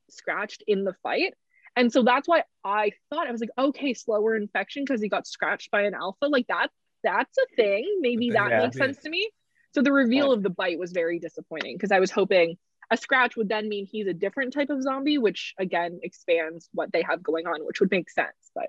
scratched 0.09 0.62
in 0.66 0.85
the 0.85 0.94
fight. 1.03 1.35
And 1.75 1.92
so 1.92 2.03
that's 2.03 2.29
why 2.29 2.44
I 2.64 2.92
thought 3.11 3.27
I 3.27 3.33
was 3.33 3.40
like, 3.40 3.51
okay, 3.59 3.94
slower 3.94 4.37
infection 4.37 4.85
because 4.85 5.01
he 5.01 5.09
got 5.09 5.27
scratched 5.27 5.70
by 5.70 5.83
an 5.83 5.94
alpha. 5.94 6.27
Like 6.27 6.46
that 6.48 6.68
that's 7.03 7.37
a 7.38 7.57
thing. 7.57 7.99
Maybe 8.01 8.31
that 8.31 8.51
yeah. 8.51 8.59
makes 8.59 8.77
sense 8.77 8.99
to 9.03 9.11
me. 9.11 9.31
So 9.75 9.83
the 9.83 9.93
reveal 9.93 10.33
of 10.33 10.43
the 10.43 10.51
bite 10.51 10.79
was 10.79 10.93
very 10.93 11.19
disappointing 11.19 11.77
because 11.77 11.93
I 11.93 12.01
was 12.01 12.11
hoping 12.11 12.59
a 12.91 12.97
scratch 12.97 13.37
would 13.37 13.49
then 13.49 13.69
mean 13.69 13.87
he's 13.87 14.07
a 14.07 14.12
different 14.12 14.53
type 14.53 14.69
of 14.69 14.83
zombie, 14.83 15.17
which 15.17 15.55
again 15.59 16.01
expands 16.03 16.69
what 16.75 16.93
they 16.93 17.03
have 17.03 17.23
going 17.23 17.47
on, 17.47 17.65
which 17.65 17.81
would 17.81 17.91
make 17.91 18.11
sense. 18.11 18.51
But 18.55 18.69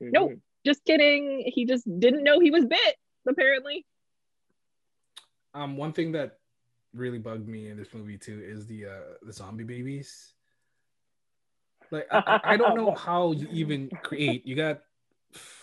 Nope. 0.00 0.32
Mhm. 0.32 0.40
just 0.66 0.84
kidding. 0.84 1.44
He 1.46 1.66
just 1.66 1.84
didn't 2.00 2.24
know 2.24 2.40
he 2.40 2.50
was 2.50 2.64
bit, 2.64 2.96
apparently. 3.28 3.86
Um, 5.54 5.76
one 5.76 5.92
thing 5.92 6.12
that 6.12 6.38
really 6.94 7.18
bugged 7.18 7.46
me 7.46 7.68
in 7.68 7.76
this 7.76 7.94
movie 7.94 8.18
too 8.18 8.42
is 8.44 8.66
the 8.66 8.86
uh 8.86 9.14
the 9.22 9.32
zombie 9.32 9.64
babies. 9.64 10.34
Like 11.90 12.08
I- 12.10 12.40
I 12.42 12.56
don't 12.56 12.76
know 12.76 12.92
how 12.96 13.32
you 13.32 13.48
even 13.52 13.88
create. 14.02 14.46
You 14.46 14.56
got 14.56 14.82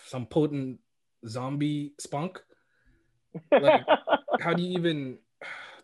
some 0.06 0.24
potent 0.24 0.80
zombie 1.26 1.92
spunk. 1.98 2.40
Like, 3.52 3.82
How 4.40 4.54
do 4.54 4.62
you 4.62 4.78
even? 4.78 5.18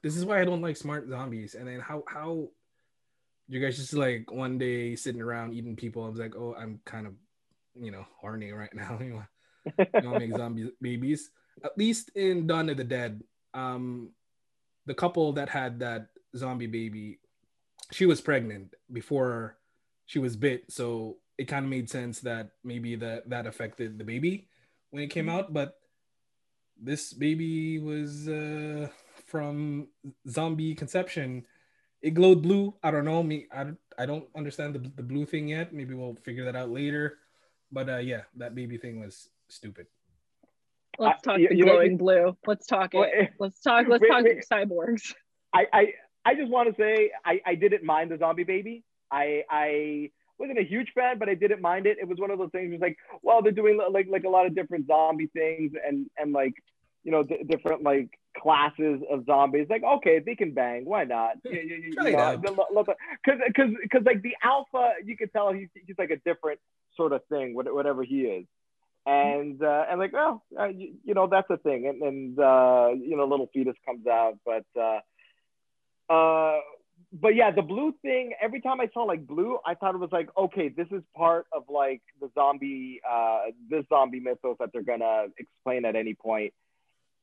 This 0.02 0.16
is 0.16 0.24
why 0.24 0.40
I 0.40 0.44
don't 0.44 0.62
like 0.62 0.76
smart 0.76 1.08
zombies. 1.08 1.54
And 1.54 1.66
then 1.66 1.80
how 1.80 2.04
how 2.06 2.48
you 3.48 3.60
guys 3.60 3.76
just 3.76 3.94
like 3.94 4.30
one 4.30 4.58
day 4.58 4.96
sitting 4.96 5.20
around 5.20 5.54
eating 5.54 5.76
people? 5.76 6.04
I 6.04 6.08
was 6.08 6.18
like, 6.18 6.36
oh, 6.36 6.54
I'm 6.58 6.80
kind 6.84 7.06
of 7.06 7.14
you 7.74 7.90
know 7.90 8.06
horny 8.20 8.52
right 8.52 8.72
now. 8.74 8.98
you 9.00 9.14
want 9.14 9.26
to 9.84 10.18
make 10.18 10.32
zombie 10.36 10.70
babies? 10.80 11.30
At 11.64 11.76
least 11.78 12.10
in 12.16 12.46
Dawn 12.46 12.68
of 12.68 12.76
the 12.76 12.84
Dead, 12.84 13.22
um, 13.54 14.10
the 14.86 14.94
couple 14.94 15.32
that 15.34 15.48
had 15.48 15.78
that 15.80 16.08
zombie 16.36 16.66
baby, 16.66 17.20
she 17.92 18.06
was 18.06 18.20
pregnant 18.20 18.74
before 18.92 19.56
she 20.06 20.18
was 20.18 20.36
bit, 20.36 20.70
so 20.70 21.16
it 21.38 21.46
kind 21.48 21.64
of 21.64 21.70
made 21.70 21.88
sense 21.88 22.20
that 22.20 22.50
maybe 22.62 22.96
that 22.96 23.28
that 23.30 23.46
affected 23.46 23.98
the 23.98 24.04
baby 24.04 24.48
when 24.94 25.02
it 25.02 25.10
came 25.10 25.28
out. 25.28 25.52
But 25.52 25.76
this 26.80 27.12
baby 27.12 27.80
was 27.80 28.28
uh, 28.28 28.86
from 29.26 29.88
zombie 30.28 30.74
conception. 30.74 31.44
It 32.00 32.14
glowed 32.14 32.42
blue. 32.42 32.74
I 32.82 32.90
don't 32.92 33.04
know. 33.04 33.22
Me, 33.22 33.46
I, 33.52 33.72
I 33.98 34.06
don't 34.06 34.28
understand 34.36 34.74
the, 34.76 34.78
the 34.94 35.02
blue 35.02 35.26
thing 35.26 35.48
yet. 35.48 35.72
Maybe 35.74 35.94
we'll 35.94 36.14
figure 36.22 36.44
that 36.44 36.54
out 36.54 36.70
later. 36.70 37.18
But 37.72 37.88
uh, 37.88 37.96
yeah, 37.98 38.22
that 38.36 38.54
baby 38.54 38.76
thing 38.78 39.00
was 39.00 39.28
stupid. 39.48 39.86
Let's 40.98 41.18
I- 41.26 41.30
talk 41.32 41.38
you- 41.40 41.48
the 41.48 41.56
you 41.56 41.64
know, 41.64 41.72
glowing 41.72 41.96
blue. 41.96 42.36
Let's 42.46 42.66
talk 42.66 42.94
it. 42.94 42.98
Wait, 42.98 43.30
Let's 43.40 43.60
talk. 43.60 43.86
Let's 43.88 44.02
Wait, 44.02 44.08
talk 44.08 44.24
wait. 44.24 44.44
cyborgs. 44.48 45.12
I, 45.52 45.66
I 45.72 45.92
I 46.24 46.34
just 46.36 46.50
want 46.50 46.68
to 46.68 46.74
say 46.80 47.10
I, 47.24 47.40
I 47.44 47.54
didn't 47.56 47.82
mind 47.84 48.10
the 48.12 48.18
zombie 48.18 48.44
baby. 48.44 48.84
I 49.10 49.42
I 49.50 50.10
wasn't 50.44 50.58
a 50.66 50.68
huge 50.74 50.90
fan, 50.94 51.18
but 51.18 51.28
I 51.28 51.34
didn't 51.34 51.60
mind 51.60 51.86
it. 51.86 51.98
It 52.00 52.08
was 52.08 52.18
one 52.18 52.30
of 52.30 52.38
those 52.38 52.50
things. 52.52 52.68
It 52.68 52.72
was 52.78 52.80
like, 52.88 52.98
well, 53.22 53.42
they're 53.42 53.52
doing 53.52 53.78
like 53.90 54.06
like 54.10 54.24
a 54.24 54.28
lot 54.28 54.46
of 54.46 54.54
different 54.54 54.86
zombie 54.86 55.30
things 55.40 55.72
and 55.86 55.96
and 56.18 56.32
like 56.32 56.54
you 57.04 57.12
know 57.12 57.22
d- 57.22 57.44
different 57.52 57.82
like 57.82 58.10
classes 58.42 59.00
of 59.10 59.24
zombies. 59.26 59.66
Like, 59.70 59.82
okay, 59.96 60.16
they 60.18 60.34
can 60.34 60.52
bang. 60.52 60.84
Why 60.84 61.04
not? 61.04 61.32
Try 61.92 62.04
it 62.08 62.14
out. 62.34 62.42
Because 63.24 63.40
because 63.46 63.70
because 63.82 64.04
like 64.04 64.22
the 64.22 64.34
alpha, 64.42 64.84
you 65.04 65.16
could 65.16 65.32
tell 65.32 65.52
he's 65.52 65.68
he's 65.86 65.98
like 65.98 66.10
a 66.10 66.20
different 66.28 66.60
sort 66.96 67.12
of 67.12 67.20
thing, 67.32 67.54
what- 67.54 67.72
whatever 67.74 68.02
he 68.02 68.22
is. 68.22 68.44
And 69.06 69.62
uh, 69.62 69.84
and 69.90 70.00
like, 70.00 70.14
well, 70.14 70.42
uh, 70.58 70.68
you, 70.68 70.94
you 71.04 71.14
know, 71.14 71.26
that's 71.26 71.50
a 71.50 71.58
thing. 71.58 71.86
And 71.88 71.98
and 72.02 72.38
uh, 72.38 72.88
you 73.08 73.16
know, 73.16 73.26
little 73.26 73.50
fetus 73.52 73.76
comes 73.86 74.06
out, 74.06 74.38
but. 74.44 74.64
Uh, 74.78 75.00
uh, 76.10 76.58
but 77.20 77.36
yeah, 77.36 77.50
the 77.52 77.62
blue 77.62 77.94
thing. 78.02 78.32
Every 78.40 78.60
time 78.60 78.80
I 78.80 78.90
saw 78.92 79.04
like 79.04 79.26
blue, 79.26 79.58
I 79.64 79.74
thought 79.74 79.94
it 79.94 79.98
was 79.98 80.10
like, 80.10 80.28
okay, 80.36 80.68
this 80.68 80.88
is 80.90 81.02
part 81.16 81.46
of 81.52 81.62
like 81.68 82.02
the 82.20 82.28
zombie, 82.34 83.00
uh, 83.08 83.42
this 83.70 83.84
zombie 83.88 84.18
mythos 84.20 84.56
that 84.58 84.70
they're 84.72 84.82
gonna 84.82 85.26
explain 85.38 85.84
at 85.84 85.94
any 85.94 86.14
point. 86.14 86.52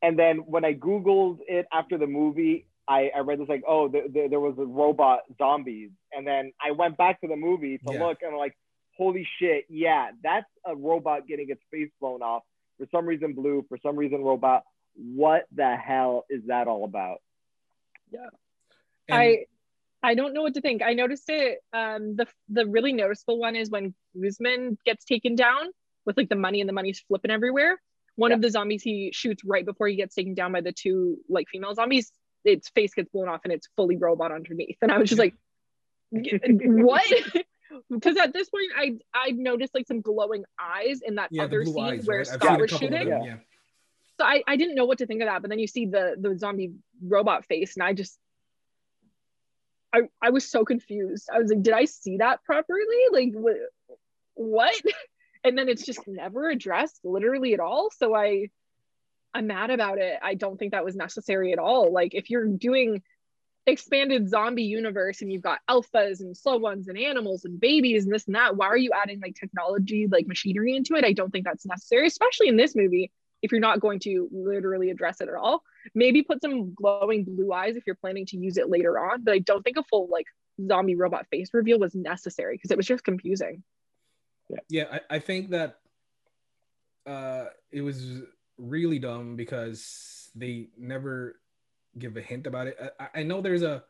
And 0.01 0.17
then 0.17 0.38
when 0.39 0.63
I 0.63 0.73
googled 0.73 1.39
it 1.47 1.67
after 1.73 1.97
the 1.97 2.08
movie, 2.08 2.65
I, 2.88 3.12
I 3.15 3.19
read 3.19 3.39
this 3.39 3.49
like, 3.49 3.63
oh, 3.67 3.88
the, 3.88 4.10
the, 4.12 4.27
there 4.30 4.39
was 4.39 4.56
a 4.58 4.65
robot 4.65 5.19
zombies, 5.38 5.91
and 6.12 6.25
then 6.25 6.54
I 6.65 6.71
went 6.71 6.97
back 6.97 7.21
to 7.21 7.27
the 7.27 7.36
movie 7.36 7.77
to 7.80 7.93
Yeah. 7.93 8.06
look, 8.06 8.19
and 8.21 8.32
I'm 8.32 8.38
like, 8.38 8.58
holy 8.97 9.27
shit, 9.39 9.65
yeah, 9.69 10.12
that's 10.23 10.47
a 10.65 10.75
robot 10.75 11.27
getting 11.27 11.49
its 11.49 11.62
face 11.69 11.89
blown 11.99 12.21
off 12.21 12.43
for 12.77 12.88
some 12.91 13.06
reason 13.06 13.34
blue, 13.34 13.65
for 13.67 13.77
some 13.84 13.95
reason 13.95 14.21
robot. 14.23 14.63
What 14.95 15.47
the 15.56 15.75
hell 15.75 16.25
is 16.30 16.41
that 16.47 16.67
all 16.67 16.86
about? 16.86 17.21
And 19.08 19.17
I 19.17 19.45
I 20.03 20.15
don't 20.15 20.33
know 20.33 20.41
what 20.41 20.55
to 20.55 20.61
think. 20.61 20.81
I 20.81 20.93
noticed 20.93 21.29
it. 21.29 21.59
Um, 21.73 22.15
the 22.15 22.27
the 22.49 22.65
really 22.65 22.93
noticeable 22.93 23.39
one 23.39 23.55
is 23.55 23.69
when 23.69 23.93
Guzman 24.19 24.77
gets 24.85 25.05
taken 25.05 25.35
down 25.35 25.69
with 26.05 26.17
like 26.17 26.29
the 26.29 26.35
money 26.35 26.59
and 26.61 26.67
the 26.67 26.73
money's 26.73 26.99
flipping 27.07 27.31
everywhere. 27.31 27.79
One 28.15 28.31
of 28.31 28.41
the 28.41 28.49
zombies 28.49 28.83
he 28.83 29.11
shoots 29.13 29.43
right 29.45 29.65
before 29.65 29.87
he 29.87 29.95
gets 29.95 30.15
taken 30.15 30.33
down 30.33 30.51
by 30.51 30.61
the 30.61 30.71
two 30.71 31.17
like 31.29 31.47
female 31.49 31.73
zombies. 31.75 32.11
Its 32.43 32.69
face 32.69 32.93
gets 32.93 33.09
blown 33.09 33.29
off 33.29 33.41
and 33.43 33.53
it's 33.53 33.67
fully 33.75 33.97
robot 33.97 34.31
underneath. 34.31 34.77
And 34.81 34.91
I 34.91 34.97
was 34.97 35.09
just 35.09 35.19
like, 35.19 35.35
what? 36.11 37.05
because 37.89 38.17
at 38.17 38.33
this 38.33 38.49
point, 38.49 38.71
I 38.75 38.97
I 39.13 39.31
noticed 39.31 39.73
like 39.73 39.87
some 39.87 40.01
glowing 40.01 40.43
eyes 40.59 41.01
in 41.05 41.15
that 41.15 41.29
yeah, 41.31 41.43
other 41.43 41.63
scene 41.65 41.83
eyes, 41.83 42.05
where 42.05 42.17
right? 42.17 42.27
Scott 42.27 42.59
was 42.59 42.69
shooting. 42.71 42.91
them, 42.91 43.07
Yeah. 43.07 43.23
yeah. 43.23 43.35
So 44.19 44.25
I, 44.25 44.43
I 44.45 44.55
didn't 44.55 44.75
know 44.75 44.85
what 44.85 44.99
to 44.99 45.07
think 45.07 45.21
of 45.21 45.27
that, 45.27 45.41
but 45.41 45.49
then 45.49 45.59
you 45.59 45.67
see 45.67 45.85
the 45.85 46.15
the 46.19 46.37
zombie 46.37 46.73
robot 47.01 47.45
face, 47.45 47.75
and 47.75 47.83
I 47.83 47.93
just 47.93 48.17
I 49.93 50.01
I 50.21 50.30
was 50.30 50.49
so 50.49 50.65
confused. 50.65 51.30
I 51.34 51.39
was 51.39 51.49
like, 51.49 51.63
did 51.63 51.73
I 51.73 51.86
see 51.86 52.17
that 52.17 52.43
properly? 52.43 52.82
Like 53.12 53.34
what 53.34 53.56
what? 54.36 54.75
And 55.43 55.58
then 55.58 55.69
it's 55.69 55.84
just 55.84 56.08
never 56.08 56.51
addressed 56.51 56.99
literally 57.04 57.56
at 57.56 57.60
all. 57.60 57.89
So 57.97 58.15
I 58.15 58.49
I'm 59.34 59.47
mad 59.47 59.71
about 59.71 59.97
it. 59.97 60.19
I 60.21 60.36
don't 60.36 60.56
think 60.58 60.73
that 60.73 60.86
was 60.86 60.95
necessary 60.95 61.51
at 61.51 61.58
all. 61.58 61.91
Like 61.91 62.13
if 62.13 62.30
you're 62.30 62.45
doing 62.45 63.01
expanded 63.65 64.30
zombie 64.30 64.65
universe 64.65 65.23
and 65.23 65.34
you've 65.34 65.41
got 65.41 65.58
alphas 65.67 66.19
and 66.19 66.38
slow 66.38 66.58
ones 66.58 66.88
and 66.88 66.97
animals 66.97 67.43
and 67.45 67.60
babies 67.60 68.06
and 68.06 68.13
this 68.13 68.27
and 68.27 68.36
that, 68.36 68.56
why 68.56 68.67
are 68.67 68.77
you 68.77 68.91
adding 68.93 69.19
like 69.19 69.34
technology, 69.34 70.06
like 70.06 70.27
machinery 70.27 70.75
into 70.75 70.93
it? 70.93 71.06
I 71.06 71.13
don't 71.13 71.32
think 71.32 71.45
that's 71.45 71.65
necessary, 71.65 72.06
especially 72.06 72.47
in 72.47 72.56
this 72.56 72.75
movie 72.75 73.10
if 73.41 73.51
you're 73.51 73.62
not 73.62 73.80
going 73.80 73.99
to 73.99 74.30
literally 74.32 74.89
address 74.89 75.21
it 75.21 75.30
at 75.30 75.36
all. 75.36 75.63
Maybe 75.95 76.21
put 76.21 76.41
some 76.41 76.73
glowing 76.73 77.23
blue 77.23 77.51
eyes 77.51 77.75
if 77.75 77.84
you're 77.88 77.95
planning 77.95 78.25
to 78.27 78.38
use 78.38 78.58
it 78.58 78.69
later 78.69 78.99
on, 78.99 79.23
but 79.23 79.34
I 79.34 79.39
don't 79.39 79.63
think 79.63 79.77
a 79.77 79.84
full 79.84 80.08
like 80.12 80.27
zombie 80.67 80.95
robot 80.95 81.27
face 81.30 81.49
reveal 81.54 81.80
was 81.80 81.95
necessary 81.95 82.56
because 82.56 82.71
it 82.71 82.77
was 82.77 82.86
just 82.86 83.04
confusing. 83.04 83.63
yeah 84.69 84.86
I, 84.91 85.15
I 85.15 85.19
think 85.19 85.51
that 85.51 85.80
uh 87.06 87.45
it 87.71 87.82
was 87.82 88.21
really 88.58 88.99
dumb 88.99 89.36
because 89.36 90.30
they 90.36 90.69
never 90.77 91.39
give 91.97 92.15
a 92.17 92.21
hint 92.21 92.47
about 92.47 92.67
it 92.67 92.77
i, 92.99 93.08
I 93.15 93.23
know 93.23 93.41
there's 93.41 93.63
a 93.63 93.84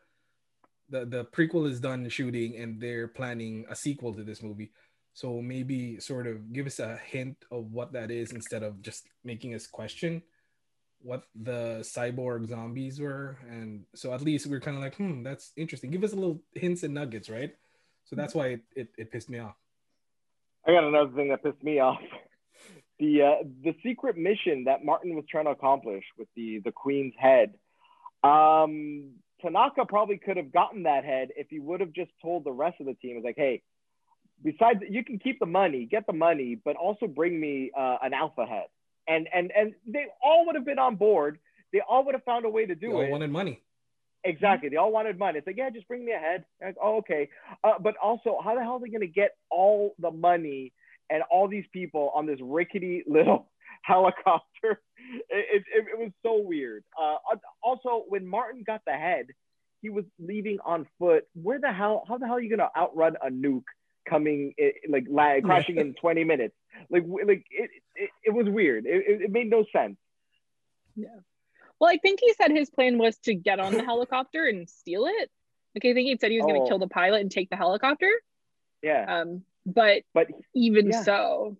the 0.88 1.04
the 1.04 1.24
prequel 1.24 1.68
is 1.68 1.80
done 1.80 2.08
shooting 2.08 2.56
and 2.56 2.80
they're 2.80 3.08
planning 3.08 3.64
a 3.68 3.76
sequel 3.76 4.14
to 4.14 4.22
this 4.22 4.42
movie 4.42 4.70
so 5.14 5.40
maybe 5.40 5.98
sort 6.00 6.26
of 6.26 6.52
give 6.52 6.66
us 6.66 6.78
a 6.78 6.96
hint 7.06 7.36
of 7.50 7.72
what 7.72 7.92
that 7.92 8.10
is 8.10 8.32
instead 8.32 8.62
of 8.62 8.80
just 8.82 9.08
making 9.24 9.54
us 9.54 9.66
question 9.66 10.22
what 11.00 11.24
the 11.42 11.78
cyborg 11.80 12.48
zombies 12.48 13.00
were 13.00 13.36
and 13.50 13.84
so 13.94 14.12
at 14.12 14.22
least 14.22 14.46
we're 14.46 14.60
kind 14.60 14.76
of 14.76 14.82
like 14.82 14.94
hmm 14.96 15.22
that's 15.22 15.52
interesting 15.56 15.90
give 15.90 16.04
us 16.04 16.12
a 16.12 16.16
little 16.16 16.40
hints 16.54 16.82
and 16.84 16.94
nuggets 16.94 17.28
right 17.28 17.54
so 18.04 18.16
that's 18.16 18.34
why 18.34 18.48
it, 18.48 18.60
it, 18.76 18.88
it 18.96 19.10
pissed 19.10 19.28
me 19.28 19.38
off 19.38 19.56
I 20.66 20.72
got 20.72 20.84
another 20.84 21.10
thing 21.10 21.28
that 21.30 21.42
pissed 21.42 21.62
me 21.62 21.80
off. 21.80 21.98
The 22.98 23.22
uh, 23.22 23.44
the 23.64 23.74
secret 23.82 24.16
mission 24.16 24.64
that 24.66 24.84
Martin 24.84 25.16
was 25.16 25.24
trying 25.28 25.46
to 25.46 25.50
accomplish 25.50 26.04
with 26.16 26.28
the 26.36 26.60
the 26.64 26.70
Queen's 26.70 27.14
head. 27.18 27.54
Um, 28.22 29.14
Tanaka 29.40 29.86
probably 29.86 30.18
could 30.18 30.36
have 30.36 30.52
gotten 30.52 30.84
that 30.84 31.04
head 31.04 31.30
if 31.34 31.48
he 31.50 31.58
would 31.58 31.80
have 31.80 31.92
just 31.92 32.12
told 32.20 32.44
the 32.44 32.52
rest 32.52 32.76
of 32.78 32.86
the 32.86 32.94
team, 32.94 33.16
"Is 33.16 33.24
like, 33.24 33.34
hey, 33.36 33.62
besides 34.42 34.80
you 34.88 35.04
can 35.04 35.18
keep 35.18 35.38
the 35.38 35.46
money, 35.46 35.86
get 35.90 36.06
the 36.06 36.12
money, 36.12 36.58
but 36.64 36.76
also 36.76 37.06
bring 37.06 37.40
me 37.40 37.70
uh, 37.76 37.98
an 38.02 38.12
alpha 38.14 38.46
head." 38.46 38.66
And 39.08 39.28
and 39.34 39.52
and 39.56 39.74
they 39.86 40.06
all 40.22 40.46
would 40.46 40.54
have 40.54 40.64
been 40.64 40.78
on 40.78 40.96
board. 40.96 41.38
They 41.72 41.80
all 41.80 42.04
would 42.04 42.14
have 42.14 42.24
found 42.24 42.44
a 42.44 42.50
way 42.50 42.66
to 42.66 42.74
do 42.74 42.88
it. 42.88 42.90
they 42.90 42.96
all 42.96 43.02
it. 43.04 43.10
wanted 43.10 43.30
money 43.30 43.62
Exactly. 44.24 44.68
They 44.68 44.76
all 44.76 44.92
wanted 44.92 45.18
money. 45.18 45.38
It's 45.38 45.46
like, 45.46 45.56
yeah, 45.56 45.70
just 45.70 45.88
bring 45.88 46.04
me 46.04 46.12
a 46.12 46.18
head. 46.18 46.44
Like, 46.62 46.76
oh, 46.80 46.98
okay. 46.98 47.28
Uh, 47.64 47.78
but 47.80 47.96
also, 47.96 48.38
how 48.42 48.54
the 48.54 48.62
hell 48.62 48.74
are 48.74 48.80
they 48.80 48.88
going 48.88 49.00
to 49.00 49.06
get 49.06 49.36
all 49.50 49.94
the 49.98 50.10
money 50.10 50.72
and 51.10 51.22
all 51.30 51.48
these 51.48 51.64
people 51.72 52.12
on 52.14 52.26
this 52.26 52.38
rickety 52.40 53.02
little 53.06 53.50
helicopter? 53.82 54.80
It, 55.28 55.64
it, 55.74 55.84
it 55.92 55.98
was 55.98 56.12
so 56.22 56.40
weird. 56.40 56.84
Uh, 56.98 57.16
also, 57.60 58.04
when 58.08 58.26
Martin 58.26 58.62
got 58.64 58.82
the 58.86 58.92
head, 58.92 59.26
he 59.82 59.90
was 59.90 60.04
leaving 60.18 60.58
on 60.64 60.86
foot. 60.98 61.24
Where 61.34 61.58
the 61.58 61.72
hell? 61.72 62.04
How 62.08 62.16
the 62.18 62.26
hell 62.26 62.36
are 62.36 62.40
you 62.40 62.48
going 62.48 62.60
to 62.60 62.70
outrun 62.80 63.16
a 63.20 63.28
nuke 63.28 63.64
coming, 64.08 64.54
like 64.88 65.06
crashing 65.44 65.76
in 65.78 65.94
20 65.94 66.24
minutes? 66.24 66.54
Like, 66.90 67.04
like 67.26 67.44
it, 67.50 67.70
it, 67.94 68.10
it 68.24 68.30
was 68.30 68.48
weird. 68.48 68.86
It, 68.86 69.22
it, 69.22 69.30
made 69.30 69.50
no 69.50 69.64
sense. 69.72 69.96
Yeah. 70.96 71.08
Well, 71.78 71.90
I 71.90 71.98
think 71.98 72.20
he 72.20 72.32
said 72.34 72.50
his 72.50 72.70
plan 72.70 72.98
was 72.98 73.18
to 73.20 73.34
get 73.34 73.58
on 73.58 73.74
the 73.74 73.84
helicopter 73.84 74.46
and 74.46 74.68
steal 74.68 75.06
it. 75.06 75.30
Like 75.74 75.90
I 75.90 75.94
think 75.94 76.08
he 76.08 76.16
said 76.20 76.30
he 76.30 76.38
was 76.38 76.46
going 76.46 76.60
Oh. 76.60 76.64
to 76.64 76.68
kill 76.68 76.78
the 76.78 76.86
pilot 76.88 77.20
and 77.22 77.30
take 77.30 77.50
the 77.50 77.56
helicopter. 77.56 78.10
Yeah. 78.82 79.20
Um, 79.20 79.42
but 79.66 80.02
But 80.14 80.28
even 80.54 80.88
Yeah. 80.90 81.02
so, 81.02 81.56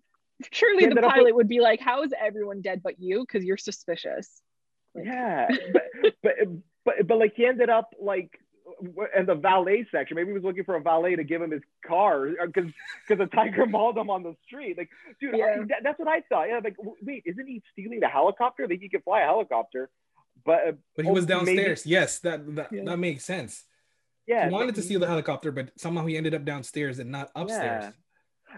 Surely 0.51 0.87
the 0.87 1.01
pilot 1.01 1.35
would 1.35 1.47
be 1.47 1.61
like, 1.61 1.79
"How 1.79 2.03
is 2.03 2.11
everyone 2.19 2.61
dead 2.61 2.81
but 2.83 2.99
you? 2.99 3.21
Because 3.21 3.45
you're 3.45 3.57
suspicious." 3.57 4.41
Like- 4.93 5.05
Yeah, 5.05 5.47
but, 5.73 6.13
but 6.21 6.33
but 6.85 7.07
but 7.07 7.17
like 7.17 7.33
he 7.35 7.45
ended 7.45 7.69
up 7.69 7.93
like 7.99 8.37
in 9.17 9.25
the 9.25 9.35
valet 9.35 9.85
section. 9.91 10.15
Maybe 10.15 10.27
he 10.29 10.33
was 10.33 10.43
looking 10.43 10.63
for 10.63 10.75
a 10.75 10.81
valet 10.81 11.15
to 11.15 11.23
give 11.23 11.41
him 11.41 11.51
his 11.51 11.61
car 11.85 12.27
because 12.45 12.71
because 13.07 13.19
the 13.27 13.35
tiger 13.35 13.65
mauled 13.77 13.97
him 13.97 14.09
on 14.09 14.23
the 14.23 14.35
street. 14.45 14.77
Like, 14.77 14.89
dude, 15.19 15.35
Yeah. 15.37 15.45
I- 15.61 15.65
that, 15.65 15.77
that's 15.83 15.99
what 15.99 16.07
I 16.07 16.21
thought. 16.29 16.49
Yeah, 16.49 16.59
like 16.63 16.75
wait, 17.01 17.23
isn't 17.25 17.47
he 17.47 17.61
stealing 17.71 17.99
the 17.99 18.07
helicopter? 18.07 18.67
Like 18.67 18.79
he 18.79 18.89
could 18.89 19.03
fly 19.03 19.21
a 19.21 19.25
helicopter, 19.25 19.89
but 20.45 20.67
uh, 20.67 20.71
But 20.95 21.05
he 21.05 21.11
was 21.11 21.25
Oh, 21.29 21.43
maybe- 21.43 21.55
downstairs. 21.57 21.85
Yes, 21.85 22.19
that 22.19 22.55
that, 22.55 22.71
Yeah. 22.71 22.83
that 22.85 22.97
makes 22.97 23.23
sense. 23.25 23.63
yeah, 24.27 24.47
he 24.47 24.53
wanted 24.53 24.75
to 24.75 24.81
steal 24.81 24.99
the 24.99 25.07
helicopter, 25.07 25.51
but 25.51 25.71
somehow 25.77 26.05
he 26.05 26.15
ended 26.17 26.33
up 26.33 26.45
downstairs 26.45 26.99
and 26.99 27.11
not 27.11 27.29
upstairs. 27.35 27.85
Yeah. 27.85 27.91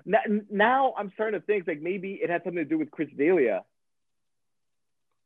Now, 0.06 0.20
now 0.52 0.94
I'm 0.98 1.12
starting 1.14 1.40
to 1.40 1.46
think 1.46 1.68
like 1.68 1.82
maybe 1.82 2.20
it 2.22 2.30
had 2.30 2.44
something 2.44 2.64
to 2.64 2.70
do 2.70 2.78
with 2.78 2.92
Chris 2.92 3.10
D'Elia. 3.18 3.64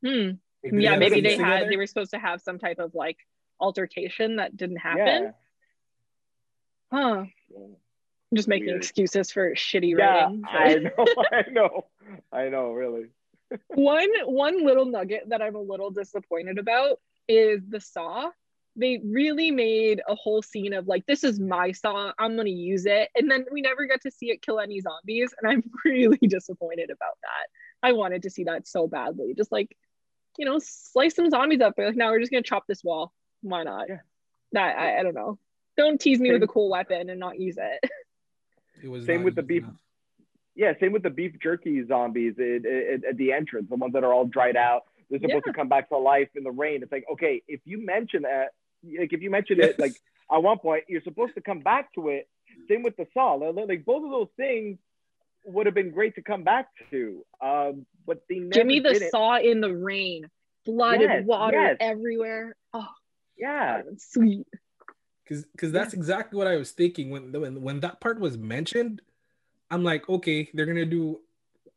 Hmm. 0.06 0.32
Maybe 0.64 0.84
yeah, 0.84 0.92
had 0.92 1.00
maybe 1.00 1.22
they 1.22 1.38
had 1.38 1.54
together. 1.60 1.70
they 1.72 1.78
were 1.78 1.88
supposed 1.88 2.12
to 2.12 2.20
have 2.20 2.42
some 2.42 2.60
type 2.60 2.80
of 2.80 2.94
like 2.94 3.18
altercation 3.60 4.38
that 4.38 4.56
didn't 4.56 4.78
happen. 4.78 5.34
Huh. 6.92 7.26
Yeah. 7.50 7.60
I'm 8.32 8.36
just 8.36 8.48
making 8.48 8.68
Weird. 8.68 8.78
excuses 8.78 9.32
for 9.32 9.54
shitty 9.56 9.98
writing. 9.98 10.44
Yeah. 10.46 10.50
I 10.60 10.76
know, 10.76 11.06
I 11.32 11.46
know, 11.50 11.86
I 12.32 12.50
know, 12.50 12.72
really. 12.74 13.08
one 13.70 14.10
one 14.26 14.64
little 14.64 14.86
nugget 14.86 15.30
that 15.30 15.42
I'm 15.42 15.56
a 15.56 15.62
little 15.62 15.90
disappointed 15.90 16.60
about 16.60 17.00
is 17.28 17.62
the 17.68 17.80
saw. 17.80 18.30
They 18.76 19.02
really 19.04 19.50
made 19.52 20.02
a 20.08 20.16
whole 20.16 20.42
scene 20.42 20.74
of 20.74 20.88
like, 20.88 21.06
this 21.08 21.24
is 21.24 21.40
my 21.40 21.72
saw, 21.72 22.12
I'm 22.20 22.38
gonna 22.38 22.50
use 22.50 22.86
it. 22.86 23.10
And 23.16 23.30
then 23.30 23.46
we 23.52 23.62
never 23.62 23.88
got 23.88 24.02
to 24.02 24.12
see 24.12 24.30
it 24.30 24.44
kill 24.44 24.60
any 24.60 24.80
zombies. 24.80 25.34
And 25.42 25.52
I'm 25.52 25.64
really 25.86 26.20
disappointed 26.20 26.92
about 26.92 27.18
that. 27.24 27.88
I 27.88 27.94
wanted 27.94 28.24
to 28.24 28.30
see 28.30 28.44
that 28.44 28.68
so 28.68 28.88
badly. 28.88 29.34
Just 29.36 29.52
like, 29.52 29.76
you 30.38 30.46
know, 30.46 30.60
slice 30.62 31.16
some 31.16 31.30
zombies 31.32 31.62
up. 31.62 31.74
But 31.76 31.88
like, 31.88 31.96
now 31.96 32.12
we're 32.12 32.20
just 32.20 32.32
gonna 32.32 32.44
chop 32.44 32.68
this 32.68 32.84
wall. 32.84 33.12
Why 33.42 33.64
not? 33.64 33.88
Yeah. 33.90 33.98
That 34.54 34.78
I, 34.78 35.00
I 35.00 35.04
don't 35.04 35.14
know. 35.16 35.38
Don't 35.78 36.00
tease 36.00 36.20
me 36.20 36.32
with 36.32 36.44
a 36.44 36.48
cool 36.48 36.70
weapon 36.70 37.10
and 37.10 37.20
not 37.20 37.40
use 37.40 37.58
it. 37.58 37.92
It 38.82 38.88
was 38.90 39.06
Same 39.06 39.24
with 39.24 39.36
the 39.36 39.44
beef- 39.44 39.64
enough. 39.64 39.76
Yeah, 40.56 40.72
same 40.80 40.94
with 40.94 41.04
the 41.04 41.10
beef 41.10 41.34
jerky 41.44 41.86
zombies 41.86 42.36
at, 42.40 42.66
at, 42.66 43.04
at 43.10 43.18
the 43.18 43.34
entrance, 43.34 43.68
the 43.70 43.76
ones 43.76 43.92
that 43.92 44.06
are 44.06 44.14
all 44.14 44.24
dried 44.26 44.56
out. 44.56 44.84
They're 45.10 45.20
supposed 45.20 45.44
Yeah. 45.46 45.52
to 45.52 45.58
come 45.58 45.68
back 45.68 45.90
to 45.90 45.98
life 45.98 46.30
in 46.36 46.44
the 46.44 46.52
rain. 46.52 46.82
It's 46.82 46.92
like, 46.92 47.04
okay, 47.12 47.42
if 47.48 47.60
you 47.66 47.84
mention 47.86 48.22
that, 48.22 48.52
like 48.98 49.12
if 49.12 49.22
you 49.22 49.30
mention 49.30 49.60
it, 49.62 49.78
like 49.86 49.94
at 50.32 50.42
one 50.42 50.60
point, 50.60 50.86
you're 50.88 51.02
supposed 51.02 51.36
to 51.36 51.42
come 51.42 51.60
back 51.60 51.94
to 51.96 52.08
it. 52.08 52.30
Same 52.70 52.84
with 52.84 52.96
the 52.96 53.06
saw. 53.14 53.34
Like 53.34 53.68
like, 53.68 53.84
both 53.86 54.06
of 54.06 54.12
those 54.12 54.30
things 54.38 54.78
would 55.46 55.66
have 55.66 55.76
been 55.76 55.92
great 55.92 56.16
to 56.16 56.22
come 56.22 56.44
back 56.44 56.68
to, 56.92 57.26
um, 57.42 57.86
but 58.08 58.22
they 58.30 58.36
never 58.40 58.52
Give 58.52 58.66
me 58.68 58.80
the 58.80 58.94
did 58.94 59.02
it. 59.04 59.12
saw 59.12 59.38
in 59.40 59.60
the 59.60 59.74
rain. 59.76 60.30
Blood 60.66 61.02
Yes, 61.02 61.10
and 61.18 61.26
water 61.28 61.60
yes. 61.62 61.78
everywhere. 61.82 62.56
Oh, 62.74 62.88
Yeah, 63.40 63.82
that's 63.88 64.12
sweet. 64.12 64.48
because 65.24 65.46
because 65.46 65.72
that's 65.72 65.94
exactly 65.94 66.38
what 66.38 66.48
I 66.48 66.58
was 66.58 66.72
thinking 66.72 67.10
when 67.10 67.32
when 67.32 67.62
when 67.62 67.80
that 67.82 68.00
part 68.02 68.20
was 68.20 68.38
mentioned. 68.38 69.02
I'm 69.72 69.84
like, 69.84 70.10
okay, 70.10 70.50
they're 70.54 70.66
gonna 70.66 70.86
do 70.86 71.20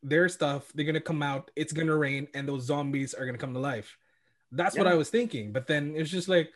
their 0.03 0.29
stuff. 0.29 0.73
They're 0.75 0.87
gonna 0.87 1.01
come 1.01 1.23
out. 1.23 1.51
It's 1.57 1.73
gonna 1.73 1.97
rain, 1.97 2.27
and 2.35 2.49
those 2.49 2.65
zombies 2.65 3.15
are 3.15 3.27
gonna 3.27 3.39
come 3.39 3.55
to 3.55 3.61
life. 3.61 3.97
That's 4.51 4.77
what 4.77 4.87
I 4.87 4.95
was 4.95 5.09
thinking. 5.11 5.53
But 5.53 5.67
then 5.67 5.95
it's 5.97 6.11
just 6.11 6.29
like, 6.29 6.53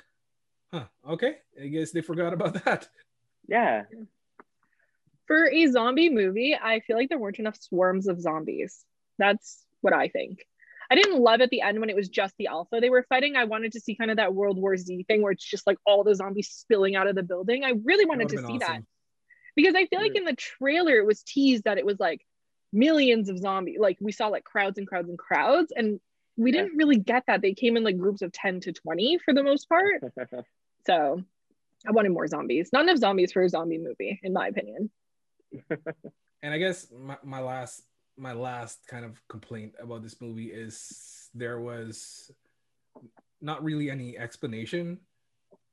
huh, 0.72 0.84
okay. 1.08 1.36
I 1.62 1.68
guess 1.68 1.92
they 1.92 2.02
forgot 2.02 2.32
about 2.34 2.54
that. 2.64 2.88
yeah. 3.48 3.84
For 5.26 5.48
a 5.50 5.66
zombie 5.68 6.10
movie, 6.10 6.54
I 6.54 6.80
feel 6.80 6.96
like 6.96 7.08
there 7.08 7.18
weren't 7.18 7.38
enough 7.38 7.60
swarms 7.60 8.06
of 8.06 8.20
zombies. 8.20 8.84
That's 9.18 9.64
what 9.80 9.92
I 9.92 10.08
think. 10.08 10.46
I 10.90 10.94
didn't 10.94 11.20
love 11.20 11.40
at 11.40 11.50
the 11.50 11.60
end 11.62 11.80
when 11.80 11.90
it 11.90 11.96
was 11.96 12.08
just 12.08 12.34
the 12.38 12.46
alpha 12.46 12.80
they 12.80 12.90
were 12.90 13.04
fighting. 13.08 13.36
I 13.36 13.44
wanted 13.44 13.72
to 13.72 13.80
see 13.80 13.94
kind 13.96 14.10
of 14.10 14.16
that 14.18 14.34
World 14.34 14.58
War 14.58 14.76
Z 14.76 15.04
thing 15.08 15.22
where 15.22 15.32
it's 15.32 15.44
just 15.44 15.66
like 15.66 15.78
all 15.84 16.04
the 16.04 16.14
zombies 16.14 16.48
spilling 16.48 16.96
out 16.96 17.06
of 17.06 17.14
the 17.16 17.22
building. 17.22 17.64
I 17.64 17.74
really 17.84 18.04
wanted 18.04 18.28
to 18.30 18.38
see 18.38 18.44
would've 18.44 18.60
that 18.60 18.82
because 19.54 19.74
I 19.74 19.86
feel 19.86 20.00
like 20.00 20.14
in 20.16 20.24
the 20.24 20.36
trailer 20.36 20.96
it 20.96 21.06
was 21.06 21.22
teased 21.22 21.64
that 21.64 21.78
it 21.78 21.86
was 21.86 21.98
like 21.98 22.24
millions 22.72 23.28
of 23.28 23.38
zombies. 23.38 23.78
Like 23.80 23.98
we 24.00 24.12
saw 24.12 24.28
like 24.28 24.44
crowds 24.44 24.78
and 24.78 24.86
crowds 24.86 25.08
and 25.08 25.18
crowds, 25.18 25.72
and 25.74 25.98
we 26.36 26.52
Yeah. 26.52 26.62
didn't 26.62 26.76
really 26.76 26.98
get 26.98 27.24
that. 27.26 27.40
They 27.42 27.54
came 27.54 27.76
in 27.76 27.84
like 27.84 27.98
groups 27.98 28.22
of 28.22 28.30
10 28.32 28.60
to 28.60 28.72
20 28.72 29.18
for 29.24 29.34
the 29.34 29.42
most 29.42 29.68
part. 29.68 30.02
So 30.86 31.20
I 31.84 31.90
wanted 31.90 32.12
more 32.12 32.28
zombies. 32.28 32.70
Not 32.72 32.84
enough 32.84 32.98
zombies 32.98 33.32
for 33.32 33.42
a 33.42 33.48
zombie 33.48 33.78
movie, 33.78 34.20
in 34.22 34.32
my 34.32 34.46
opinion. 34.46 34.90
And 36.42 36.54
I 36.54 36.58
guess 36.58 36.86
my, 36.96 37.16
my 37.24 37.40
last 37.40 37.82
my 38.16 38.32
last 38.32 38.86
kind 38.86 39.04
of 39.04 39.20
complaint 39.28 39.74
about 39.80 40.02
this 40.02 40.20
movie 40.20 40.46
is 40.46 41.30
there 41.34 41.60
was 41.60 42.30
not 43.40 43.62
really 43.62 43.90
any 43.90 44.16
explanation 44.16 44.98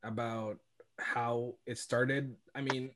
about 0.04 0.58
how 1.00 1.56
it 1.66 1.78
started. 1.78 2.36
I 2.54 2.62
mean, 2.62 2.92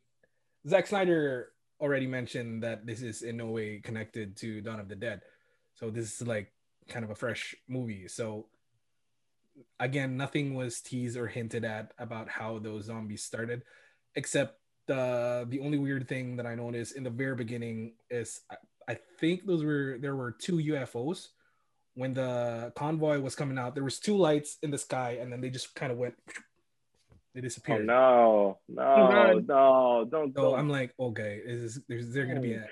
Zack 0.67 0.87
Snyder 0.87 1.53
already 1.79 2.07
mentioned 2.07 2.63
that 2.63 2.85
this 2.85 3.01
is 3.01 3.21
in 3.21 3.37
no 3.37 3.47
way 3.47 3.79
connected 3.79 4.35
to 4.37 4.61
Dawn 4.61 4.79
of 4.79 4.89
the 4.89 4.95
Dead. 4.95 5.21
So 5.75 5.89
this 5.89 6.19
is 6.21 6.27
like 6.27 6.51
kind 6.87 7.05
of 7.05 7.11
a 7.11 7.15
fresh 7.15 7.55
movie. 7.67 8.07
So 8.07 8.47
again, 9.79 10.17
nothing 10.17 10.55
was 10.55 10.81
teased 10.81 11.17
or 11.17 11.27
hinted 11.27 11.63
at 11.63 11.91
about 11.97 12.29
how 12.29 12.59
those 12.59 12.85
zombies 12.85 13.23
started, 13.23 13.63
except 14.15 14.59
the 14.87 15.45
the 15.49 15.59
only 15.59 15.77
weird 15.77 16.07
thing 16.07 16.37
that 16.37 16.45
I 16.45 16.55
noticed 16.55 16.95
in 16.95 17.03
the 17.03 17.09
very 17.09 17.35
beginning 17.35 17.93
is 18.09 18.41
uh, 18.49 18.55
I, 18.87 18.93
I 18.93 18.97
think 19.19 19.45
those 19.45 19.63
were 19.63 19.97
there 19.99 20.15
were 20.15 20.31
two 20.31 20.57
UFOs 20.57 21.27
when 21.95 22.13
the 22.13 22.71
convoy 22.75 23.19
was 23.19 23.35
coming 23.35 23.57
out. 23.57 23.73
There 23.75 23.83
was 23.83 23.99
two 23.99 24.15
lights 24.17 24.57
in 24.61 24.71
the 24.71 24.77
sky, 24.77 25.17
and 25.21 25.31
then 25.31 25.41
they 25.41 25.49
just 25.49 25.73
kind 25.75 25.91
of 25.91 25.97
went. 25.97 26.15
They 27.33 27.41
Oh 27.41 27.43
disappeared. 27.43 27.85
no, 27.85 28.57
no, 28.67 29.39
no, 29.39 30.05
don't. 30.09 30.33
So 30.33 30.41
don't. 30.51 30.59
I'm 30.59 30.69
like, 30.69 30.93
okay, 30.99 31.39
is 31.45 31.79
there's 31.87 32.11
there 32.11 32.25
gonna 32.25 32.39
be 32.41 32.55
oh. 32.57 32.63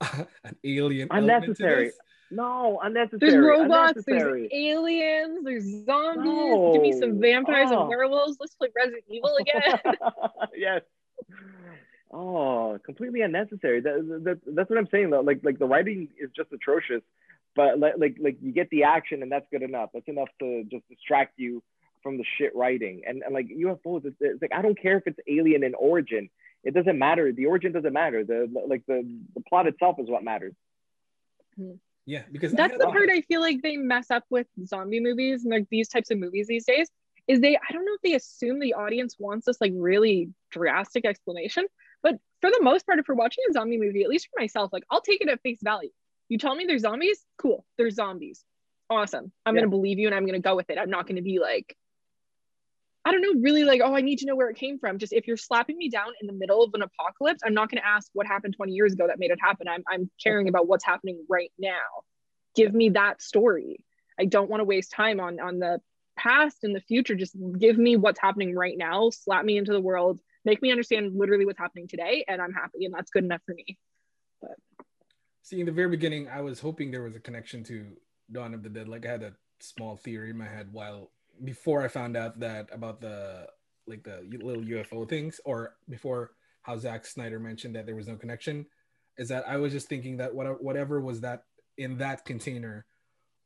a 0.00 0.26
an 0.44 0.56
alien 0.64 1.08
element 1.10 1.28
to 1.28 1.50
Unnecessary. 1.50 1.84
this? 1.86 1.96
No, 2.30 2.78
unnecessary. 2.82 3.30
There's 3.32 3.44
robots, 3.46 4.02
unnecessary. 4.06 4.48
there's 4.50 4.62
aliens, 4.62 5.44
there's 5.44 5.84
zombies. 5.86 6.72
Give 6.74 6.82
me 6.82 6.92
some 6.98 7.20
vampires 7.20 7.68
Oh. 7.72 7.80
and 7.80 7.88
werewolves. 7.88 8.36
Let's 8.40 8.54
play 8.54 8.68
Resident 8.76 9.04
Evil 9.10 9.36
again. 9.40 9.78
yes. 10.56 10.82
Oh, 12.10 12.78
completely 12.84 13.20
unnecessary. 13.20 13.80
That, 13.80 14.20
that, 14.24 14.54
that's 14.54 14.70
what 14.70 14.78
I'm 14.78 14.88
saying. 14.90 15.10
Though. 15.10 15.20
Like, 15.20 15.40
like 15.42 15.58
the 15.58 15.66
writing 15.66 16.08
is 16.18 16.30
just 16.34 16.52
atrocious, 16.52 17.02
but 17.54 17.78
like, 17.78 17.94
like, 17.98 18.16
like 18.20 18.38
you 18.40 18.52
get 18.52 18.70
the 18.70 18.84
action, 18.84 19.22
and 19.22 19.30
that's 19.30 19.46
good 19.50 19.62
enough. 19.62 19.90
That's 19.92 20.08
enough 20.08 20.28
to 20.40 20.64
just 20.70 20.88
distract 20.88 21.38
you 21.38 21.62
from 22.02 22.16
the 22.16 22.24
shit 22.38 22.54
writing. 22.54 23.02
And, 23.06 23.22
and 23.22 23.34
like 23.34 23.48
UFOs, 23.48 24.04
it's, 24.04 24.16
it's 24.20 24.40
like 24.40 24.52
I 24.54 24.62
don't 24.62 24.80
care 24.80 24.96
if 24.96 25.06
it's 25.06 25.18
alien 25.28 25.64
in 25.64 25.74
origin. 25.74 26.30
It 26.64 26.74
doesn't 26.74 26.98
matter. 26.98 27.32
The 27.32 27.46
origin 27.46 27.72
doesn't 27.72 27.92
matter. 27.92 28.24
The 28.24 28.48
like 28.66 28.84
the 28.86 29.06
the 29.34 29.40
plot 29.42 29.66
itself 29.66 29.96
is 29.98 30.08
what 30.08 30.24
matters. 30.24 30.54
Hmm. 31.56 31.72
Yeah, 32.06 32.22
because 32.32 32.52
That's 32.52 32.76
the 32.78 32.86
part 32.86 33.10
I 33.10 33.20
feel 33.20 33.42
like 33.42 33.60
they 33.60 33.76
mess 33.76 34.10
up 34.10 34.24
with 34.30 34.46
zombie 34.64 34.98
movies 34.98 35.44
and 35.44 35.52
like 35.52 35.66
these 35.70 35.88
types 35.88 36.10
of 36.10 36.18
movies 36.18 36.46
these 36.46 36.64
days. 36.64 36.88
Is 37.26 37.40
they 37.40 37.56
I 37.56 37.72
don't 37.72 37.84
know 37.84 37.92
if 37.92 38.00
they 38.00 38.14
assume 38.14 38.58
the 38.58 38.72
audience 38.72 39.16
wants 39.18 39.44
this 39.44 39.60
like 39.60 39.72
really 39.76 40.30
drastic 40.50 41.04
explanation, 41.04 41.66
but 42.02 42.18
for 42.40 42.50
the 42.50 42.60
most 42.62 42.86
part, 42.86 42.98
if 42.98 43.06
we're 43.08 43.14
watching 43.14 43.44
a 43.48 43.52
zombie 43.52 43.78
movie, 43.78 44.02
at 44.02 44.08
least 44.08 44.28
for 44.32 44.40
myself, 44.40 44.72
like 44.72 44.84
I'll 44.90 45.00
take 45.00 45.20
it 45.20 45.28
at 45.28 45.40
face 45.42 45.58
value. 45.62 45.90
You 46.28 46.38
tell 46.38 46.54
me 46.54 46.64
there's 46.66 46.82
zombies, 46.82 47.24
cool. 47.38 47.64
There's 47.76 47.94
zombies. 47.94 48.44
Awesome. 48.90 49.32
I'm 49.44 49.54
Yeah. 49.54 49.62
gonna 49.62 49.70
believe 49.70 49.98
you 49.98 50.06
and 50.06 50.14
I'm 50.14 50.26
gonna 50.26 50.40
go 50.40 50.56
with 50.56 50.70
it. 50.70 50.78
I'm 50.78 50.90
not 50.90 51.06
gonna 51.06 51.22
be 51.22 51.38
like, 51.38 51.76
I 53.04 53.12
don't 53.12 53.22
know, 53.22 53.40
really 53.40 53.64
like, 53.64 53.80
oh, 53.82 53.94
I 53.94 54.02
need 54.02 54.18
to 54.18 54.26
know 54.26 54.36
where 54.36 54.50
it 54.50 54.56
came 54.56 54.78
from. 54.78 54.98
Just 54.98 55.12
if 55.12 55.26
you're 55.26 55.36
slapping 55.38 55.78
me 55.78 55.88
down 55.88 56.08
in 56.20 56.26
the 56.26 56.32
middle 56.32 56.62
of 56.62 56.74
an 56.74 56.82
apocalypse, 56.82 57.40
I'm 57.44 57.54
not 57.54 57.70
gonna 57.70 57.82
ask 57.84 58.10
what 58.12 58.26
happened 58.26 58.54
20 58.56 58.72
years 58.72 58.92
ago 58.92 59.06
that 59.06 59.18
made 59.18 59.30
it 59.30 59.40
happen. 59.40 59.68
I'm 59.68 59.82
I'm 59.88 60.10
caring 60.22 60.48
about 60.48 60.68
what's 60.68 60.84
happening 60.84 61.24
right 61.28 61.52
now. 61.58 62.04
Give 62.54 62.74
me 62.74 62.90
that 62.90 63.22
story. 63.22 63.84
I 64.20 64.24
don't 64.26 64.50
want 64.50 64.60
to 64.60 64.64
waste 64.64 64.90
time 64.92 65.20
on 65.20 65.40
on 65.40 65.58
the 65.58 65.80
past 66.16 66.64
and 66.64 66.74
the 66.74 66.80
future. 66.80 67.14
Just 67.14 67.36
give 67.58 67.78
me 67.78 67.96
what's 67.96 68.20
happening 68.20 68.54
right 68.54 68.76
now. 68.76 69.10
Slap 69.10 69.44
me 69.44 69.56
into 69.56 69.72
the 69.72 69.80
world. 69.80 70.20
Make 70.44 70.62
me 70.62 70.70
understand 70.70 71.12
literally 71.16 71.44
what's 71.44 71.58
happening 71.58 71.88
today, 71.88 72.24
and 72.28 72.40
I'm 72.40 72.52
happy, 72.52 72.84
and 72.84 72.94
that's 72.94 73.10
good 73.10 73.24
enough 73.24 73.42
for 73.44 73.54
me. 73.54 73.76
See, 75.42 75.60
in 75.60 75.66
the 75.66 75.72
very 75.72 75.88
beginning, 75.88 76.28
I 76.28 76.42
was 76.42 76.60
hoping 76.60 76.90
there 76.90 77.02
was 77.02 77.16
a 77.16 77.20
connection 77.20 77.64
to 77.64 77.86
Dawn 78.30 78.54
of 78.54 78.62
the 78.62 78.68
Dead. 78.68 78.88
Like 78.88 79.06
I 79.06 79.10
had 79.10 79.22
a 79.22 79.32
small 79.60 79.96
theory 79.96 80.30
in 80.30 80.38
my 80.38 80.46
head 80.46 80.68
while 80.72 81.10
before 81.44 81.82
I 81.82 81.88
found 81.88 82.16
out 82.16 82.38
that 82.40 82.68
about 82.72 83.00
the 83.00 83.46
like 83.86 84.02
the 84.04 84.26
little 84.30 84.62
UFO 84.62 85.08
things, 85.08 85.40
or 85.44 85.74
before 85.88 86.32
how 86.62 86.76
Zack 86.76 87.06
Snyder 87.06 87.40
mentioned 87.40 87.74
that 87.76 87.86
there 87.86 87.96
was 87.96 88.08
no 88.08 88.16
connection, 88.16 88.66
is 89.16 89.28
that 89.28 89.48
I 89.48 89.56
was 89.56 89.72
just 89.72 89.88
thinking 89.88 90.18
that 90.18 90.34
whatever 90.34 90.58
whatever 90.60 91.00
was 91.00 91.20
that 91.22 91.44
in 91.78 91.96
that 91.98 92.24
container 92.24 92.84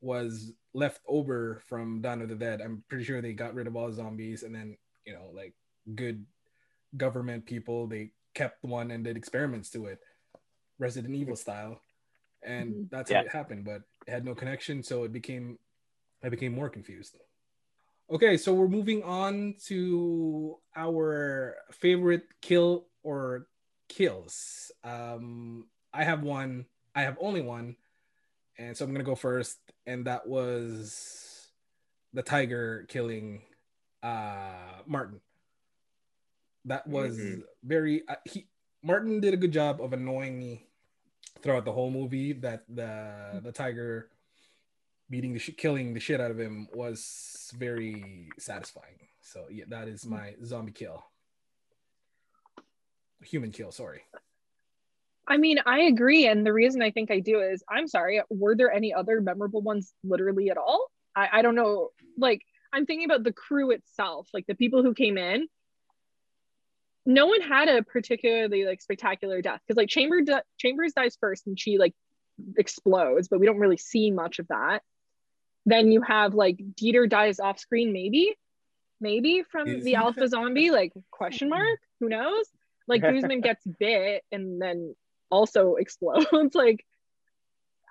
was 0.01 0.53
left 0.75 1.01
over 1.07 1.63
from 1.69 2.01
Dawn 2.01 2.23
of 2.23 2.29
the 2.29 2.35
Dead. 2.35 2.61
I'm 2.61 2.83
pretty 2.89 3.05
sure 3.05 3.23
they 3.23 3.33
got 3.33 3.55
rid 3.55 3.69
of 3.69 3.77
all 3.77 3.87
the 3.87 3.95
zombies 3.95 4.43
and 4.43 4.55
then 4.55 4.77
you 5.07 5.15
know 5.15 5.31
like 5.33 5.55
good 5.95 6.25
government 6.97 7.47
people 7.47 7.87
they 7.87 8.13
kept 8.35 8.65
one 8.65 8.91
and 8.91 9.05
did 9.05 9.17
experiments 9.17 9.71
to 9.71 9.87
it, 9.87 10.01
Resident 10.79 11.15
Evil 11.15 11.37
style 11.37 11.81
and 12.43 12.75
Mhm. 12.75 12.91
that's 12.91 13.11
Yeah. 13.11 13.19
how 13.19 13.25
it 13.27 13.33
happened. 13.33 13.65
But 13.65 13.83
it 14.07 14.11
had 14.11 14.25
no 14.25 14.35
connection, 14.35 14.83
so 14.83 15.05
it 15.05 15.13
became 15.13 15.59
I 16.25 16.29
became 16.29 16.53
more 16.55 16.69
confused. 16.71 17.19
Okay, 18.11 18.37
so 18.37 18.55
we're 18.55 18.69
moving 18.69 19.03
on 19.03 19.55
to 19.67 20.61
our 20.77 21.57
favorite 21.73 22.27
kill 22.41 22.87
or 23.03 23.49
kills. 23.89 24.71
Um, 24.85 25.69
I 25.93 26.05
have 26.05 26.23
one. 26.23 26.67
I 26.95 27.03
have 27.03 27.17
only 27.21 27.41
one, 27.43 27.77
and 28.59 28.77
so 28.77 28.85
I'm 28.85 28.93
gonna 28.93 29.03
go 29.05 29.15
first, 29.15 29.59
and 29.87 30.07
that 30.07 30.27
was 30.29 31.51
the 32.13 32.23
tiger 32.23 32.85
killing 32.89 33.43
uh 34.03 34.83
Martin. 34.87 35.21
That 36.65 36.87
was 36.87 37.19
Mhm. 37.19 37.43
very 37.63 38.07
uh, 38.09 38.17
he 38.25 38.47
Martin 38.83 39.21
did 39.21 39.35
a 39.35 39.37
good 39.37 39.53
job 39.53 39.81
of 39.81 39.93
annoying 39.93 40.39
me 40.39 40.67
throughout 41.41 41.65
the 41.65 41.73
whole 41.73 41.91
movie. 41.91 42.33
That 42.33 42.65
the 42.69 43.41
the 43.43 43.53
tiger 43.53 44.11
beating 45.11 45.33
the 45.33 45.39
sh- 45.39 45.57
killing 45.57 45.93
the 45.95 46.01
shit 46.01 46.21
out 46.21 46.31
of 46.31 46.39
him 46.39 46.69
was 46.73 47.53
very 47.57 48.31
satisfying. 48.39 49.09
So 49.21 49.49
yeah, 49.51 49.65
that 49.69 49.89
is 49.89 50.07
my 50.07 50.35
zombie 50.45 50.73
kill. 50.73 51.05
Human 53.25 53.53
kill, 53.53 53.71
sorry. 53.73 54.03
I 55.29 55.37
mean, 55.37 55.59
I 55.67 55.83
agree. 55.83 56.27
And 56.27 56.45
the 56.45 56.53
reason 56.53 56.83
I 56.83 56.91
think 56.91 57.11
I 57.11 57.21
do 57.21 57.41
is 57.41 57.63
I'm 57.69 57.87
sorry, 57.87 58.21
were 58.31 58.57
there 58.57 58.73
any 58.73 58.93
other 58.93 59.21
memorable 59.21 59.63
ones 59.63 59.95
literally 60.03 60.51
at 60.51 60.57
all? 60.57 60.89
I, 61.15 61.29
I 61.39 61.43
don't 61.43 61.55
know. 61.55 61.91
Like, 62.19 62.43
I'm 62.73 62.87
thinking 62.87 63.05
about 63.05 63.23
the 63.23 63.33
crew 63.33 63.71
itself, 63.71 64.29
like 64.35 64.47
the 64.47 64.55
people 64.57 64.83
who 64.83 64.95
came 64.95 65.19
in. 65.19 65.47
No 67.05 67.27
one 67.27 67.41
had 67.41 67.69
a 67.69 67.83
particularly 67.83 68.65
like 68.65 68.81
spectacular 68.81 69.43
death 69.43 69.61
because 69.67 69.77
like 69.77 69.89
Chamber 69.89 70.21
di- 70.21 70.43
Chambers 70.59 70.93
dies 70.93 71.17
first 71.21 71.47
and 71.47 71.59
she 71.59 71.79
like 71.79 71.95
explodes, 72.57 73.29
but 73.29 73.41
we 73.41 73.47
don't 73.47 73.59
really 73.59 73.77
see 73.77 74.11
much 74.11 74.39
of 74.39 74.49
that. 74.49 74.83
Then 75.67 75.93
you 75.93 76.03
have 76.03 76.35
like 76.35 76.59
Dieter 76.59 77.09
dies 77.09 77.41
off 77.41 77.59
screen, 77.59 77.93
maybe, 77.93 78.37
maybe 79.01 79.43
from 79.43 79.69
Is 79.69 79.85
the 79.85 79.97
alpha 79.97 80.29
zombie, 80.29 80.71
like 80.71 80.93
question 81.11 81.49
mark, 81.49 81.79
who 82.01 82.09
knows? 82.09 82.47
Like 82.89 83.03
Guzman 83.03 83.41
gets 83.41 83.65
bit 83.65 84.25
and 84.33 84.61
then 84.61 84.95
also 85.31 85.75
explodes. 85.79 86.55
like, 86.55 86.85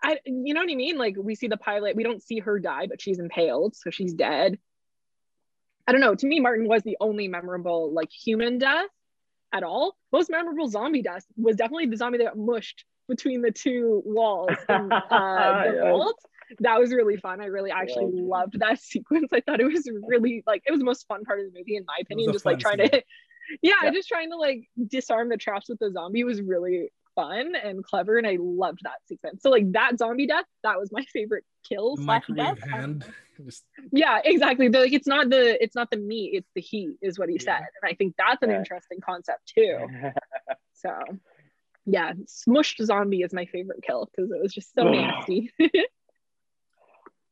I, 0.04 0.20
you 0.26 0.54
know 0.54 0.62
what 0.62 0.72
I 0.72 0.76
mean? 0.76 0.98
Like 0.98 1.16
we 1.18 1.36
see 1.36 1.48
the 1.48 1.58
pilot, 1.58 1.96
we 1.96 2.04
don't 2.04 2.24
see 2.24 2.40
her 2.40 2.60
die, 2.60 2.88
but 2.88 3.02
she's 3.02 3.20
impaled, 3.20 3.76
so 3.76 3.90
she's 3.90 4.14
dead. 4.14 4.58
I 5.88 5.92
don't 5.92 6.02
know. 6.02 6.16
To 6.16 6.28
me, 6.28 6.40
Martin 6.40 6.68
was 6.68 6.84
the 6.84 6.98
only 7.00 7.28
memorable 7.28 7.92
like 7.92 8.10
human 8.12 8.58
death 8.58 8.88
at 9.54 9.64
all. 9.64 9.96
Most 10.12 10.30
memorable 10.30 10.68
zombie 10.68 11.02
death 11.02 11.26
was 11.38 11.56
definitely 11.56 11.88
the 11.88 11.98
zombie 11.98 12.18
that 12.20 12.26
got 12.26 12.38
mushed 12.38 12.86
between 13.08 13.42
the 13.42 13.52
two 13.52 14.02
walls 14.06 14.56
in 14.70 14.92
uh, 14.92 15.64
the 15.64 15.72
Yes. 15.74 15.82
vault. 15.84 16.16
That 16.60 16.80
was 16.80 16.92
really 16.94 17.18
fun. 17.18 17.42
I 17.42 17.46
really 17.46 17.72
actually 17.72 18.12
Yeah. 18.14 18.22
loved 18.24 18.60
that 18.60 18.80
sequence. 18.82 19.30
I 19.34 19.42
thought 19.42 19.60
it 19.62 19.66
was 19.66 19.90
really 20.08 20.44
like 20.46 20.64
it 20.66 20.72
was 20.72 20.80
the 20.80 20.86
most 20.86 21.08
fun 21.08 21.24
part 21.24 21.40
of 21.40 21.46
the 21.52 21.58
movie 21.58 21.76
in 21.76 21.86
my 21.86 21.98
opinion. 22.02 22.32
Just 22.34 22.46
like 22.46 22.60
trying 22.60 22.78
to, 22.80 23.04
yeah, 23.62 23.74
Yeah. 23.84 23.92
just 23.92 24.08
trying 24.10 24.32
to 24.32 24.38
like 24.38 24.70
disarm 24.88 25.30
the 25.30 25.38
traps 25.38 25.70
with 25.70 25.80
the 25.80 25.92
zombie 25.92 26.24
was 26.24 26.42
really 26.42 26.90
fun 27.16 27.56
and 27.56 27.84
clever, 27.84 28.18
and 28.18 28.26
I 28.28 28.38
loved 28.40 28.80
that 28.84 29.00
sequence. 29.08 29.44
So 29.44 29.50
like 29.50 29.72
that 29.74 29.98
zombie 29.98 30.28
death, 30.28 30.46
that 30.64 30.80
was 30.80 30.92
my 30.92 31.04
favorite 31.12 31.44
kill 31.68 31.98
slash 31.98 32.24
death. 32.36 32.58
hand. 32.72 33.06
Just 33.46 33.66
Yeah, 33.92 34.20
exactly. 34.24 34.70
They're 34.70 34.82
like 34.84 34.94
it's 34.94 35.08
not 35.08 35.30
the 35.30 35.62
it's 35.64 35.76
not 35.76 35.90
the 35.92 35.98
meat, 35.98 36.32
it's 36.36 36.52
the 36.56 36.62
heat, 36.62 36.98
is 37.02 37.20
what 37.20 37.30
he 37.30 37.40
Yeah. 37.40 37.44
said, 37.44 37.62
and 37.82 37.92
I 37.92 37.96
think 37.96 38.16
that's 38.18 38.42
an 38.44 38.52
Yeah. 38.52 38.58
interesting 38.58 39.00
concept 39.02 39.52
too. 39.56 39.88
So, 40.74 40.92
yeah, 41.86 42.14
smushed 42.26 42.84
zombie 42.84 43.22
is 43.22 43.34
my 43.34 43.46
favorite 43.46 43.84
kill 43.84 44.10
because 44.16 44.32
it 44.32 44.42
was 44.42 44.54
just 44.54 44.74
so 44.74 44.88
nasty. 44.88 45.52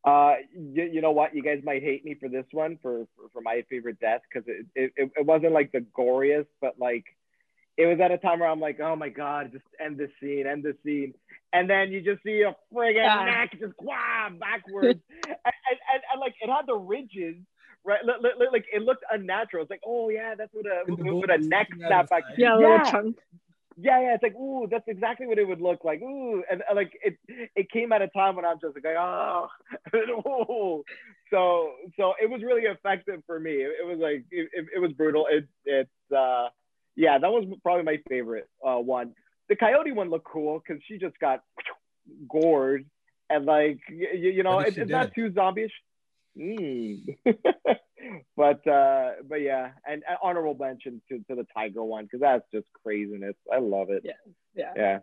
Uh, 0.03 0.35
you, 0.53 0.83
you 0.83 1.01
know 1.01 1.11
what? 1.11 1.35
You 1.35 1.43
guys 1.43 1.59
might 1.63 1.83
hate 1.83 2.05
me 2.05 2.15
for 2.15 2.29
this 2.29 2.45
one 2.51 2.77
for 2.81 3.05
for, 3.15 3.29
for 3.33 3.41
my 3.41 3.63
favorite 3.69 3.99
death 3.99 4.21
because 4.31 4.47
it, 4.47 4.65
it 4.75 4.93
it 4.95 5.11
it 5.17 5.25
wasn't 5.25 5.51
like 5.53 5.71
the 5.71 5.81
goriest, 5.97 6.47
but 6.61 6.75
like 6.79 7.03
it 7.77 7.85
was 7.85 7.99
at 7.99 8.11
a 8.11 8.17
time 8.17 8.39
where 8.39 8.49
I'm 8.49 8.61
like, 8.61 8.79
oh 8.79 8.95
my 8.95 9.09
god, 9.09 9.51
just 9.51 9.65
end 9.79 9.97
this 9.97 10.09
scene, 10.21 10.47
end 10.47 10.63
this 10.63 10.75
scene, 10.85 11.13
and 11.53 11.69
then 11.69 11.91
you 11.91 12.01
just 12.01 12.23
see 12.23 12.41
a 12.41 12.55
friggin' 12.73 12.95
Yeah. 12.95 13.25
neck 13.25 13.51
just 13.59 13.73
wah, 13.79 14.29
backwards, 14.39 14.99
and, 15.25 15.35
and, 15.35 15.79
and, 15.93 16.01
and 16.11 16.19
like 16.21 16.35
it 16.41 16.49
had 16.49 16.65
the 16.67 16.75
ridges. 16.75 17.35
Right, 17.85 18.03
li- 18.03 18.13
li- 18.21 18.33
li- 18.37 18.49
like 18.51 18.65
it 18.73 18.81
looked 18.81 19.05
unnatural. 19.09 19.63
It's 19.63 19.69
like, 19.69 19.81
oh 19.85 20.09
yeah, 20.09 20.35
that's 20.35 20.53
what 20.53 20.65
a 20.65 20.83
And 20.85 21.13
what 21.17 21.31
a 21.31 21.37
neck 21.37 21.67
sticking 21.67 21.83
out 21.85 21.87
snap 21.87 22.09
back. 22.09 22.23
yeah, 22.37 22.55
a 22.55 22.59
little 22.59 22.75
Yeah. 22.75 22.91
chunk. 22.91 23.17
Yeah, 23.81 24.01
yeah, 24.01 24.13
it's 24.15 24.23
like, 24.23 24.35
ooh, 24.35 24.67
that's 24.69 24.83
exactly 24.89 25.25
what 25.25 25.39
it 25.39 25.47
would 25.47 25.61
look 25.61 25.85
like. 25.85 26.01
Ooh, 26.01 26.43
and, 26.51 26.61
and, 26.67 26.75
like 26.75 26.91
it, 27.01 27.17
it 27.55 27.71
came 27.71 27.93
at 27.93 28.01
a 28.01 28.09
time 28.09 28.35
when 28.35 28.43
I'm 28.43 28.59
just 28.59 28.75
like, 28.75 28.83
oh, 28.97 29.47
ooh. 29.95 30.83
so, 31.31 31.71
so 31.95 32.13
it 32.21 32.29
was 32.29 32.41
really 32.43 32.63
effective 32.63 33.23
for 33.25 33.39
me. 33.39 33.51
It, 33.51 33.71
it 33.81 33.87
was 33.87 33.97
like, 33.97 34.25
it, 34.31 34.49
it, 34.51 34.65
it 34.75 34.79
was 34.79 34.91
brutal. 34.91 35.27
It, 35.31 35.47
it's, 35.63 36.11
uh, 36.13 36.49
yeah, 36.97 37.17
that 37.19 37.31
was 37.31 37.45
probably 37.63 37.83
my 37.83 37.99
favorite 38.09 38.49
uh, 38.67 38.75
one. 38.75 39.13
The 39.49 39.55
coyote 39.55 39.91
one 39.91 40.09
looked 40.09 40.25
cool 40.25 40.61
because 40.65 40.81
she 40.87 40.97
just 40.97 41.19
got 41.19 41.41
gored 42.29 42.85
and 43.29 43.45
like, 43.45 43.79
you, 43.89 44.07
you 44.13 44.43
know, 44.43 44.59
it, 44.59 44.75
she 44.75 44.81
it's 44.81 44.91
not 44.91 45.13
too 45.13 45.33
zombie-ish. 45.33 45.71
Mm. 46.37 47.17
but 48.37 48.65
uh 48.65 49.11
but 49.27 49.41
yeah 49.41 49.71
and, 49.85 50.03
and 50.07 50.17
honorable 50.23 50.55
mention 50.57 51.01
to, 51.09 51.17
to 51.27 51.35
the 51.35 51.45
tiger 51.53 51.83
one 51.83 52.05
because 52.05 52.21
that's 52.21 52.45
just 52.53 52.67
craziness 52.81 53.35
i 53.51 53.57
love 53.57 53.89
it 53.89 54.03
Yeah. 54.05 54.13
Yeah. 54.55 54.73
yeah 54.77 54.99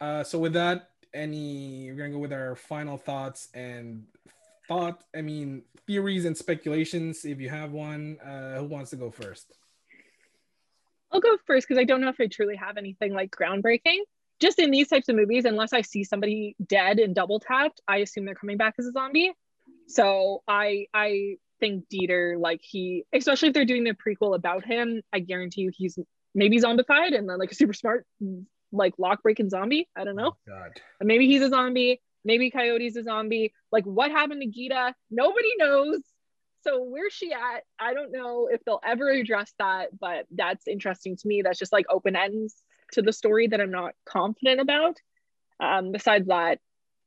Uh, 0.00 0.24
so 0.24 0.38
with 0.40 0.54
that, 0.54 0.90
any 1.14 1.86
we're 1.86 1.96
gonna 1.96 2.10
go 2.10 2.18
with 2.18 2.32
our 2.32 2.56
final 2.56 2.96
thoughts 2.96 3.48
and 3.54 4.04
thought. 4.66 5.04
I 5.14 5.22
mean, 5.22 5.62
theories 5.86 6.24
and 6.24 6.36
speculations. 6.36 7.24
If 7.24 7.40
you 7.40 7.50
have 7.50 7.70
one, 7.70 8.18
uh, 8.18 8.58
who 8.58 8.64
wants 8.64 8.90
to 8.90 8.96
go 8.96 9.10
first? 9.10 9.52
I'll 11.12 11.20
go 11.20 11.36
first 11.46 11.68
because 11.68 11.80
I 11.80 11.84
don't 11.84 12.00
know 12.00 12.08
if 12.08 12.20
I 12.20 12.26
truly 12.26 12.56
have 12.56 12.76
anything 12.76 13.12
like 13.12 13.30
groundbreaking. 13.30 13.98
Just 14.40 14.58
in 14.58 14.70
these 14.70 14.88
types 14.88 15.08
of 15.08 15.14
movies, 15.14 15.44
unless 15.44 15.72
I 15.72 15.82
see 15.82 16.02
somebody 16.02 16.56
dead 16.66 16.98
and 16.98 17.14
double 17.14 17.38
tapped, 17.38 17.80
I 17.86 17.98
assume 17.98 18.24
they're 18.24 18.34
coming 18.34 18.56
back 18.56 18.74
as 18.78 18.86
a 18.86 18.92
zombie. 18.92 19.32
So 19.86 20.42
I 20.48 20.86
I 20.92 21.36
think 21.60 21.84
Dieter, 21.92 22.40
like 22.40 22.60
he, 22.62 23.04
especially 23.12 23.48
if 23.48 23.54
they're 23.54 23.64
doing 23.64 23.84
the 23.84 23.94
prequel 23.94 24.34
about 24.34 24.64
him, 24.64 25.02
I 25.12 25.20
guarantee 25.20 25.62
you 25.62 25.70
he's 25.72 25.98
maybe 26.34 26.58
zombified 26.58 27.16
and 27.16 27.28
then 27.28 27.38
like 27.38 27.52
a 27.52 27.54
super 27.54 27.74
smart 27.74 28.06
like 28.72 28.94
lock 28.98 29.22
breaking 29.22 29.50
zombie. 29.50 29.88
I 29.96 30.04
don't 30.04 30.16
know. 30.16 30.32
Oh, 30.32 30.52
God. 30.52 30.80
Maybe 31.00 31.26
he's 31.26 31.42
a 31.42 31.50
zombie. 31.50 32.00
Maybe 32.24 32.50
Coyote's 32.50 32.96
a 32.96 33.02
zombie. 33.02 33.52
Like 33.70 33.84
what 33.84 34.10
happened 34.10 34.42
to 34.42 34.48
Geeta? 34.48 34.94
Nobody 35.10 35.50
knows. 35.58 36.00
So 36.62 36.82
where's 36.82 37.12
she 37.12 37.32
at? 37.32 37.64
I 37.78 37.94
don't 37.94 38.12
know 38.12 38.48
if 38.50 38.64
they'll 38.64 38.80
ever 38.84 39.10
address 39.10 39.52
that, 39.58 39.98
but 39.98 40.26
that's 40.30 40.68
interesting 40.68 41.16
to 41.16 41.28
me. 41.28 41.42
That's 41.42 41.58
just 41.58 41.72
like 41.72 41.86
open 41.90 42.14
ends 42.16 42.54
to 42.92 43.02
the 43.02 43.12
story 43.12 43.48
that 43.48 43.60
I'm 43.60 43.70
not 43.70 43.94
confident 44.04 44.60
about. 44.60 44.96
Um, 45.58 45.92
besides 45.92 46.28
that, 46.28 46.60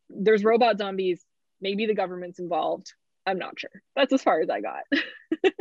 there's 0.10 0.44
robot 0.44 0.78
zombies. 0.78 1.24
Maybe 1.62 1.86
the 1.86 1.96
government's 1.96 2.40
involved. 2.40 2.94
I'm 3.26 3.40
not 3.40 3.60
sure. 3.60 3.82
That's 3.96 4.14
as 4.14 4.22
far 4.22 4.42
as 4.42 4.50
I 4.50 4.62
got. 4.62 4.84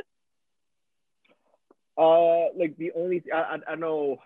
uh 1.97 2.49
like 2.57 2.77
the 2.77 2.91
only 2.97 3.23
I, 3.33 3.39
I, 3.39 3.59
I 3.73 3.75
know 3.77 4.17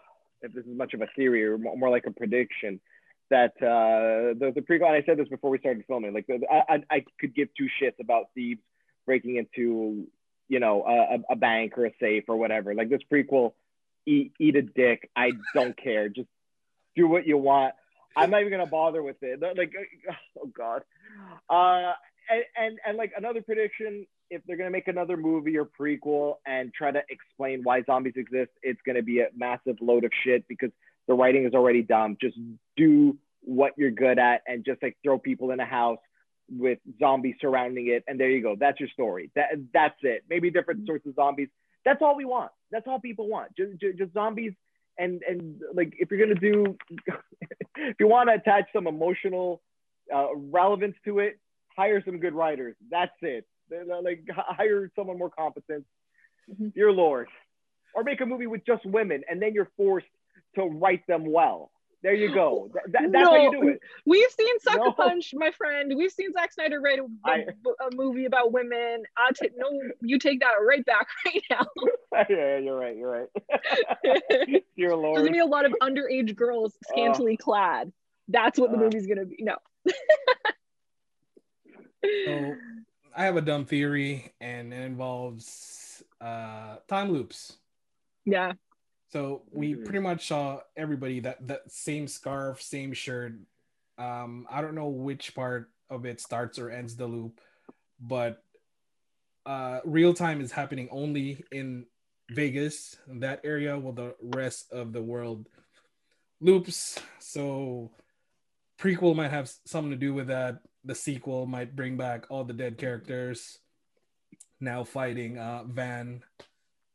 if 0.41 0.55
this 0.55 0.65
is 0.65 0.75
much 0.75 0.95
of 0.95 1.03
a 1.03 1.07
theory 1.15 1.45
or 1.45 1.59
more, 1.59 1.91
like 1.91 2.07
a 2.07 2.11
prediction 2.11 2.81
that 3.29 3.53
uh 3.61 4.33
the, 4.39 4.53
the 4.55 4.63
prequel 4.63 4.87
and 4.87 4.97
i 4.97 5.03
said 5.05 5.19
this 5.19 5.29
before 5.29 5.51
we 5.51 5.59
started 5.59 5.85
filming 5.87 6.15
like 6.15 6.27
the, 6.27 6.41
I, 6.51 6.77
I 6.77 6.83
i 6.91 7.05
could 7.21 7.35
give 7.35 7.49
two 7.59 7.69
shits 7.79 8.01
about 8.01 8.29
thieves 8.35 8.63
breaking 9.09 9.37
into 9.37 10.07
you 10.49 10.61
know 10.61 10.85
a, 10.87 11.33
a 11.33 11.37
bank 11.37 11.77
or 11.79 11.87
a 11.87 11.95
safe 11.99 12.25
or 12.29 12.37
whatever. 12.37 12.75
Like 12.75 12.91
this 12.91 13.01
prequel 13.13 13.55
eat, 14.07 14.33
eat 14.39 14.55
a 14.55 14.63
dick. 14.63 15.11
I 15.17 15.33
don't 15.55 15.77
care. 15.77 16.09
Just 16.09 16.29
do 16.95 17.09
what 17.09 17.27
you 17.27 17.39
want. 17.39 17.75
I'm 18.17 18.31
not 18.31 18.41
even 18.41 18.53
gonna 18.53 18.67
bother 18.67 19.03
with 19.03 19.17
it. 19.23 19.41
Like 19.41 19.73
oh 20.41 20.51
god. 20.57 20.83
Uh 21.49 21.95
and, 22.31 22.45
and 22.57 22.79
and 22.87 22.99
like 22.99 23.13
another 23.17 23.43
prediction 23.43 24.07
if 24.31 24.43
they're 24.47 24.59
gonna 24.59 24.71
make 24.71 24.89
another 24.89 25.17
movie 25.17 25.57
or 25.57 25.65
prequel 25.65 26.35
and 26.47 26.73
try 26.75 26.91
to 26.91 27.01
explain 27.09 27.63
why 27.63 27.83
zombies 27.85 28.13
exist, 28.17 28.51
it's 28.63 28.81
gonna 28.87 29.03
be 29.03 29.21
a 29.21 29.29
massive 29.35 29.77
load 29.81 30.05
of 30.05 30.11
shit 30.23 30.47
because 30.49 30.71
the 31.07 31.15
writing 31.15 31.47
is 31.47 31.55
already 31.55 31.83
dumb. 31.83 32.17
Just 32.21 32.37
do 32.77 33.17
what 33.41 33.73
you're 33.79 33.91
good 33.91 34.19
at 34.19 34.43
and 34.47 34.65
just 34.65 34.83
like 34.83 34.97
throw 35.03 35.19
people 35.19 35.51
in 35.53 35.61
a 35.61 35.65
house 35.65 35.99
with 36.51 36.79
zombies 36.99 37.37
surrounding 37.41 37.89
it, 37.89 38.05
and 38.07 38.19
there 38.19 38.31
you 38.31 38.43
go. 38.43 38.57
That's 38.59 38.81
your 38.81 38.89
story. 38.91 39.31
That 39.35 39.49
that's 39.73 39.99
it. 40.03 40.25
Maybe 40.29 40.51
different 40.51 40.87
sorts 40.87 41.07
of 41.07 41.15
zombies. 41.15 41.49
That's 41.85 42.03
all 42.03 42.17
we 42.17 42.25
want. 42.25 42.51
That's 42.71 42.87
all 42.87 43.01
people 43.01 43.29
want. 43.29 43.57
Just 43.57 43.79
just, 43.81 43.99
just 43.99 44.13
zombies. 44.13 44.53
And 44.99 45.23
and 45.29 45.61
like 45.75 45.95
if 45.99 46.11
you're 46.11 46.21
gonna 46.21 46.41
do, 46.41 46.77
if 47.77 47.97
you 48.01 48.09
want 48.09 48.29
to 48.29 48.35
attach 48.35 48.65
some 48.73 48.87
emotional 48.87 49.63
uh, 50.15 50.35
relevance 50.35 50.97
to 51.05 51.21
it, 51.21 51.39
hire 51.77 52.03
some 52.05 52.19
good 52.19 52.35
writers. 52.35 52.77
That's 52.91 53.13
it. 53.23 53.47
Like 53.71 54.25
hire 54.31 54.91
someone 54.97 55.19
more 55.19 55.31
competent. 55.31 55.85
Mhm. 56.51 56.75
Dear 56.75 56.93
Lord, 56.93 57.29
or 57.95 58.03
make 58.05 58.21
a 58.21 58.27
movie 58.27 58.47
with 58.47 58.65
just 58.67 58.85
women, 58.87 59.23
and 59.31 59.41
then 59.41 59.55
you're 59.55 59.71
forced 59.77 60.07
to 60.57 60.65
write 60.65 61.07
them 61.07 61.31
well. 61.31 61.71
There 62.03 62.15
you 62.15 62.33
go. 62.33 62.71
That, 62.75 62.93
that, 62.93 63.13
that's 63.13 63.29
how 63.29 63.37
you 63.37 63.51
do 63.61 63.69
it. 63.69 63.81
We've 64.07 64.31
seen 64.31 64.59
Sucker 64.61 64.79
No. 64.79 64.93
Punch, 64.93 65.35
my 65.35 65.51
friend. 65.51 65.93
We've 65.97 66.13
seen 66.13 66.33
Zack 66.33 66.53
Snyder 66.53 66.81
write 66.81 67.01
a, 67.01 67.07
I- 67.25 67.45
a 67.81 67.95
movie 67.97 68.25
about 68.27 68.53
women. 68.53 69.03
I 69.17 69.31
take 69.33 69.51
no, 69.57 69.69
you 70.01 70.19
take 70.21 70.39
that 70.41 70.53
right 70.65 70.85
back 70.85 71.09
right 71.27 71.43
now. 71.51 71.67
yeah, 72.31 72.59
you're 72.59 72.79
right. 72.79 72.97
You're 72.97 73.11
right. 73.11 73.29
Dear 74.77 74.91
There's 74.91 75.19
gonna 75.19 75.31
be 75.33 75.39
a 75.41 75.45
lot 75.47 75.65
of 75.67 75.75
underage 75.83 76.37
girls 76.37 76.77
scantily 76.89 77.37
clad. 77.37 77.93
That's 78.29 78.59
what 78.61 78.71
the 78.71 78.77
Uh. 78.77 78.81
movie's 78.83 79.07
gonna 79.09 79.25
be. 79.25 79.37
No. 79.41 79.57
So 82.27 82.55
I 83.17 83.25
have 83.25 83.37
a 83.37 83.41
dumb 83.41 83.65
theory, 83.65 84.33
and 84.41 84.73
it 84.73 84.83
involves 84.83 86.03
uh, 86.21 86.77
time 86.87 87.11
loops. 87.11 87.57
Yeah. 88.25 88.53
So 89.09 89.45
we 89.51 89.75
Mhm. 89.75 89.85
pretty 89.85 90.01
much 90.01 90.29
saw 90.29 90.61
everybody 90.77 91.21
that 91.21 91.47
that 91.47 91.71
same 91.71 92.07
scarf, 92.09 92.61
same 92.61 92.93
shirt. 92.93 93.35
Um, 93.97 94.47
I 94.51 94.61
don't 94.61 94.75
know 94.75 94.89
which 94.89 95.35
part 95.35 95.73
of 95.89 96.05
it 96.05 96.21
starts 96.21 96.59
or 96.59 96.71
ends 96.71 96.97
the 96.97 97.07
loop, 97.07 97.41
but 97.99 98.45
uh, 99.47 99.81
real 99.85 100.13
time 100.13 100.43
is 100.43 100.53
happening 100.53 100.89
only 100.91 101.43
in 101.51 101.87
Vegas, 102.31 102.99
that 103.07 103.41
area, 103.45 103.79
while 103.79 103.95
the 103.95 104.15
rest 104.21 104.71
of 104.71 104.93
the 104.93 105.03
world 105.03 105.49
loops. 106.41 106.99
So 107.19 107.91
prequel 108.79 109.17
might 109.17 109.31
have 109.31 109.49
something 109.65 109.91
to 109.91 109.97
do 109.97 110.13
with 110.13 110.27
that. 110.27 110.61
The 110.85 110.95
sequel 110.95 111.47
might 111.47 111.75
bring 111.75 111.97
back 111.97 112.27
all 112.31 112.45
the 112.45 112.53
dead 112.53 112.77
characters 112.77 113.61
now 114.61 114.85
fighting 114.85 115.39
uh, 115.39 115.65
Van. 115.65 116.23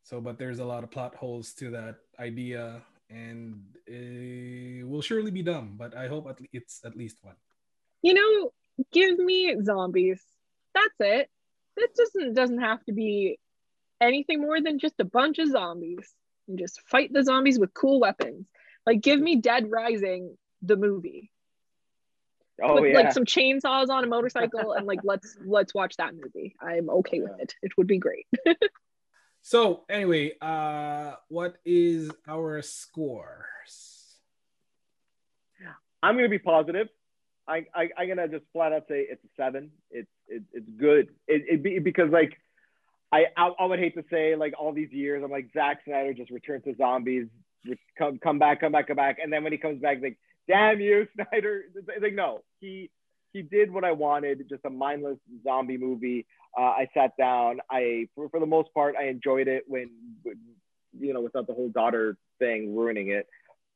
So, 0.04 0.22
but 0.22 0.38
there's 0.38 0.60
a 0.60 0.66
lot 0.66 0.84
of 0.84 0.92
plot 0.92 1.16
holes 1.16 1.54
to 1.54 1.72
that 1.72 2.03
idea, 2.20 2.82
and 3.10 3.64
it 3.88 4.88
will 4.88 5.02
surely 5.02 5.32
be 5.32 5.42
dumb. 5.42 5.76
But 5.78 5.96
I 5.96 6.08
hope 6.08 6.28
at 6.30 6.40
le- 6.42 6.48
it's 6.54 6.82
at 6.86 6.96
least 6.96 7.18
one. 7.22 7.36
You 8.02 8.14
know, 8.14 8.54
give 8.92 9.18
me 9.18 9.56
zombies. 9.64 10.22
That's 10.74 10.96
it. 11.00 11.30
It 11.78 11.96
doesn't 11.96 12.34
doesn't 12.34 12.60
have 12.60 12.84
to 12.86 12.94
be 12.94 13.40
anything 14.02 14.42
more 14.42 14.62
than 14.62 14.80
just 14.80 15.00
a 15.00 15.06
bunch 15.06 15.40
of 15.40 15.50
zombies 15.50 16.14
and 16.48 16.60
just 16.60 16.82
fight 16.82 17.12
the 17.14 17.24
zombies 17.24 17.60
with 17.60 17.74
cool 17.74 18.00
weapons. 18.00 18.48
Like 18.86 19.02
give 19.02 19.20
me 19.20 19.38
Dead 19.38 19.70
Rising 19.70 20.38
the 20.62 20.76
movie. 20.76 21.32
Oh 22.62 22.82
with 22.82 22.92
yeah. 22.92 23.00
like 23.00 23.14
some 23.14 23.26
chainsaws 23.26 23.90
on 23.90 24.04
a 24.04 24.08
motorcycle 24.08 24.74
and 24.74 24.86
like 24.86 25.00
let's 25.04 25.36
let's 25.46 25.74
watch 25.74 25.98
that 25.98 26.14
movie. 26.14 26.56
I'm 26.62 26.90
okay 26.90 27.22
with 27.22 27.40
it. 27.40 27.56
It 27.62 27.72
would 27.78 27.88
be 27.88 27.98
great. 27.98 28.28
So, 29.46 29.84
anyway, 29.90 30.32
uh, 30.42 31.16
what 31.28 31.58
is 31.66 32.10
our 32.26 32.62
scores? 32.62 34.16
I'm 36.02 36.16
gonna 36.16 36.30
be 36.30 36.40
positive. 36.40 36.88
I, 37.48 37.66
I 37.76 37.90
I'm 37.98 38.08
gonna 38.08 38.30
just 38.30 38.46
flat 38.54 38.72
out 38.72 38.84
say 38.88 39.06
it's 39.10 39.24
a 39.24 39.28
seven. 39.36 39.72
It's 39.92 40.10
it, 40.30 40.44
it's 40.54 40.70
good. 40.78 41.10
It, 41.28 41.44
it 41.50 41.64
be, 41.64 41.80
because 41.80 42.10
like 42.10 42.38
I, 43.12 43.26
I 43.36 43.48
I 43.60 43.66
would 43.66 43.80
hate 43.80 43.96
to 43.96 44.04
say 44.10 44.38
like 44.38 44.54
all 44.58 44.72
these 44.72 44.92
years 44.94 45.22
I'm 45.24 45.32
like 45.32 45.50
Zack 45.54 45.80
Snyder 45.86 46.14
just 46.14 46.32
returned 46.32 46.64
to 46.64 46.76
zombies, 46.78 47.28
come 47.98 48.20
come 48.20 48.40
back, 48.40 48.62
come 48.62 48.72
back, 48.72 48.88
come 48.88 48.96
back, 48.96 49.18
and 49.22 49.32
then 49.32 49.44
when 49.44 49.52
he 49.52 49.58
comes 49.58 49.82
back 49.82 50.02
like 50.02 50.18
damn 50.48 50.80
you 50.80 51.06
Snyder. 51.16 51.64
It's 51.76 52.02
like 52.02 52.16
no, 52.16 52.44
he 52.62 52.92
he 53.34 53.42
did 53.42 53.72
what 53.72 53.84
I 53.84 53.92
wanted, 53.92 54.46
just 54.48 54.64
a 54.66 54.70
mindless 54.70 55.18
zombie 55.44 55.78
movie. 55.78 56.26
Uh, 56.58 56.62
I 56.62 56.88
sat 56.94 57.18
down. 57.18 57.60
I 57.70 58.08
for, 58.16 58.30
for 58.30 58.40
the 58.40 58.46
most 58.46 58.74
part 58.74 58.96
I 58.98 59.08
enjoyed 59.08 59.48
it 59.48 59.64
when, 59.68 59.90
when 60.22 60.36
you 61.00 61.14
know 61.14 61.22
without 61.22 61.48
the 61.48 61.54
whole 61.54 61.70
daughter 61.70 62.16
thing 62.40 62.76
ruining 62.76 63.10
it. 63.10 63.28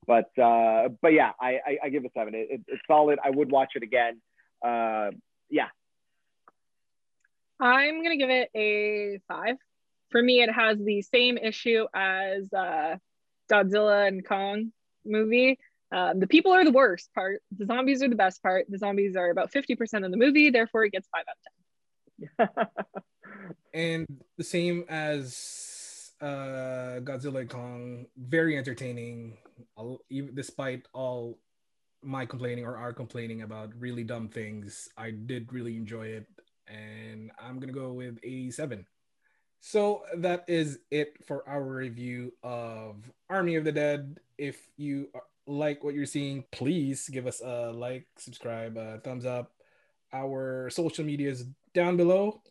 But 0.06 0.30
uh, 0.42 0.90
but 1.02 1.14
yeah, 1.14 1.32
I, 1.42 1.60
I, 1.66 1.78
I 1.86 1.90
give 1.90 2.06
a 2.06 2.10
seven. 2.16 2.36
It, 2.36 2.48
it, 2.50 2.62
it's 2.68 2.82
solid. 2.88 3.20
I 3.24 3.32
would 3.32 3.52
watch 3.52 3.72
it 3.76 3.84
again. 3.84 4.22
Uh, 4.64 5.10
yeah, 5.50 5.68
I'm 7.60 8.04
gonna 8.04 8.18
give 8.18 8.30
it 8.30 8.50
a 8.56 9.20
five. 9.28 9.58
For 10.12 10.22
me, 10.22 10.42
it 10.42 10.52
has 10.52 10.78
the 10.78 11.02
same 11.02 11.38
issue 11.38 11.86
as 11.94 12.54
uh, 12.54 12.98
Godzilla 13.52 14.08
and 14.08 14.26
Kong 14.26 14.72
movie. 15.04 15.60
Um, 15.92 16.20
the 16.20 16.28
people 16.28 16.52
are 16.52 16.66
the 16.66 16.72
worst 16.72 17.10
part. 17.14 17.42
The 17.58 17.66
zombies 17.66 18.04
are 18.04 18.10
the 18.10 18.16
best 18.16 18.42
part. 18.44 18.66
The 18.70 18.78
zombies 18.78 19.16
are 19.16 19.30
about 19.30 19.52
50% 19.52 20.06
of 20.06 20.12
the 20.12 20.18
movie, 20.18 20.50
therefore 20.50 20.84
it 20.86 20.92
gets 20.92 21.08
five 21.10 21.26
out 21.30 22.48
of 22.50 22.56
10. 22.56 22.98
And 23.74 24.08
the 24.38 24.44
same 24.44 24.86
as 24.90 26.12
uh, 26.20 27.00
Godzilla 27.06 27.42
and 27.42 27.50
Kong, 27.50 28.06
very 28.18 28.58
entertaining, 28.58 29.38
even 30.10 30.34
despite 30.34 30.88
all 30.94 31.38
my 32.04 32.26
complaining 32.26 32.66
or 32.66 32.78
our 32.78 32.94
complaining 32.94 33.42
about 33.42 33.70
really 33.78 34.04
dumb 34.04 34.30
things. 34.30 34.90
I 34.98 35.12
did 35.12 35.52
really 35.54 35.76
enjoy 35.76 36.08
it, 36.08 36.26
and 36.68 37.32
I'm 37.40 37.60
gonna 37.60 37.74
go 37.74 37.92
with 37.92 38.18
a 38.24 38.50
seven. 38.50 38.86
So 39.60 40.04
that 40.18 40.46
is 40.48 40.80
it 40.92 41.18
for 41.26 41.48
our 41.48 41.64
review 41.64 42.34
of 42.44 43.12
Army 43.30 43.56
of 43.56 43.64
the 43.64 43.72
Dead. 43.72 44.20
If 44.38 44.68
you 44.78 45.10
like 45.48 45.84
what 45.84 45.96
you're 45.96 46.06
seeing, 46.06 46.44
please 46.52 47.10
give 47.10 47.26
us 47.26 47.42
a 47.42 47.72
like, 47.72 48.06
subscribe, 48.18 48.78
a 48.78 49.00
thumbs 49.00 49.26
up. 49.26 49.52
Our 50.14 50.70
social 50.70 51.06
media 51.06 51.30
is 51.30 51.46
down 51.74 51.98
below. 51.98 52.42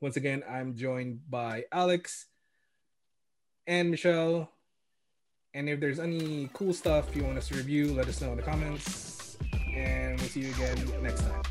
Once 0.00 0.16
again, 0.16 0.42
I'm 0.48 0.74
joined 0.74 1.20
by 1.30 1.64
Alex 1.70 2.26
and 3.66 3.90
Michelle. 3.90 4.50
And 5.54 5.68
if 5.68 5.80
there's 5.80 6.00
any 6.00 6.48
cool 6.54 6.72
stuff 6.72 7.14
you 7.14 7.24
want 7.24 7.38
us 7.38 7.48
to 7.48 7.56
review, 7.56 7.92
let 7.92 8.08
us 8.08 8.20
know 8.20 8.30
in 8.30 8.38
the 8.38 8.42
comments. 8.42 9.36
And 9.74 10.18
we'll 10.18 10.28
see 10.28 10.40
you 10.40 10.50
again 10.54 11.02
next 11.02 11.20
time. 11.20 11.42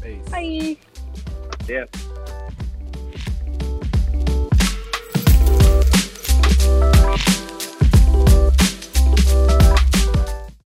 Peace. 0.00 0.28
Bye. 0.28 0.76
Yeah. 1.68 1.86